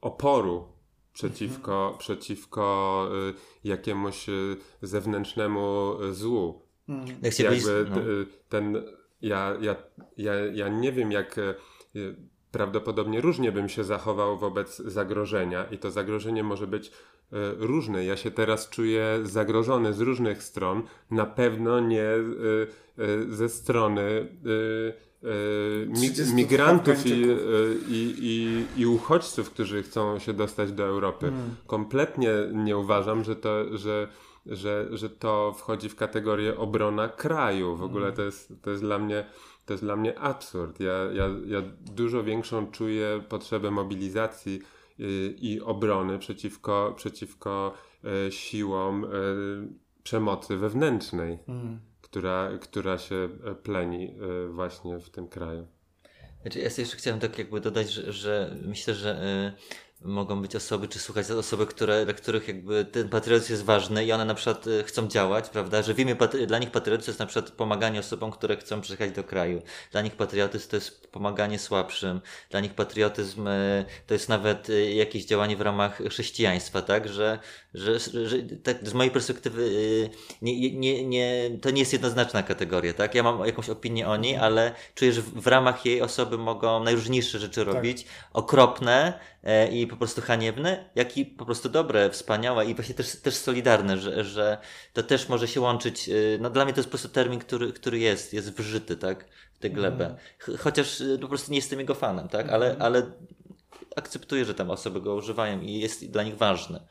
oporu 0.00 0.68
przeciwko, 1.12 1.82
mhm. 1.82 1.98
przeciwko 1.98 3.08
y, 3.64 3.68
jakiemuś 3.68 4.28
y, 4.28 4.56
zewnętrznemu 4.82 5.96
złu. 6.10 6.62
Mhm. 6.88 7.18
Jakby 7.38 7.86
no. 7.90 7.96
ten, 8.48 8.82
ja, 9.22 9.56
ja, 9.60 9.76
ja, 10.16 10.34
ja 10.34 10.68
nie 10.68 10.92
wiem, 10.92 11.12
jak 11.12 11.38
y, 11.38 11.54
prawdopodobnie 12.50 13.20
różnie 13.20 13.52
bym 13.52 13.68
się 13.68 13.84
zachował 13.84 14.38
wobec 14.38 14.76
zagrożenia 14.76 15.64
i 15.64 15.78
to 15.78 15.90
zagrożenie 15.90 16.44
może 16.44 16.66
być 16.66 16.92
różne. 17.58 18.04
Ja 18.04 18.16
się 18.16 18.30
teraz 18.30 18.68
czuję 18.68 19.18
zagrożony 19.22 19.92
z 19.92 20.00
różnych 20.00 20.42
stron. 20.42 20.82
Na 21.10 21.26
pewno 21.26 21.80
nie 21.80 22.02
e, 22.02 22.16
e, 22.98 23.22
ze 23.28 23.48
strony 23.48 24.28
migrantów 26.34 27.06
i, 27.06 27.10
i, 27.88 28.14
i, 28.18 28.64
i 28.80 28.86
uchodźców, 28.86 29.50
którzy 29.50 29.82
chcą 29.82 30.18
się 30.18 30.32
dostać 30.32 30.72
do 30.72 30.84
Europy. 30.84 31.26
Hmm. 31.26 31.56
Kompletnie 31.66 32.30
nie 32.52 32.76
uważam, 32.76 33.24
że 33.24 33.36
to, 33.36 33.78
że, 33.78 34.08
że, 34.46 34.88
że 34.90 35.10
to 35.10 35.54
wchodzi 35.58 35.88
w 35.88 35.96
kategorię 35.96 36.56
obrona 36.56 37.08
kraju. 37.08 37.76
W 37.76 37.82
ogóle 37.82 38.04
hmm. 38.04 38.16
to 38.16 38.22
jest, 38.22 38.52
to 38.62 38.70
jest 38.70 38.82
dla 38.82 38.98
mnie 38.98 39.24
to 39.66 39.72
jest 39.74 39.84
dla 39.84 39.96
mnie 39.96 40.18
absurd. 40.18 40.80
Ja, 40.80 40.92
ja, 40.92 41.28
ja 41.46 41.62
dużo 41.80 42.24
większą 42.24 42.70
czuję 42.70 43.22
potrzebę 43.28 43.70
mobilizacji 43.70 44.62
i 45.36 45.60
obrony 45.60 46.18
przeciwko, 46.18 46.94
przeciwko 46.96 47.74
y, 48.26 48.32
siłom 48.32 49.04
y, 49.04 49.08
przemocy 50.02 50.56
wewnętrznej. 50.56 51.38
Mm. 51.48 51.80
która, 52.00 52.50
która 52.60 52.98
się 52.98 53.28
pleni 53.62 54.14
właśnie 54.50 54.98
w 54.98 55.10
tym 55.10 55.28
kraju. 55.28 55.66
Znaczy, 56.42 56.58
ja 56.58 56.64
jeszcze 56.64 56.96
chciałem 56.96 57.20
tak 57.20 57.38
jakby 57.38 57.60
dodać, 57.60 57.90
że, 57.90 58.12
że 58.12 58.56
myślę, 58.62 58.94
że 58.94 59.52
mogą 60.00 60.42
być 60.42 60.56
osoby, 60.56 60.88
czy 60.88 60.98
słuchać 60.98 61.30
osoby, 61.30 61.66
które, 61.66 62.04
dla 62.04 62.14
których 62.14 62.48
jakby 62.48 62.84
ten 62.84 63.08
patriotyzm 63.08 63.52
jest 63.52 63.64
ważny 63.64 64.04
i 64.04 64.12
one 64.12 64.24
na 64.24 64.34
przykład 64.34 64.66
y, 64.66 64.84
chcą 64.84 65.08
działać, 65.08 65.48
prawda, 65.48 65.82
że 65.82 65.94
w 65.94 66.00
imię, 66.00 66.16
dla 66.46 66.58
nich 66.58 66.70
patriotyzm 66.70 67.06
to 67.06 67.10
jest 67.10 67.20
na 67.20 67.26
przykład 67.26 67.50
pomaganie 67.50 68.00
osobom, 68.00 68.30
które 68.30 68.56
chcą 68.56 68.80
przyjechać 68.80 69.10
do 69.12 69.24
kraju. 69.24 69.62
Dla 69.92 70.02
nich 70.02 70.16
patriotyzm 70.16 70.70
to 70.70 70.76
jest 70.76 71.06
pomaganie 71.12 71.58
słabszym. 71.58 72.20
Dla 72.50 72.60
nich 72.60 72.74
patriotyzm 72.74 73.48
y, 73.48 73.84
to 74.06 74.14
jest 74.14 74.28
nawet 74.28 74.70
y, 74.70 74.92
jakieś 74.92 75.24
działanie 75.24 75.56
w 75.56 75.60
ramach 75.60 75.98
chrześcijaństwa, 76.08 76.82
tak, 76.82 77.08
że, 77.08 77.38
że, 77.74 77.98
że 78.00 78.38
tak 78.62 78.88
z 78.88 78.92
mojej 78.92 79.10
perspektywy 79.10 79.70
nie, 80.42 80.72
nie, 80.72 81.04
nie, 81.04 81.50
to 81.62 81.70
nie 81.70 81.80
jest 81.80 81.92
jednoznaczna 81.92 82.42
kategoria, 82.42 82.92
tak, 82.92 83.14
ja 83.14 83.22
mam 83.22 83.46
jakąś 83.46 83.70
opinię 83.70 84.08
o 84.08 84.16
niej, 84.16 84.36
ale 84.36 84.74
czuję, 84.94 85.12
że 85.12 85.22
w 85.22 85.46
ramach 85.46 85.86
jej 85.86 86.02
osoby 86.02 86.38
mogą 86.38 86.84
najróżniejsze 86.84 87.38
rzeczy 87.38 87.64
tak. 87.64 87.74
robić, 87.74 88.06
okropne, 88.32 89.18
E, 89.48 89.68
i 89.68 89.86
po 89.88 89.96
prostu 89.96 90.20
haniebne, 90.20 90.90
jak 90.94 91.16
i 91.16 91.26
po 91.26 91.44
prostu 91.44 91.68
dobre, 91.68 92.10
wspaniałe 92.10 92.66
i 92.66 92.74
właśnie 92.74 92.94
też, 92.94 93.16
też 93.16 93.34
solidarne, 93.34 93.98
że, 93.98 94.24
że 94.24 94.58
to 94.92 95.02
też 95.02 95.28
może 95.28 95.48
się 95.48 95.60
łączyć. 95.60 96.08
E, 96.08 96.12
no 96.40 96.50
dla 96.50 96.64
mnie 96.64 96.74
to 96.74 96.80
jest 96.80 96.88
po 96.88 96.90
prostu 96.90 97.08
termin, 97.08 97.40
który, 97.40 97.72
który 97.72 97.98
jest, 97.98 98.32
jest 98.32 98.50
wżyty, 98.50 98.96
tak, 98.96 99.24
w 99.54 99.58
tę 99.58 99.70
glebę. 99.70 100.06
Mm. 100.06 100.58
Chociaż 100.58 101.00
e, 101.00 101.18
po 101.18 101.28
prostu 101.28 101.50
nie 101.50 101.58
jestem 101.58 101.80
jego 101.80 101.94
fanem, 101.94 102.28
tak, 102.28 102.48
ale, 102.48 102.66
mm. 102.66 102.82
ale 102.82 103.02
akceptuję, 103.96 104.44
że 104.44 104.54
tam 104.54 104.70
osoby 104.70 105.00
go 105.00 105.14
używają 105.14 105.60
i 105.60 105.72
jest 105.72 106.10
dla 106.10 106.22
nich 106.22 106.36
ważne. 106.36 106.86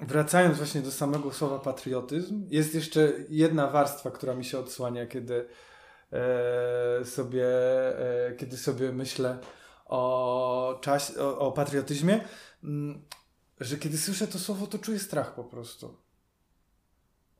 Wracając 0.00 0.58
właśnie 0.58 0.80
do 0.80 0.90
samego 0.90 1.32
słowa 1.32 1.58
patriotyzm, 1.58 2.46
jest 2.50 2.74
jeszcze 2.74 3.12
jedna 3.28 3.66
warstwa, 3.66 4.10
która 4.10 4.34
mi 4.34 4.44
się 4.44 4.58
odsłania, 4.58 5.06
kiedy 5.06 5.48
E, 6.14 7.04
sobie, 7.04 7.46
e, 8.28 8.34
kiedy 8.36 8.56
sobie 8.56 8.92
myślę 8.92 9.38
o, 9.84 10.78
czas, 10.80 11.16
o, 11.16 11.38
o 11.38 11.52
patriotyzmie, 11.52 12.24
mm, 12.64 13.04
że 13.60 13.76
kiedy 13.76 13.98
słyszę 13.98 14.26
to 14.26 14.38
słowo, 14.38 14.66
to 14.66 14.78
czuję 14.78 14.98
strach 14.98 15.34
po 15.34 15.44
prostu. 15.44 15.96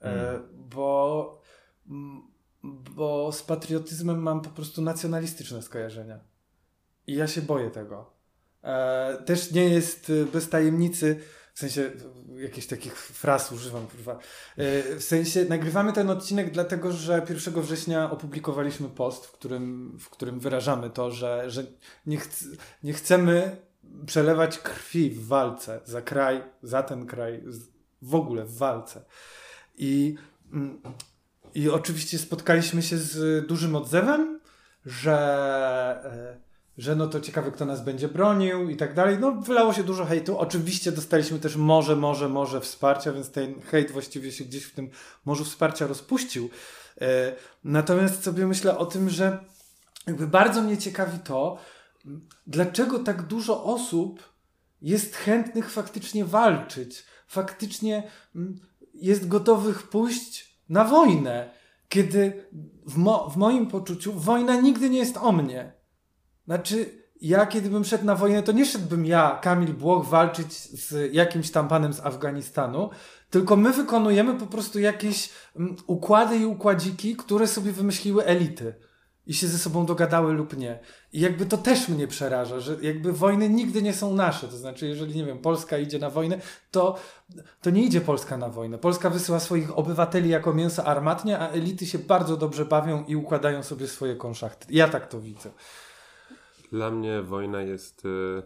E, 0.00 0.10
hmm. 0.10 0.42
Bo, 0.52 1.40
mm, 1.88 2.22
bo 2.62 3.32
z 3.32 3.42
patriotyzmem 3.42 4.22
mam 4.22 4.40
po 4.40 4.50
prostu 4.50 4.82
nacjonalistyczne 4.82 5.62
skojarzenia. 5.62 6.20
I 7.06 7.14
ja 7.14 7.26
się 7.26 7.42
boję 7.42 7.70
tego. 7.70 8.14
Też 9.26 9.52
nie 9.52 9.68
jest 9.68 10.12
bez 10.32 10.48
tajemnicy, 10.48 11.20
w 11.54 11.58
sensie 11.58 11.90
jakichś 12.36 12.66
takich 12.66 12.98
fraz 12.98 13.52
używam, 13.52 13.86
kurwa. 13.86 14.12
E, 14.56 14.96
w 14.96 15.04
sensie 15.04 15.44
nagrywamy 15.44 15.92
ten 15.92 16.10
odcinek 16.10 16.50
dlatego, 16.50 16.92
że 16.92 17.26
1 17.28 17.62
września 17.62 18.10
opublikowaliśmy 18.10 18.88
post, 18.88 19.26
w 19.26 19.32
którym, 19.32 19.96
w 20.00 20.10
którym 20.10 20.40
wyrażamy 20.40 20.90
to, 20.90 21.10
że, 21.10 21.50
że 21.50 21.66
nie, 22.06 22.18
ch 22.18 22.28
nie 22.82 22.92
chcemy 22.92 23.56
przelewać 24.06 24.58
krwi 24.58 25.10
w 25.10 25.26
walce 25.26 25.80
za 25.84 26.02
kraj, 26.02 26.42
za 26.62 26.82
ten 26.82 27.06
kraj, 27.06 27.42
w 28.02 28.14
ogóle 28.14 28.44
w 28.44 28.56
walce. 28.56 29.04
I, 29.74 30.14
mm, 30.52 30.82
i 31.54 31.68
oczywiście 31.68 32.18
spotkaliśmy 32.18 32.82
się 32.82 32.98
z 32.98 33.46
dużym 33.46 33.76
odzewem, 33.76 34.40
że 34.86 35.16
e, 36.04 36.53
że 36.78 36.96
no 36.96 37.06
to 37.06 37.20
ciekawe, 37.20 37.50
kto 37.50 37.64
nas 37.64 37.84
będzie 37.84 38.08
bronił 38.08 38.70
i 38.70 38.76
tak 38.76 38.94
dalej. 38.94 39.18
No, 39.20 39.32
wylało 39.32 39.72
się 39.72 39.82
dużo 39.82 40.04
hejtu. 40.04 40.38
Oczywiście 40.38 40.92
dostaliśmy 40.92 41.38
też 41.38 41.56
może, 41.56 41.96
może, 41.96 42.28
może 42.28 42.60
wsparcia, 42.60 43.12
więc 43.12 43.30
ten 43.30 43.60
hejt 43.60 43.90
właściwie 43.90 44.32
się 44.32 44.44
gdzieś 44.44 44.64
w 44.64 44.74
tym 44.74 44.90
morzu 45.24 45.44
wsparcia 45.44 45.86
rozpuścił. 45.86 46.50
E, 47.00 47.32
natomiast 47.64 48.24
sobie 48.24 48.46
myślę 48.46 48.78
o 48.78 48.86
tym, 48.86 49.10
że 49.10 49.44
jakby 50.06 50.26
bardzo 50.26 50.62
mnie 50.62 50.78
ciekawi 50.78 51.18
to, 51.18 51.58
dlaczego 52.46 52.98
tak 52.98 53.22
dużo 53.22 53.64
osób 53.64 54.22
jest 54.82 55.16
chętnych 55.16 55.70
faktycznie 55.70 56.24
walczyć, 56.24 57.04
faktycznie 57.26 58.10
mm, 58.36 58.60
jest 58.94 59.28
gotowych 59.28 59.82
pójść 59.82 60.58
na 60.68 60.84
wojnę, 60.84 61.50
kiedy 61.88 62.48
w, 62.86 62.96
mo 62.96 63.30
w 63.30 63.36
moim 63.36 63.66
poczuciu 63.66 64.12
wojna 64.12 64.60
nigdy 64.60 64.90
nie 64.90 64.98
jest 64.98 65.16
o 65.16 65.32
mnie 65.32 65.83
znaczy, 66.44 67.04
ja 67.20 67.46
kiedy 67.46 67.70
bym 67.70 67.84
szedł 67.84 68.04
na 68.04 68.14
wojnę, 68.14 68.42
to 68.42 68.52
nie 68.52 68.66
szedłbym 68.66 69.06
ja, 69.06 69.38
Kamil 69.42 69.74
Błoch, 69.74 70.06
walczyć 70.06 70.52
z 70.52 71.14
jakimś 71.14 71.50
tam 71.50 71.68
panem 71.68 71.92
z 71.92 72.00
Afganistanu, 72.00 72.90
tylko 73.30 73.56
my 73.56 73.72
wykonujemy 73.72 74.34
po 74.34 74.46
prostu 74.46 74.80
jakieś 74.80 75.30
um, 75.54 75.76
układy 75.86 76.36
i 76.36 76.44
układziki, 76.44 77.16
które 77.16 77.46
sobie 77.46 77.72
wymyśliły 77.72 78.24
elity 78.24 78.74
i 79.26 79.34
się 79.34 79.48
ze 79.48 79.58
sobą 79.58 79.86
dogadały 79.86 80.32
lub 80.32 80.56
nie. 80.56 80.78
I 81.12 81.20
jakby 81.20 81.46
to 81.46 81.56
też 81.56 81.88
mnie 81.88 82.08
przeraża, 82.08 82.60
że 82.60 82.76
jakby 82.82 83.12
wojny 83.12 83.48
nigdy 83.48 83.82
nie 83.82 83.92
są 83.92 84.14
nasze. 84.14 84.48
To 84.48 84.56
znaczy, 84.56 84.86
jeżeli, 84.86 85.16
nie 85.16 85.24
wiem, 85.24 85.38
Polska 85.38 85.78
idzie 85.78 85.98
na 85.98 86.10
wojnę, 86.10 86.40
to, 86.70 86.98
to 87.62 87.70
nie 87.70 87.82
idzie 87.82 88.00
Polska 88.00 88.36
na 88.36 88.48
wojnę. 88.48 88.78
Polska 88.78 89.10
wysyła 89.10 89.40
swoich 89.40 89.78
obywateli 89.78 90.30
jako 90.30 90.54
mięso 90.54 90.84
armatnie, 90.84 91.38
a 91.38 91.48
elity 91.48 91.86
się 91.86 91.98
bardzo 91.98 92.36
dobrze 92.36 92.64
bawią 92.64 93.04
i 93.04 93.16
układają 93.16 93.62
sobie 93.62 93.88
swoje 93.88 94.16
konszachty. 94.16 94.66
Ja 94.70 94.88
tak 94.88 95.06
to 95.06 95.20
widzę. 95.20 95.50
Dla 96.74 96.90
mnie 96.90 97.22
wojna 97.22 97.62
jest 97.62 98.04
y, 98.04 98.42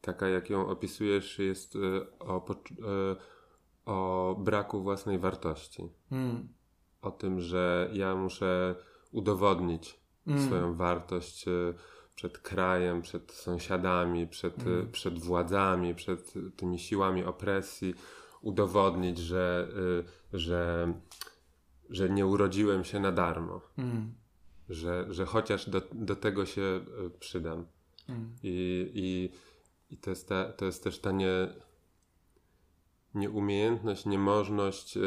taka, 0.00 0.28
jak 0.28 0.50
ją 0.50 0.68
opisujesz, 0.68 1.38
jest 1.38 1.76
y, 1.76 2.18
o, 2.18 2.46
y, 2.70 3.16
o 3.84 4.36
braku 4.38 4.82
własnej 4.82 5.18
wartości. 5.18 5.88
Mm. 6.12 6.48
O 7.02 7.10
tym, 7.10 7.40
że 7.40 7.90
ja 7.92 8.14
muszę 8.14 8.74
udowodnić 9.12 10.00
mm. 10.26 10.46
swoją 10.46 10.74
wartość 10.74 11.44
przed 12.14 12.38
krajem, 12.38 13.02
przed 13.02 13.32
sąsiadami, 13.32 14.26
przed, 14.26 14.66
mm. 14.66 14.90
przed 14.92 15.18
władzami, 15.18 15.94
przed 15.94 16.34
tymi 16.56 16.78
siłami 16.78 17.24
opresji, 17.24 17.94
udowodnić, 18.40 19.18
że, 19.18 19.68
że, 20.32 20.92
że 21.88 22.10
nie 22.10 22.26
urodziłem 22.26 22.84
się 22.84 23.00
na 23.00 23.12
darmo. 23.12 23.60
Mm 23.78 24.19
że, 24.70 25.06
że 25.10 25.26
chociaż 25.26 25.70
do, 25.70 25.82
do 25.92 26.16
tego 26.16 26.46
się 26.46 26.62
e, 26.62 27.10
przydam. 27.20 27.66
Mm. 28.08 28.36
I, 28.42 28.90
i, 28.94 29.30
I 29.94 29.98
to 29.98 30.10
jest, 30.10 30.28
ta, 30.28 30.52
to 30.52 30.64
jest 30.64 30.84
też 30.84 30.98
ta 30.98 31.12
nie, 31.12 31.48
nieumiejętność, 33.14 34.06
niemożność 34.06 34.96
e, 34.96 35.00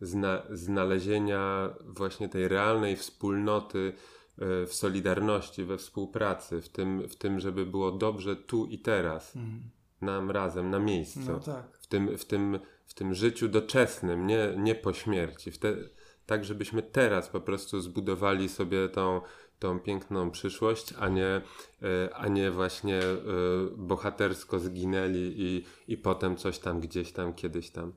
zna, 0.00 0.42
znalezienia 0.50 1.70
właśnie 1.84 2.28
tej 2.28 2.48
realnej 2.48 2.96
wspólnoty 2.96 3.92
e, 4.38 4.66
w 4.66 4.74
solidarności, 4.74 5.64
we 5.64 5.78
współpracy, 5.78 6.60
w 6.60 6.68
tym, 6.68 7.08
w 7.08 7.16
tym 7.16 7.40
żeby 7.40 7.66
było 7.66 7.92
dobrze 7.92 8.36
tu 8.36 8.66
i 8.66 8.78
teraz, 8.78 9.36
mm. 9.36 9.62
nam 10.00 10.30
razem, 10.30 10.70
na 10.70 10.78
miejscu. 10.78 11.20
No 11.26 11.40
tak. 11.40 11.78
w, 11.80 11.86
tym, 11.86 12.18
w, 12.18 12.24
tym, 12.24 12.58
w 12.86 12.94
tym 12.94 13.14
życiu 13.14 13.48
doczesnym, 13.48 14.26
nie, 14.26 14.54
nie 14.56 14.74
po 14.74 14.92
śmierci. 14.92 15.50
W 15.50 15.58
te, 15.58 15.76
tak 16.30 16.44
żebyśmy 16.44 16.82
teraz 16.82 17.28
po 17.28 17.40
prostu 17.40 17.80
zbudowali 17.80 18.48
sobie 18.48 18.88
tą, 18.88 19.20
tą 19.58 19.80
piękną 19.80 20.30
przyszłość, 20.30 20.94
a 20.98 21.08
nie, 21.08 21.26
e, 21.26 21.40
a 22.14 22.28
nie 22.28 22.50
właśnie 22.50 22.98
e, 22.98 23.16
bohatersko 23.76 24.58
zginęli 24.58 25.34
i, 25.36 25.64
i 25.92 25.96
potem 25.96 26.36
coś 26.36 26.58
tam 26.58 26.80
gdzieś 26.80 27.12
tam, 27.12 27.34
kiedyś 27.34 27.70
tam. 27.70 27.92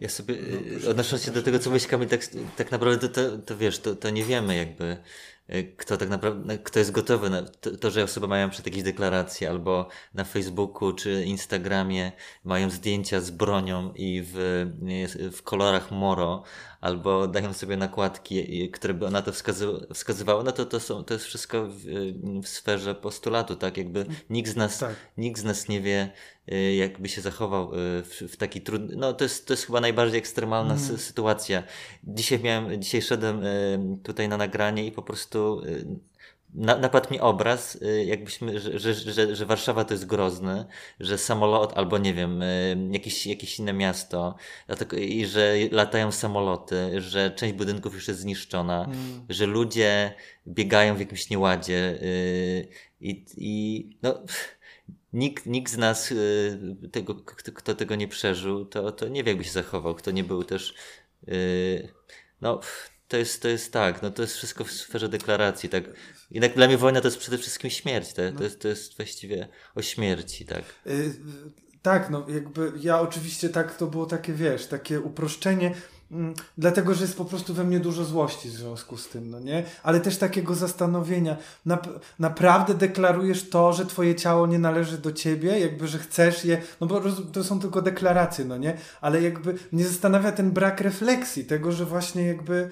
Ja 0.00 0.08
sobie, 0.08 0.36
no, 0.84 0.90
odnosząc 0.90 1.22
się 1.22 1.30
do 1.30 1.42
tego, 1.42 1.58
co 1.58 1.70
myślimy, 1.70 2.06
tak, 2.06 2.20
tak 2.56 2.70
naprawdę 2.70 3.08
to, 3.08 3.30
to, 3.30 3.38
to 3.38 3.56
wiesz, 3.56 3.78
to, 3.78 3.96
to 3.96 4.10
nie 4.10 4.24
wiemy 4.24 4.56
jakby, 4.56 4.96
kto 5.76 5.96
tak 5.96 6.08
naprawdę, 6.08 6.58
kto 6.58 6.78
jest 6.78 6.90
gotowy 6.90 7.30
na 7.30 7.42
to, 7.42 7.76
to, 7.76 7.90
że 7.90 8.04
osoby 8.04 8.28
mają 8.28 8.50
przed 8.50 8.66
jakieś 8.66 8.82
deklaracje 8.82 9.50
albo 9.50 9.88
na 10.14 10.24
Facebooku 10.24 10.92
czy 10.92 11.24
Instagramie 11.24 12.12
mają 12.44 12.70
zdjęcia 12.70 13.20
z 13.20 13.30
bronią 13.30 13.92
i 13.92 14.22
w, 14.24 14.66
w 15.32 15.42
kolorach 15.42 15.90
moro, 15.90 16.42
albo 16.80 17.28
dają 17.28 17.52
sobie 17.52 17.76
nakładki, 17.76 18.70
które 18.70 18.94
by 18.94 19.10
na 19.10 19.22
to 19.22 19.32
wskazywały, 19.94 20.44
no 20.44 20.52
to 20.52 20.66
to, 20.66 20.80
są, 20.80 21.04
to 21.04 21.14
jest 21.14 21.26
wszystko 21.26 21.66
w, 21.66 21.82
w 22.42 22.48
sferze 22.48 22.94
postulatu, 22.94 23.56
tak? 23.56 23.76
Jakby 23.76 24.06
nikt 24.30 24.50
z 24.50 24.56
nas, 24.56 24.78
tak. 24.78 24.94
nikt 25.16 25.40
z 25.40 25.44
nas 25.44 25.68
nie 25.68 25.80
wie, 25.80 26.10
y, 26.52 26.74
jakby 26.74 27.08
się 27.08 27.20
zachował 27.20 27.74
y, 27.74 28.02
w, 28.02 28.22
w 28.32 28.36
taki 28.36 28.60
trudny, 28.60 28.96
no 28.96 29.12
to 29.12 29.24
jest, 29.24 29.46
to 29.46 29.52
jest 29.52 29.66
chyba 29.66 29.80
najbardziej 29.80 30.18
ekstremalna 30.18 30.74
mm. 30.74 30.98
sytuacja. 30.98 31.62
Dzisiaj 32.04 32.40
miałem, 32.40 32.82
dzisiaj 32.82 33.02
szedłem 33.02 33.44
y, 33.44 33.78
tutaj 34.02 34.28
na 34.28 34.36
nagranie 34.36 34.86
i 34.86 34.92
po 34.92 35.02
prostu 35.02 35.62
na, 36.54 36.78
napadł 36.78 37.10
mi 37.10 37.20
obraz, 37.20 37.74
y, 37.82 38.04
jakbyśmy, 38.04 38.60
że, 38.60 38.78
że, 38.78 38.94
że, 38.94 39.36
że, 39.36 39.46
Warszawa 39.46 39.84
to 39.84 39.94
jest 39.94 40.06
grozny, 40.06 40.64
że 41.00 41.18
samolot, 41.18 41.72
albo 41.76 41.98
nie 41.98 42.14
wiem, 42.14 42.42
y, 42.42 42.88
jakieś, 42.90 43.26
jakieś 43.26 43.58
inne 43.58 43.72
miasto, 43.72 44.36
dlatego, 44.66 44.96
i 44.96 45.26
że 45.26 45.54
latają 45.70 46.12
samoloty, 46.12 47.00
że 47.00 47.30
część 47.30 47.54
budynków 47.54 47.94
już 47.94 48.08
jest 48.08 48.20
zniszczona, 48.20 48.84
hmm. 48.84 49.26
że 49.28 49.46
ludzie 49.46 50.14
biegają 50.46 50.96
w 50.96 51.00
jakimś 51.00 51.30
nieładzie 51.30 51.98
y, 52.02 52.68
i, 53.00 53.24
i 53.36 53.86
no, 54.02 54.22
nikt, 55.12 55.46
nikt 55.46 55.72
z 55.72 55.76
nas, 55.76 56.14
tego, 56.92 57.14
kto, 57.14 57.52
kto 57.52 57.74
tego 57.74 57.94
nie 57.94 58.08
przeżył, 58.08 58.64
to, 58.64 58.92
to 58.92 59.08
nie 59.08 59.24
wie, 59.24 59.30
jakby 59.30 59.44
się 59.44 59.50
zachował, 59.50 59.94
kto 59.94 60.10
nie 60.10 60.24
był 60.24 60.44
też 60.44 60.74
no, 62.40 62.60
to 63.08 63.16
jest, 63.16 63.42
to 63.42 63.48
jest 63.48 63.72
tak, 63.72 64.02
no 64.02 64.10
to 64.10 64.22
jest 64.22 64.36
wszystko 64.36 64.64
w 64.64 64.72
sferze 64.72 65.08
deklaracji, 65.08 65.68
tak. 65.68 65.84
Jednak 66.30 66.54
dla 66.54 66.66
mnie 66.66 66.78
wojna 66.78 67.00
to 67.00 67.08
jest 67.08 67.18
przede 67.18 67.38
wszystkim 67.38 67.70
śmierć, 67.70 68.12
tak? 68.12 68.36
to, 68.36 68.44
jest, 68.44 68.60
to 68.60 68.68
jest 68.68 68.96
właściwie 68.96 69.48
o 69.74 69.82
śmierci, 69.82 70.46
tak. 70.46 70.62
Yy, 70.86 71.14
tak, 71.82 72.10
no 72.10 72.26
jakby 72.28 72.72
ja 72.80 73.00
oczywiście 73.00 73.48
tak, 73.48 73.76
to 73.76 73.86
było 73.86 74.06
takie, 74.06 74.32
wiesz, 74.32 74.66
takie 74.66 75.00
uproszczenie, 75.00 75.74
mm, 76.10 76.34
dlatego, 76.58 76.94
że 76.94 77.04
jest 77.04 77.16
po 77.16 77.24
prostu 77.24 77.54
we 77.54 77.64
mnie 77.64 77.80
dużo 77.80 78.04
złości 78.04 78.48
w 78.48 78.52
związku 78.52 78.96
z 78.96 79.08
tym, 79.08 79.30
no 79.30 79.40
nie? 79.40 79.64
Ale 79.82 80.00
też 80.00 80.16
takiego 80.16 80.54
zastanowienia. 80.54 81.36
Nap 81.66 81.88
naprawdę 82.18 82.74
deklarujesz 82.74 83.48
to, 83.48 83.72
że 83.72 83.86
twoje 83.86 84.14
ciało 84.14 84.46
nie 84.46 84.58
należy 84.58 84.98
do 84.98 85.12
ciebie, 85.12 85.58
jakby, 85.58 85.88
że 85.88 85.98
chcesz 85.98 86.44
je, 86.44 86.62
no 86.80 86.86
bo 86.86 87.02
to 87.32 87.44
są 87.44 87.60
tylko 87.60 87.82
deklaracje, 87.82 88.44
no 88.44 88.56
nie? 88.56 88.76
Ale 89.00 89.22
jakby 89.22 89.54
mnie 89.72 89.86
zastanawia 89.86 90.32
ten 90.32 90.50
brak 90.50 90.80
refleksji, 90.80 91.44
tego, 91.44 91.72
że 91.72 91.84
właśnie 91.84 92.26
jakby 92.26 92.70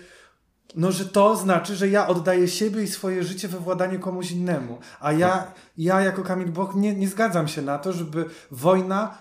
no, 0.74 0.92
że 0.92 1.04
to 1.04 1.36
znaczy, 1.36 1.76
że 1.76 1.88
ja 1.88 2.08
oddaję 2.08 2.48
siebie 2.48 2.82
i 2.82 2.88
swoje 2.88 3.24
życie 3.24 3.48
we 3.48 3.58
władanie 3.58 3.98
komuś 3.98 4.30
innemu. 4.30 4.78
A 5.00 5.12
ja, 5.12 5.52
ja 5.78 6.00
jako 6.00 6.22
Kamil 6.22 6.48
Boch 6.48 6.74
nie, 6.74 6.94
nie 6.94 7.08
zgadzam 7.08 7.48
się 7.48 7.62
na 7.62 7.78
to, 7.78 7.92
żeby 7.92 8.24
wojna, 8.50 9.18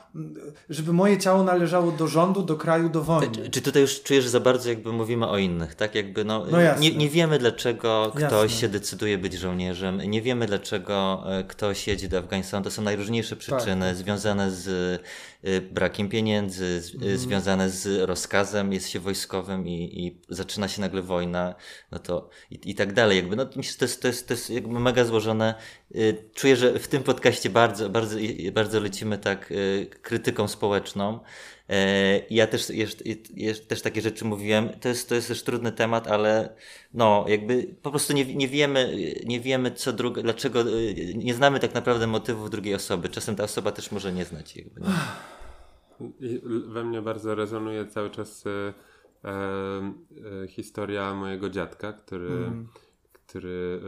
żeby 0.69 0.93
moje 0.93 1.17
ciało 1.17 1.43
należało 1.43 1.91
do 1.91 2.07
rządu, 2.07 2.43
do 2.43 2.55
kraju, 2.55 2.89
do 2.89 3.01
wojny. 3.01 3.35
Czy, 3.35 3.49
czy 3.49 3.61
tutaj 3.61 3.81
już 3.81 4.03
czujesz 4.03 4.27
za 4.27 4.39
bardzo, 4.39 4.69
jakby 4.69 4.91
mówimy 4.91 5.27
o 5.27 5.37
innych, 5.37 5.75
tak? 5.75 5.95
Jakby 5.95 6.25
no, 6.25 6.45
no 6.51 6.57
nie, 6.79 6.95
nie 6.95 7.09
wiemy, 7.09 7.39
dlaczego 7.39 8.11
ktoś 8.15 8.31
jasne. 8.31 8.49
się 8.49 8.69
decyduje 8.69 9.17
być 9.17 9.33
żołnierzem. 9.33 9.97
Nie 9.97 10.21
wiemy, 10.21 10.45
dlaczego 10.45 11.23
e, 11.25 11.43
ktoś 11.43 11.87
jedzie 11.87 12.07
do 12.07 12.17
Afganistanu. 12.17 12.63
To 12.63 12.71
są 12.71 12.81
najróżniejsze 12.81 13.35
przyczyny 13.35 13.85
tak. 13.85 13.95
związane 13.95 14.51
z 14.51 15.01
Y, 15.47 15.61
brakiem 15.61 16.09
pieniędzy, 16.09 16.81
mm. 17.01 17.17
związane 17.17 17.69
z 17.69 18.09
rozkazem, 18.09 18.73
jest 18.73 18.89
się 18.89 18.99
wojskowym 18.99 19.67
i, 19.67 19.73
i 19.73 20.21
zaczyna 20.29 20.67
się 20.67 20.81
nagle 20.81 21.01
wojna, 21.01 21.55
no 21.91 21.99
to 21.99 22.29
i, 22.51 22.59
i 22.65 22.75
tak 22.75 22.93
dalej. 22.93 23.17
Jakby, 23.17 23.35
no, 23.35 23.45
myślę, 23.55 23.77
to 23.79 23.85
jest, 23.85 24.01
to, 24.01 24.07
jest, 24.07 24.27
to 24.27 24.33
jest 24.33 24.49
jakby 24.49 24.79
mega 24.79 25.05
złożone. 25.05 25.55
Y, 25.95 26.29
czuję, 26.33 26.55
że 26.55 26.79
w 26.79 26.87
tym 26.87 27.03
podcaście 27.03 27.49
bardzo, 27.49 27.89
bardzo, 27.89 28.17
bardzo 28.53 28.79
lecimy 28.79 29.17
tak 29.17 29.53
krytyką 30.01 30.47
społeczną. 30.47 31.19
E, 31.69 32.19
ja 32.29 32.47
też, 32.47 32.71
też 33.67 33.81
takie 33.81 34.01
rzeczy 34.01 34.25
mówiłem. 34.25 34.69
To 34.69 34.89
jest, 34.89 35.09
to 35.09 35.15
jest 35.15 35.27
też 35.27 35.43
trudny 35.43 35.71
temat, 35.71 36.07
ale 36.07 36.55
no, 36.93 37.25
jakby 37.27 37.75
po 37.81 37.89
prostu 37.89 38.13
nie, 38.13 38.35
nie 38.35 38.47
wiemy, 38.47 38.97
nie 39.25 39.39
wiemy 39.39 39.71
co 39.71 39.93
druga, 39.93 40.21
dlaczego, 40.21 40.63
nie 41.15 41.33
znamy 41.33 41.59
tak 41.59 41.73
naprawdę 41.73 42.07
motywów 42.07 42.49
drugiej 42.49 42.75
osoby. 42.75 43.09
Czasem 43.09 43.35
ta 43.35 43.43
osoba 43.43 43.71
też 43.71 43.91
może 43.91 44.13
nie 44.13 44.25
znać. 44.25 44.55
Jakby, 44.57 44.81
nie? 44.81 44.87
We 46.67 46.83
mnie 46.83 47.01
bardzo 47.01 47.35
rezonuje 47.35 47.87
cały 47.87 48.09
czas 48.09 48.43
e, 48.47 48.73
e, 49.23 50.47
historia 50.47 51.13
mojego 51.13 51.49
dziadka, 51.49 51.93
który, 51.93 52.27
mm. 52.27 52.67
Który 53.35 53.81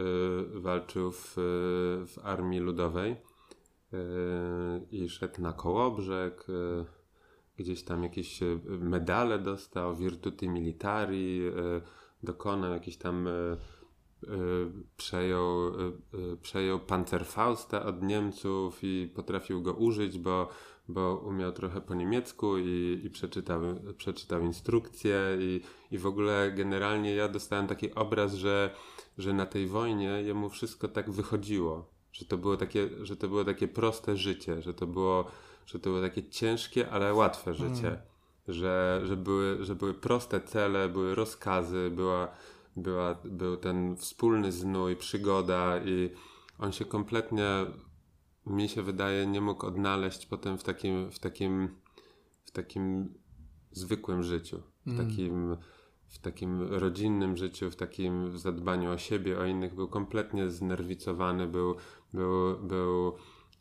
e, 0.56 0.60
walczył 0.60 1.12
w, 1.12 1.34
w 2.06 2.18
armii 2.22 2.60
ludowej 2.60 3.10
e, 3.12 3.16
i 4.90 5.08
szedł 5.08 5.42
na 5.42 5.52
kołobrzeg. 5.52 6.46
Gdzieś 7.56 7.82
tam 7.82 8.02
jakieś 8.02 8.40
medale 8.68 9.38
dostał, 9.38 9.96
Virtuti 9.96 10.48
Militari, 10.48 11.40
dokonał 12.22 12.72
jakiś 12.72 12.96
tam 12.96 13.28
przejął, 14.96 15.72
przejął 16.42 16.80
Panzerfausta 16.80 17.84
od 17.84 18.02
Niemców 18.02 18.78
i 18.82 19.12
potrafił 19.14 19.62
go 19.62 19.72
użyć, 19.72 20.18
bo 20.18 20.48
bo 20.88 21.16
umiał 21.16 21.52
trochę 21.52 21.80
po 21.80 21.94
niemiecku 21.94 22.58
i, 22.58 23.00
i 23.04 23.10
przeczytał, 23.10 23.60
przeczytał 23.96 24.42
instrukcje 24.42 25.20
i, 25.40 25.60
i 25.90 25.98
w 25.98 26.06
ogóle 26.06 26.52
generalnie 26.56 27.14
ja 27.14 27.28
dostałem 27.28 27.66
taki 27.66 27.94
obraz, 27.94 28.34
że, 28.34 28.70
że 29.18 29.32
na 29.32 29.46
tej 29.46 29.66
wojnie 29.66 30.22
jemu 30.22 30.48
wszystko 30.48 30.88
tak 30.88 31.10
wychodziło, 31.10 31.90
że 32.12 32.24
to 32.24 32.36
było 32.36 32.56
takie, 32.56 32.88
że 33.02 33.16
to 33.16 33.28
było 33.28 33.44
takie 33.44 33.68
proste 33.68 34.16
życie, 34.16 34.62
że 34.62 34.74
to 34.74 34.86
było, 34.86 35.24
że 35.66 35.78
to 35.78 35.90
było 35.90 36.02
takie 36.02 36.28
ciężkie, 36.28 36.90
ale 36.90 37.14
łatwe 37.14 37.54
życie. 37.54 37.88
Mm. 37.88 37.98
Że, 38.48 39.00
że, 39.04 39.16
były, 39.16 39.64
że 39.64 39.74
były 39.74 39.94
proste 39.94 40.40
cele, 40.40 40.88
były 40.88 41.14
rozkazy, 41.14 41.90
była, 41.90 42.28
była, 42.76 43.18
był 43.24 43.56
ten 43.56 43.96
wspólny 43.96 44.52
znój, 44.52 44.96
przygoda 44.96 45.78
i 45.84 46.10
on 46.58 46.72
się 46.72 46.84
kompletnie 46.84 47.66
mi 48.48 48.68
się 48.68 48.82
wydaje, 48.82 49.26
nie 49.26 49.40
mógł 49.40 49.66
odnaleźć 49.66 50.26
potem 50.26 50.58
w 50.58 50.62
takim, 50.62 51.10
w 51.10 51.18
takim, 51.18 51.68
w 52.44 52.50
takim 52.50 53.14
zwykłym 53.72 54.22
życiu, 54.22 54.62
w 54.86 54.90
mm. 54.90 55.08
takim 55.08 55.56
w 56.08 56.18
takim 56.18 56.62
rodzinnym 56.62 57.36
życiu, 57.36 57.70
w 57.70 57.76
takim 57.76 58.38
zadbaniu 58.38 58.90
o 58.90 58.98
siebie, 58.98 59.38
o 59.38 59.44
innych, 59.44 59.74
był 59.74 59.88
kompletnie 59.88 60.50
znerwicowany, 60.50 61.46
był, 61.46 61.74
był, 62.12 62.58
był, 62.58 63.16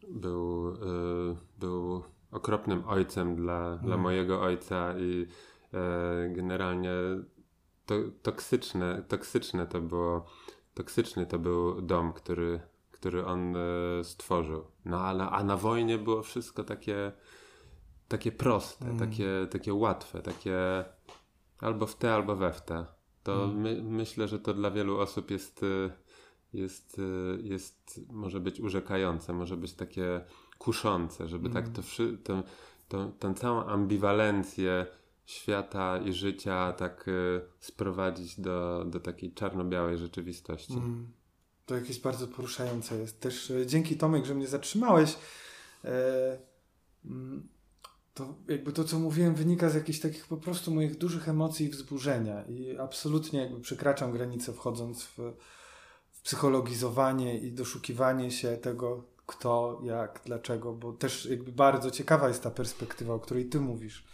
był, 0.10 0.72
yy, 0.72 1.38
był 1.60 2.04
okropnym 2.32 2.84
ojcem 2.88 3.36
dla, 3.36 3.68
mm. 3.68 3.86
dla 3.86 3.98
mojego 3.98 4.42
ojca 4.42 5.00
i 5.00 5.28
yy, 5.74 6.34
generalnie 6.36 6.92
to, 7.86 7.96
toksyczne, 8.22 9.04
toksyczne 9.08 9.68
to 9.68 9.82
było, 9.82 10.26
toksyczny 10.74 11.26
to 11.26 11.40
był 11.40 11.82
dom, 11.82 12.14
który, 12.14 12.60
który 12.92 13.26
on 13.26 13.56
e, 13.56 14.04
stworzył. 14.04 14.64
No 14.88 15.02
ale 15.02 15.30
a 15.30 15.44
na 15.44 15.58
wojnie 15.58 15.98
było 15.98 16.22
wszystko 16.24 16.64
takie, 16.64 17.12
takie 18.08 18.32
proste, 18.32 18.86
mm. 18.86 19.00
takie, 19.00 19.48
takie 19.52 19.74
łatwe, 19.74 20.22
takie 20.22 20.86
albo 21.60 21.86
w 21.86 21.96
te, 21.96 22.14
albo 22.14 22.36
we 22.36 22.54
w 22.54 22.62
te. 22.62 22.86
To 23.24 23.44
mm. 23.44 23.62
my, 23.62 23.82
myślę, 23.84 24.28
że 24.28 24.40
to 24.40 24.54
dla 24.54 24.72
wielu 24.72 25.00
osób 25.00 25.32
jest, 25.32 25.64
e, 25.64 25.90
jest, 26.54 27.00
e, 27.00 27.42
jest, 27.42 28.02
może 28.10 28.40
być 28.40 28.60
urzekające, 28.60 29.34
może 29.34 29.58
być 29.58 29.74
takie 29.74 30.22
kuszące, 30.58 31.28
żeby 31.28 31.50
mm. 31.50 31.64
tak 31.64 31.74
to, 31.74 31.82
to, 32.24 32.44
to, 32.88 33.12
tę 33.20 33.34
całą 33.34 33.66
ambiwalencję 33.66 34.86
świata 35.26 35.98
i 35.98 36.14
życia 36.14 36.74
tak 36.74 37.06
sprowadzić 37.60 38.40
do, 38.40 38.86
do 38.86 39.00
takiej 39.00 39.34
czarno-białej 39.34 39.98
rzeczywistości. 39.98 40.74
Mm. 40.74 41.17
To 41.68 41.76
jakieś 41.76 42.00
bardzo 42.00 42.28
poruszające 42.28 42.98
jest. 42.98 43.20
Też 43.20 43.52
e, 43.52 43.66
dzięki 43.66 43.98
Tomek, 43.98 44.26
że 44.26 44.36
mnie 44.36 44.48
zatrzymałeś. 44.48 45.16
E, 45.86 46.38
mm, 47.06 47.48
to 48.14 48.36
jakby 48.48 48.74
to, 48.74 48.84
co 48.84 49.00
mówiłem, 49.00 49.36
wynika 49.36 49.70
z 49.70 49.76
jakichś 49.76 50.00
takich 50.00 50.28
po 50.28 50.38
prostu 50.38 50.74
moich 50.74 50.98
dużych 50.98 51.30
emocji 51.30 51.66
i 51.66 51.70
wzburzenia. 51.70 52.44
I 52.46 52.78
absolutnie 52.78 53.40
jakby 53.40 53.60
przekraczam 53.60 54.12
granicę 54.12 54.54
wchodząc 54.54 55.04
w, 55.04 55.18
w 56.12 56.22
psychologizowanie 56.22 57.38
i 57.40 57.52
doszukiwanie 57.52 58.32
się 58.32 58.58
tego, 58.58 59.04
kto, 59.26 59.82
jak, 59.84 60.22
dlaczego, 60.26 60.74
bo 60.74 60.94
też 60.94 61.26
jakby 61.26 61.52
bardzo 61.52 61.92
ciekawa 61.92 62.28
jest 62.28 62.44
ta 62.44 62.52
perspektywa, 62.52 63.14
o 63.14 63.20
której 63.20 63.46
ty 63.46 63.60
mówisz. 63.60 64.08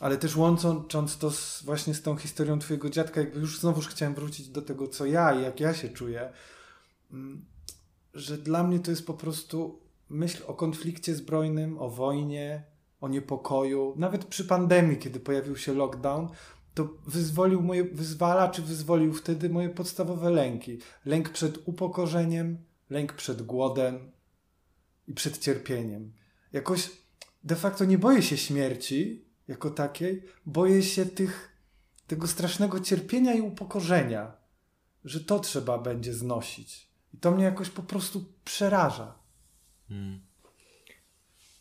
Ale 0.00 0.16
też 0.16 0.36
łącząc 0.36 1.18
to 1.18 1.30
z, 1.30 1.62
właśnie 1.62 1.94
z 1.94 2.02
tą 2.02 2.16
historią 2.16 2.58
twojego 2.58 2.90
dziadka, 2.90 3.20
jakby 3.20 3.40
już 3.40 3.60
znowuż 3.60 3.88
chciałem 3.88 4.14
wrócić 4.14 4.48
do 4.48 4.62
tego, 4.62 4.88
co 4.88 5.06
ja 5.06 5.34
i 5.40 5.42
jak 5.42 5.60
ja 5.60 5.74
się 5.74 5.88
czuję, 5.88 6.32
mm, 7.12 7.44
że 8.14 8.38
dla 8.38 8.62
mnie 8.62 8.80
to 8.80 8.90
jest 8.90 9.06
po 9.06 9.14
prostu 9.14 9.80
myśl 10.08 10.42
o 10.46 10.54
konflikcie 10.54 11.14
zbrojnym, 11.14 11.78
o 11.78 11.90
wojnie, 11.90 12.64
o 13.00 13.08
niepokoju. 13.08 13.94
Nawet 13.96 14.24
przy 14.24 14.44
pandemii, 14.44 14.98
kiedy 14.98 15.20
pojawił 15.20 15.56
się 15.56 15.74
lockdown, 15.74 16.28
to 16.74 16.88
wyzwolił 17.06 17.62
moje, 17.62 17.84
wyzwala 17.84 18.48
czy 18.48 18.62
wyzwolił 18.62 19.14
wtedy 19.14 19.50
moje 19.50 19.68
podstawowe 19.68 20.30
lęki. 20.30 20.78
Lęk 21.04 21.28
przed 21.28 21.68
upokorzeniem, 21.68 22.58
lęk 22.90 23.12
przed 23.12 23.42
głodem 23.42 24.12
i 25.06 25.14
przed 25.14 25.38
cierpieniem. 25.38 26.12
Jakoś 26.52 26.90
de 27.44 27.56
facto 27.56 27.84
nie 27.84 27.98
boję 27.98 28.22
się 28.22 28.36
śmierci, 28.36 29.25
jako 29.48 29.70
takiej, 29.70 30.22
boję 30.46 30.82
się 30.82 31.06
tych, 31.06 31.56
tego 32.06 32.26
strasznego 32.26 32.80
cierpienia 32.80 33.34
i 33.34 33.40
upokorzenia, 33.40 34.32
że 35.04 35.20
to 35.20 35.38
trzeba 35.38 35.78
będzie 35.78 36.14
znosić. 36.14 36.88
I 37.14 37.18
to 37.18 37.30
mnie 37.30 37.44
jakoś 37.44 37.70
po 37.70 37.82
prostu 37.82 38.24
przeraża. 38.44 39.14
Hmm. 39.88 40.20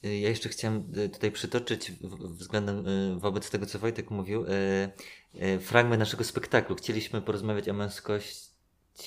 Ja 0.03 0.29
jeszcze 0.29 0.49
chciałem 0.49 0.93
e, 0.95 1.09
tutaj 1.09 1.31
przytoczyć 1.31 1.91
względem 2.19 2.88
e, 2.88 3.19
wobec 3.19 3.49
tego, 3.49 3.65
co 3.65 3.79
Wojtek 3.79 4.11
mówił, 4.11 4.45
fragment 5.59 5.99
naszego 5.99 6.23
spektaklu. 6.23 6.75
Chcieliśmy 6.75 7.21
porozmawiać 7.21 7.69
o 7.69 7.73
męskości 7.73 8.44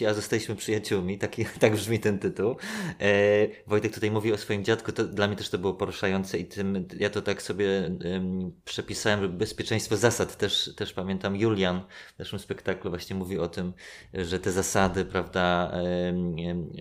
a 0.09 0.15
zostaliśmy 0.15 0.57
przyjaciółmi, 0.57 1.19
taki, 1.19 1.45
tak 1.61 1.73
brzmi 1.73 2.01
ten 2.01 2.19
tytuł. 2.19 2.57
E, 3.01 3.07
Wojtek 3.67 3.95
tutaj 3.95 4.11
mówi 4.11 4.33
o 4.33 4.39
swoim 4.39 4.65
dziadku, 4.65 4.93
to 4.93 5.05
dla 5.05 5.27
mnie 5.27 5.37
też 5.37 5.49
to 5.49 5.59
było 5.59 5.75
poruszające 5.75 6.39
i 6.39 6.45
tym, 6.45 6.87
ja 6.99 7.11
to 7.11 7.23
tak 7.23 7.43
sobie 7.43 7.97
przepisałem, 8.65 9.21
że 9.21 9.29
bezpieczeństwo 9.29 9.97
zasad, 9.97 10.37
też, 10.37 10.71
też 10.77 10.93
pamiętam 10.93 11.37
Julian 11.37 11.81
w 12.17 12.19
naszym 12.19 12.39
spektaklu 12.39 12.91
właśnie 12.91 13.17
mówi 13.17 13.39
o 13.39 13.49
tym, 13.49 13.73
że 14.15 14.39
te 14.39 14.53
zasady, 14.53 15.05
prawda, 15.05 15.73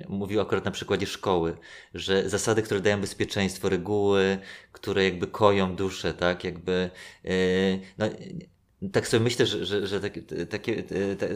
mówił 0.10 0.42
akurat 0.42 0.66
na 0.66 0.72
przykładzie 0.72 1.06
szkoły, 1.06 1.58
że 1.94 2.30
zasady, 2.30 2.62
które 2.62 2.80
dają 2.80 3.02
bezpieczeństwo, 3.02 3.70
reguły, 3.70 4.38
które 4.72 5.04
jakby 5.04 5.28
koją 5.28 5.76
duszę, 5.76 6.14
tak, 6.14 6.44
jakby, 6.44 6.90
e, 7.26 7.30
no, 7.98 8.06
tak 8.94 9.08
sobie 9.08 9.24
myślę, 9.24 9.46
że, 9.46 9.66
że, 9.66 9.88
że 9.88 10.00
takie, 10.00 10.22
takie, 10.50 10.84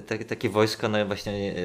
takie, 0.08 0.26
takie 0.26 0.50
wojsko 0.50 0.90
no 0.90 1.06
właśnie 1.06 1.56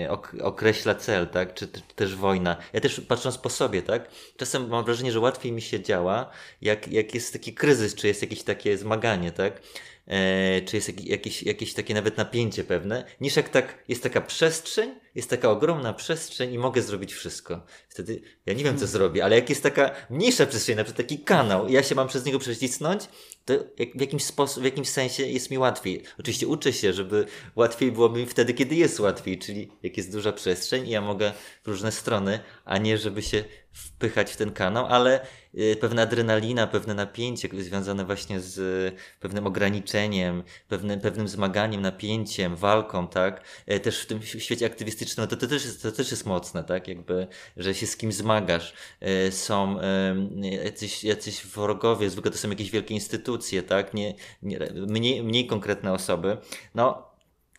e, 0.00 0.10
ok, 0.10 0.34
określa 0.42 0.94
cel, 0.94 1.28
tak? 1.28 1.54
Czy, 1.54 1.68
czy, 1.68 1.80
też 1.96 2.16
wojna. 2.16 2.56
Ja 2.72 2.80
też 2.80 3.00
patrząc 3.00 3.38
po 3.38 3.48
sobie, 3.48 3.82
tak? 3.82 4.10
Czasem 4.36 4.68
mam 4.68 4.84
wrażenie, 4.84 5.12
że 5.12 5.20
łatwiej 5.20 5.52
mi 5.52 5.62
się 5.62 5.80
działa, 5.82 6.30
jak, 6.62 6.88
jak 6.88 7.14
jest 7.14 7.32
taki 7.32 7.54
kryzys, 7.54 7.94
czy 7.94 8.06
jest 8.08 8.22
jakieś 8.22 8.42
takie 8.42 8.78
zmaganie, 8.78 9.32
tak? 9.32 9.62
E, 10.06 10.62
czy 10.62 10.76
jest 10.76 11.04
jakieś, 11.04 11.42
jakieś 11.42 11.74
takie 11.74 11.94
nawet 11.94 12.16
napięcie 12.16 12.64
pewne, 12.64 13.04
niż 13.20 13.36
jak 13.36 13.48
tak 13.48 13.84
jest 13.88 14.02
taka 14.02 14.20
przestrzeń, 14.20 14.94
jest 15.14 15.30
taka 15.30 15.50
ogromna 15.50 15.92
przestrzeń 15.92 16.52
i 16.52 16.58
mogę 16.58 16.82
zrobić 16.82 17.14
wszystko. 17.14 17.66
Wtedy 17.88 18.22
ja 18.46 18.52
nie 18.52 18.64
wiem, 18.64 18.74
co 18.74 18.80
hmm. 18.80 18.92
zrobię, 18.92 19.24
ale 19.24 19.36
jak 19.36 19.50
jest 19.50 19.62
taka 19.62 19.90
mniejsza 20.10 20.46
przestrzeń, 20.46 20.76
na 20.76 20.84
przykład 20.84 21.08
taki 21.08 21.18
kanał, 21.24 21.68
i 21.68 21.72
ja 21.72 21.82
się 21.82 21.94
mam 21.94 22.08
przez 22.08 22.24
niego 22.24 22.38
przecisnąć, 22.38 23.02
to 23.44 23.54
w 23.96 24.00
jakimś 24.00 24.24
sposób, 24.24 24.62
w 24.62 24.64
jakimś 24.64 24.88
sensie 24.88 25.26
jest 25.26 25.50
mi 25.50 25.58
łatwiej. 25.58 26.02
Oczywiście 26.18 26.46
uczę 26.46 26.72
się, 26.72 26.92
żeby 26.92 27.26
łatwiej 27.56 27.92
było 27.92 28.08
mi 28.08 28.26
wtedy, 28.26 28.54
kiedy 28.54 28.74
jest 28.74 29.00
łatwiej, 29.00 29.38
czyli 29.38 29.72
jak 29.82 29.96
jest 29.96 30.12
duża 30.12 30.32
przestrzeń 30.32 30.86
i 30.86 30.90
ja 30.90 31.00
mogę 31.00 31.32
w 31.64 31.68
różne 31.68 31.92
strony, 31.92 32.40
a 32.64 32.78
nie 32.78 32.98
żeby 32.98 33.22
się 33.22 33.44
wpychać 33.72 34.32
w 34.32 34.36
ten 34.36 34.52
kanał, 34.52 34.86
ale 34.86 35.26
pewna 35.80 36.02
adrenalina, 36.02 36.66
pewne 36.66 36.94
napięcie 36.94 37.48
związane 37.58 38.04
właśnie 38.04 38.40
z 38.40 38.94
pewnym 39.20 39.46
ograniczeniem, 39.46 40.42
pewnym, 40.68 41.00
pewnym 41.00 41.28
zmaganiem, 41.28 41.82
napięciem, 41.82 42.56
walką, 42.56 43.08
tak? 43.08 43.44
E, 43.66 43.80
też 43.80 44.00
w 44.00 44.06
tym 44.06 44.22
świecie 44.22 44.66
aktywistycznym, 44.66 45.24
no 45.24 45.36
to, 45.36 45.36
to, 45.36 45.46
też 45.46 45.64
jest, 45.64 45.82
to 45.82 45.92
też 45.92 46.10
jest 46.10 46.26
mocne, 46.26 46.64
tak? 46.64 46.88
Jakby, 46.88 47.26
że 47.56 47.74
się 47.74 47.86
z 47.86 47.96
kim 47.96 48.12
zmagasz. 48.12 48.74
Są 49.30 49.78
jacyś, 50.64 51.04
jacyś 51.04 51.46
wrogowie, 51.46 52.10
zwykle 52.10 52.30
to 52.30 52.38
są 52.38 52.50
jakieś 52.50 52.70
wielkie 52.70 52.94
instytucje, 52.94 53.62
tak? 53.62 53.94
Nie, 53.94 54.14
nie, 54.42 54.58
mniej, 54.74 55.22
mniej 55.22 55.46
konkretne 55.46 55.92
osoby. 55.92 56.36
No, 56.74 57.11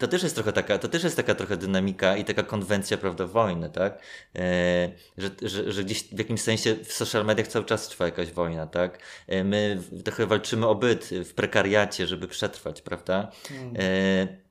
to 0.03 0.07
też 0.07 0.23
jest 0.23 0.35
trochę 0.35 0.53
taka, 0.53 0.77
to 0.77 0.87
też 0.87 1.03
jest 1.03 1.15
taka 1.15 1.35
trochę 1.35 1.57
dynamika 1.57 2.17
i 2.17 2.25
taka 2.25 2.43
konwencja, 2.43 2.97
prawda, 2.97 3.27
wojny, 3.27 3.69
tak? 3.69 4.01
E, 4.35 4.91
że, 5.17 5.29
że, 5.41 5.71
że 5.71 5.83
gdzieś 5.83 6.03
w 6.03 6.19
jakimś 6.19 6.41
sensie 6.41 6.75
w 6.75 6.93
social 6.93 7.25
mediach 7.25 7.47
cały 7.47 7.65
czas 7.65 7.87
trwa 7.87 8.05
jakaś 8.05 8.31
wojna, 8.31 8.67
tak? 8.67 8.99
E, 9.27 9.43
my 9.43 9.81
trochę 10.03 10.25
walczymy 10.25 10.67
o 10.67 10.75
byt 10.75 11.09
w 11.25 11.33
prekariacie, 11.33 12.07
żeby 12.07 12.27
przetrwać, 12.27 12.81
prawda? 12.81 13.31
Mm. 13.51 13.73
E, 13.79 14.42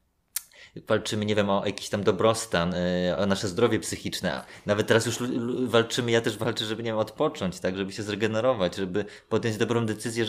walczymy, 0.77 1.25
nie 1.25 1.35
wiem, 1.35 1.51
o 1.51 1.67
jakiś 1.67 1.89
tam 1.89 2.05
dobrostan, 2.05 2.75
y, 2.75 3.17
o 3.17 3.27
nasze 3.27 3.49
zdrowie 3.49 3.81
psychiczne. 3.81 4.45
Nawet 4.67 4.87
teraz 4.87 5.07
już 5.07 5.19
walczymy, 5.67 6.11
ja 6.11 6.21
też 6.21 6.39
walczę, 6.39 6.65
żeby, 6.65 6.83
nie 6.83 6.91
wiem, 6.91 6.99
odpocząć, 6.99 7.61
tak, 7.61 7.77
żeby 7.77 7.93
się 7.93 8.03
zregenerować, 8.03 8.77
żeby 8.77 9.05
podjąć 9.29 9.57
dobrą 9.57 9.87
decyzję, 9.87 10.25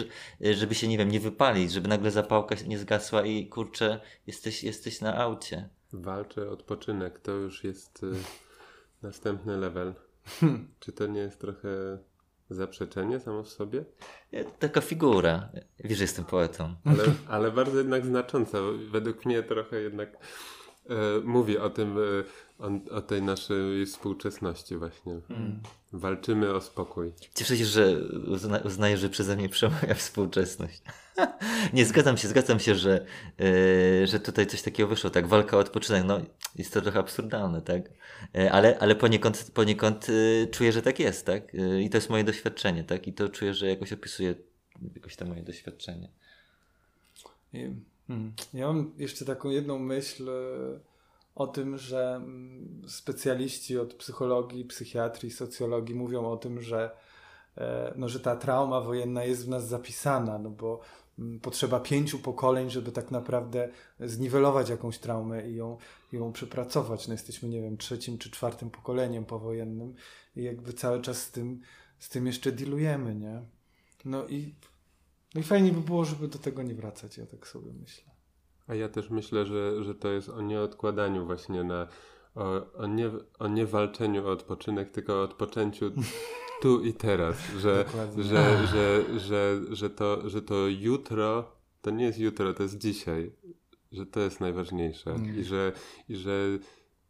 y, 0.46 0.54
żeby 0.56 0.76
się, 0.76 0.88
nie 0.88 0.98
wiem, 0.98 1.12
nie 1.12 1.20
wypalić, 1.20 1.72
żeby 1.72 1.88
nagle 1.88 2.12
zapałka 2.12 2.56
nie 2.68 2.80
zgasła 2.80 3.26
i 3.26 3.48
kurczę, 3.48 4.00
jesteś, 4.28 4.64
jesteś 4.64 5.02
na 5.02 5.18
aucie. 5.18 5.70
Walczę 5.94 6.50
odpoczynek, 6.50 7.20
to 7.20 7.32
już 7.32 7.64
jest 7.64 8.04
y, 8.04 8.14
następny 9.02 9.58
level. 9.58 9.94
Czy 10.80 10.92
to 10.92 11.08
nie 11.08 11.20
jest 11.20 11.40
trochę 11.40 11.70
zaprzeczenie 12.50 13.20
samo 13.20 13.44
w 13.44 13.50
sobie? 13.50 13.86
Taka 14.60 14.82
figura. 14.82 15.50
Wiesz, 15.80 15.98
że 15.98 16.04
jestem 16.04 16.26
poetą. 16.26 16.76
Ale, 16.86 17.04
ale 17.36 17.52
bardzo 17.52 17.78
jednak 17.78 18.06
znacząca. 18.06 18.58
Według 18.92 19.26
mnie 19.26 19.44
trochę 19.44 19.82
jednak 19.82 20.10
e, 20.90 20.96
mówi 21.24 21.58
o 21.58 21.70
tym, 21.70 21.98
e, 21.98 22.02
o, 22.64 22.96
o, 22.96 23.02
tej 23.02 23.22
naszej 23.22 23.86
współczesności 23.86 24.78
właśnie. 24.78 25.14
Mm. 25.30 25.60
Walczymy 25.94 26.54
o 26.54 26.62
spokój. 26.62 27.12
Cieszę 27.36 27.58
się, 27.58 27.66
że 27.66 27.98
uzna, 28.28 28.58
uznajesz, 28.58 29.00
że 29.00 29.10
przeze 29.10 29.36
mnie 29.36 29.50
przemawia 29.50 29.94
współczesność. 30.04 30.82
Nie, 31.74 31.86
zgadzam 31.86 32.18
się, 32.18 32.28
zgadzam 32.28 32.60
się, 32.60 32.76
że, 32.76 33.06
yy, 33.40 34.08
że 34.08 34.20
tutaj 34.20 34.48
coś 34.48 34.62
takiego 34.62 34.90
wyszło, 34.90 35.10
tak, 35.10 35.28
walka 35.28 35.58
o 35.58 35.60
odpoczynek, 35.60 36.04
no 36.06 36.20
jest 36.56 36.74
to 36.74 36.82
trochę 36.82 37.00
absurdalne, 37.00 37.62
tak, 37.62 37.90
yy, 38.34 38.52
ale, 38.52 38.80
ale 38.80 38.96
poniekąd, 38.96 39.52
poniekąd 39.54 40.08
yy, 40.10 40.48
czuję, 40.52 40.72
że 40.72 40.82
tak 40.82 41.00
jest, 41.00 41.26
tak, 41.26 41.44
i 41.82 41.90
to 41.90 41.98
jest 41.98 42.10
moje 42.10 42.24
doświadczenie, 42.24 42.84
tak, 42.84 43.08
i 43.08 43.14
to 43.14 43.30
czuję, 43.30 43.54
że 43.54 43.68
jakoś 43.68 43.94
opisuje 43.94 44.36
jakoś 44.96 45.16
to 45.16 45.26
moje 45.26 45.44
doświadczenie. 45.44 46.10
Hmm, 48.08 48.34
ja 48.54 48.68
mam 48.68 48.92
jeszcze 48.98 49.26
taką 49.26 49.50
jedną 49.50 49.80
myśl 49.80 50.30
o 51.36 51.48
tym, 51.48 51.78
że 51.78 52.16
mm, 52.16 52.82
specjaliści 52.88 53.78
od 53.78 53.94
psychologii, 53.94 54.66
psychiatrii, 54.66 55.32
socjologii 55.32 55.96
mówią 55.96 56.26
o 56.26 56.38
tym, 56.38 56.62
że, 56.62 56.92
e, 57.58 57.94
no, 57.96 58.10
że 58.10 58.20
ta 58.20 58.36
trauma 58.36 58.82
wojenna 58.82 59.24
jest 59.24 59.46
w 59.46 59.50
nas 59.50 59.68
zapisana, 59.68 60.38
no 60.38 60.50
bo 60.50 60.80
mm, 61.20 61.40
potrzeba 61.40 61.80
pięciu 61.80 62.20
pokoleń, 62.20 62.70
żeby 62.70 62.92
tak 62.92 63.12
naprawdę 63.12 63.70
zniwelować 64.00 64.70
jakąś 64.70 64.98
traumę 64.98 65.50
i 65.50 65.56
ją, 65.56 65.78
ją 66.12 66.34
przepracować. 66.34 67.08
No 67.08 67.14
jesteśmy, 67.14 67.50
nie 67.50 67.62
wiem, 67.62 67.78
trzecim 67.78 68.18
czy 68.18 68.32
czwartym 68.32 68.70
pokoleniem 68.70 69.26
powojennym 69.26 69.96
i 70.36 70.44
jakby 70.44 70.74
cały 70.74 71.02
czas 71.02 71.22
z 71.22 71.32
tym, 71.32 71.62
z 72.00 72.10
tym 72.10 72.28
jeszcze 72.28 72.52
dealujemy, 72.52 73.16
nie? 73.16 73.42
No 74.06 74.28
i, 74.28 74.56
no 75.36 75.42
i 75.42 75.44
fajnie 75.44 75.72
by 75.72 75.82
było, 75.82 76.06
żeby 76.06 76.28
do 76.28 76.40
tego 76.40 76.64
nie 76.64 76.76
wracać, 76.76 77.18
ja 77.18 77.26
tak 77.26 77.48
sobie 77.48 77.74
myślę. 77.74 78.13
A 78.74 78.76
ja 78.76 78.90
też 78.90 79.10
myślę, 79.10 79.46
że, 79.46 79.84
że 79.84 79.96
to 79.96 80.12
jest 80.12 80.30
o 80.30 80.42
nieodkładaniu 80.42 81.26
właśnie 81.26 81.64
na 81.64 81.88
o, 82.36 82.74
o, 82.74 82.88
nie, 82.88 83.12
o 83.40 83.48
nie 83.48 83.66
walczeniu 83.66 84.28
o 84.28 84.32
odpoczynek, 84.32 84.92
tylko 84.92 85.14
o 85.14 85.22
odpoczęciu 85.22 85.92
tu 86.62 86.82
i 86.82 86.94
teraz, 86.94 87.38
że, 87.60 87.86
że, 88.18 88.24
że, 88.24 88.68
że, 88.68 89.20
że, 89.20 89.62
że, 89.72 89.90
to, 89.90 90.30
że 90.30 90.42
to 90.42 90.68
jutro 90.68 91.52
to 91.82 91.92
nie 91.92 92.06
jest 92.06 92.20
jutro, 92.20 92.54
to 92.54 92.64
jest 92.64 92.78
dzisiaj, 92.78 93.32
że 93.92 94.06
to 94.06 94.20
jest 94.20 94.40
najważniejsze 94.40 95.12
mm. 95.12 95.40
i, 95.40 95.44
że, 95.44 95.72
i 96.10 96.16
że 96.16 96.32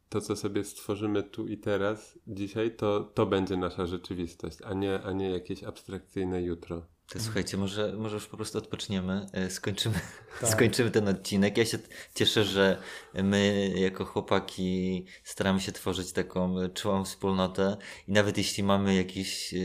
to, 0.09 0.21
co 0.21 0.35
sobie 0.35 0.63
stworzymy 0.63 1.23
tu 1.23 1.47
i 1.47 1.57
teraz, 1.57 2.19
dzisiaj, 2.27 2.75
to, 2.75 3.11
to 3.13 3.25
będzie 3.25 3.57
nasza 3.57 3.85
rzeczywistość, 3.85 4.57
a 4.61 4.73
nie, 4.73 5.01
a 5.03 5.11
nie 5.11 5.29
jakieś 5.29 5.63
abstrakcyjne 5.63 6.41
jutro. 6.41 6.81
To 7.13 7.19
słuchajcie, 7.19 7.57
może, 7.57 7.93
może 7.97 8.15
już 8.15 8.27
po 8.27 8.37
prostu 8.37 8.57
odpoczniemy, 8.57 9.25
e, 9.33 9.49
skończymy, 9.49 9.95
tak. 10.41 10.49
skończymy 10.49 10.91
ten 10.91 11.07
odcinek. 11.07 11.57
Ja 11.57 11.65
się 11.65 11.77
cieszę, 12.15 12.43
że 12.43 12.77
my 13.13 13.73
jako 13.75 14.05
chłopaki 14.05 15.05
staramy 15.23 15.59
się 15.59 15.71
tworzyć 15.71 16.11
taką 16.11 16.69
czułą 16.69 17.05
wspólnotę 17.05 17.77
i 18.07 18.11
nawet 18.11 18.37
jeśli 18.37 18.63
mamy 18.63 18.95
jakieś 18.95 19.53
e, 19.53 19.57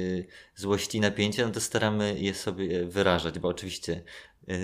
złości 0.55 0.99
i 0.99 1.01
napięcia, 1.01 1.47
no 1.47 1.53
to 1.53 1.61
staramy 1.61 2.19
je 2.19 2.35
sobie 2.35 2.87
wyrażać, 2.87 3.39
bo 3.39 3.49
oczywiście 3.49 4.03
e, 4.49 4.55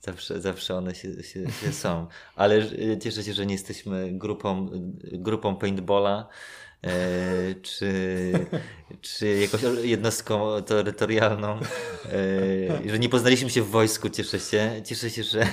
zawsze, 0.00 0.40
zawsze 0.40 0.76
one 0.76 0.94
się, 0.94 1.22
się, 1.22 1.50
się 1.50 1.72
są. 1.72 2.06
Ale 2.36 2.62
cieszę 2.98 3.24
się, 3.24 3.32
że 3.32 3.46
nie 3.46 3.54
jesteśmy 3.54 4.10
grupą, 4.12 4.70
grupą 5.12 5.56
paintballa, 5.56 6.28
czy, 7.62 8.32
czy 9.00 9.26
jakąś 9.26 9.62
jednostką 9.82 10.62
terytorialną, 10.62 11.60
e, 12.84 12.90
że 12.90 12.98
nie 12.98 13.08
poznaliśmy 13.08 13.50
się 13.50 13.62
w 13.62 13.68
wojsku, 13.68 14.08
cieszę 14.08 14.40
się. 14.40 14.82
Cieszę 14.84 15.10
się, 15.10 15.22
że, 15.22 15.46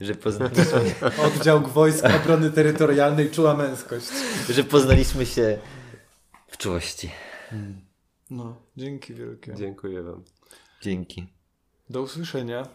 że 0.00 0.14
poznaliśmy... 0.14 0.94
Oddział 1.24 1.62
Wojsk 1.62 2.04
Obrony 2.04 2.50
Terytorialnej 2.50 3.30
Czuła 3.30 3.54
Męskość. 3.54 4.06
Że 4.48 4.64
poznaliśmy 4.64 5.26
się 5.26 5.58
w 6.48 6.56
czułości. 6.56 7.10
No, 8.30 8.56
dzięki 8.76 9.14
wielkie. 9.14 9.54
Dziękuję 9.54 10.02
Wam. 10.02 10.24
Dzięki. 10.82 11.26
Do 11.90 12.02
usłyszenia. 12.02 12.66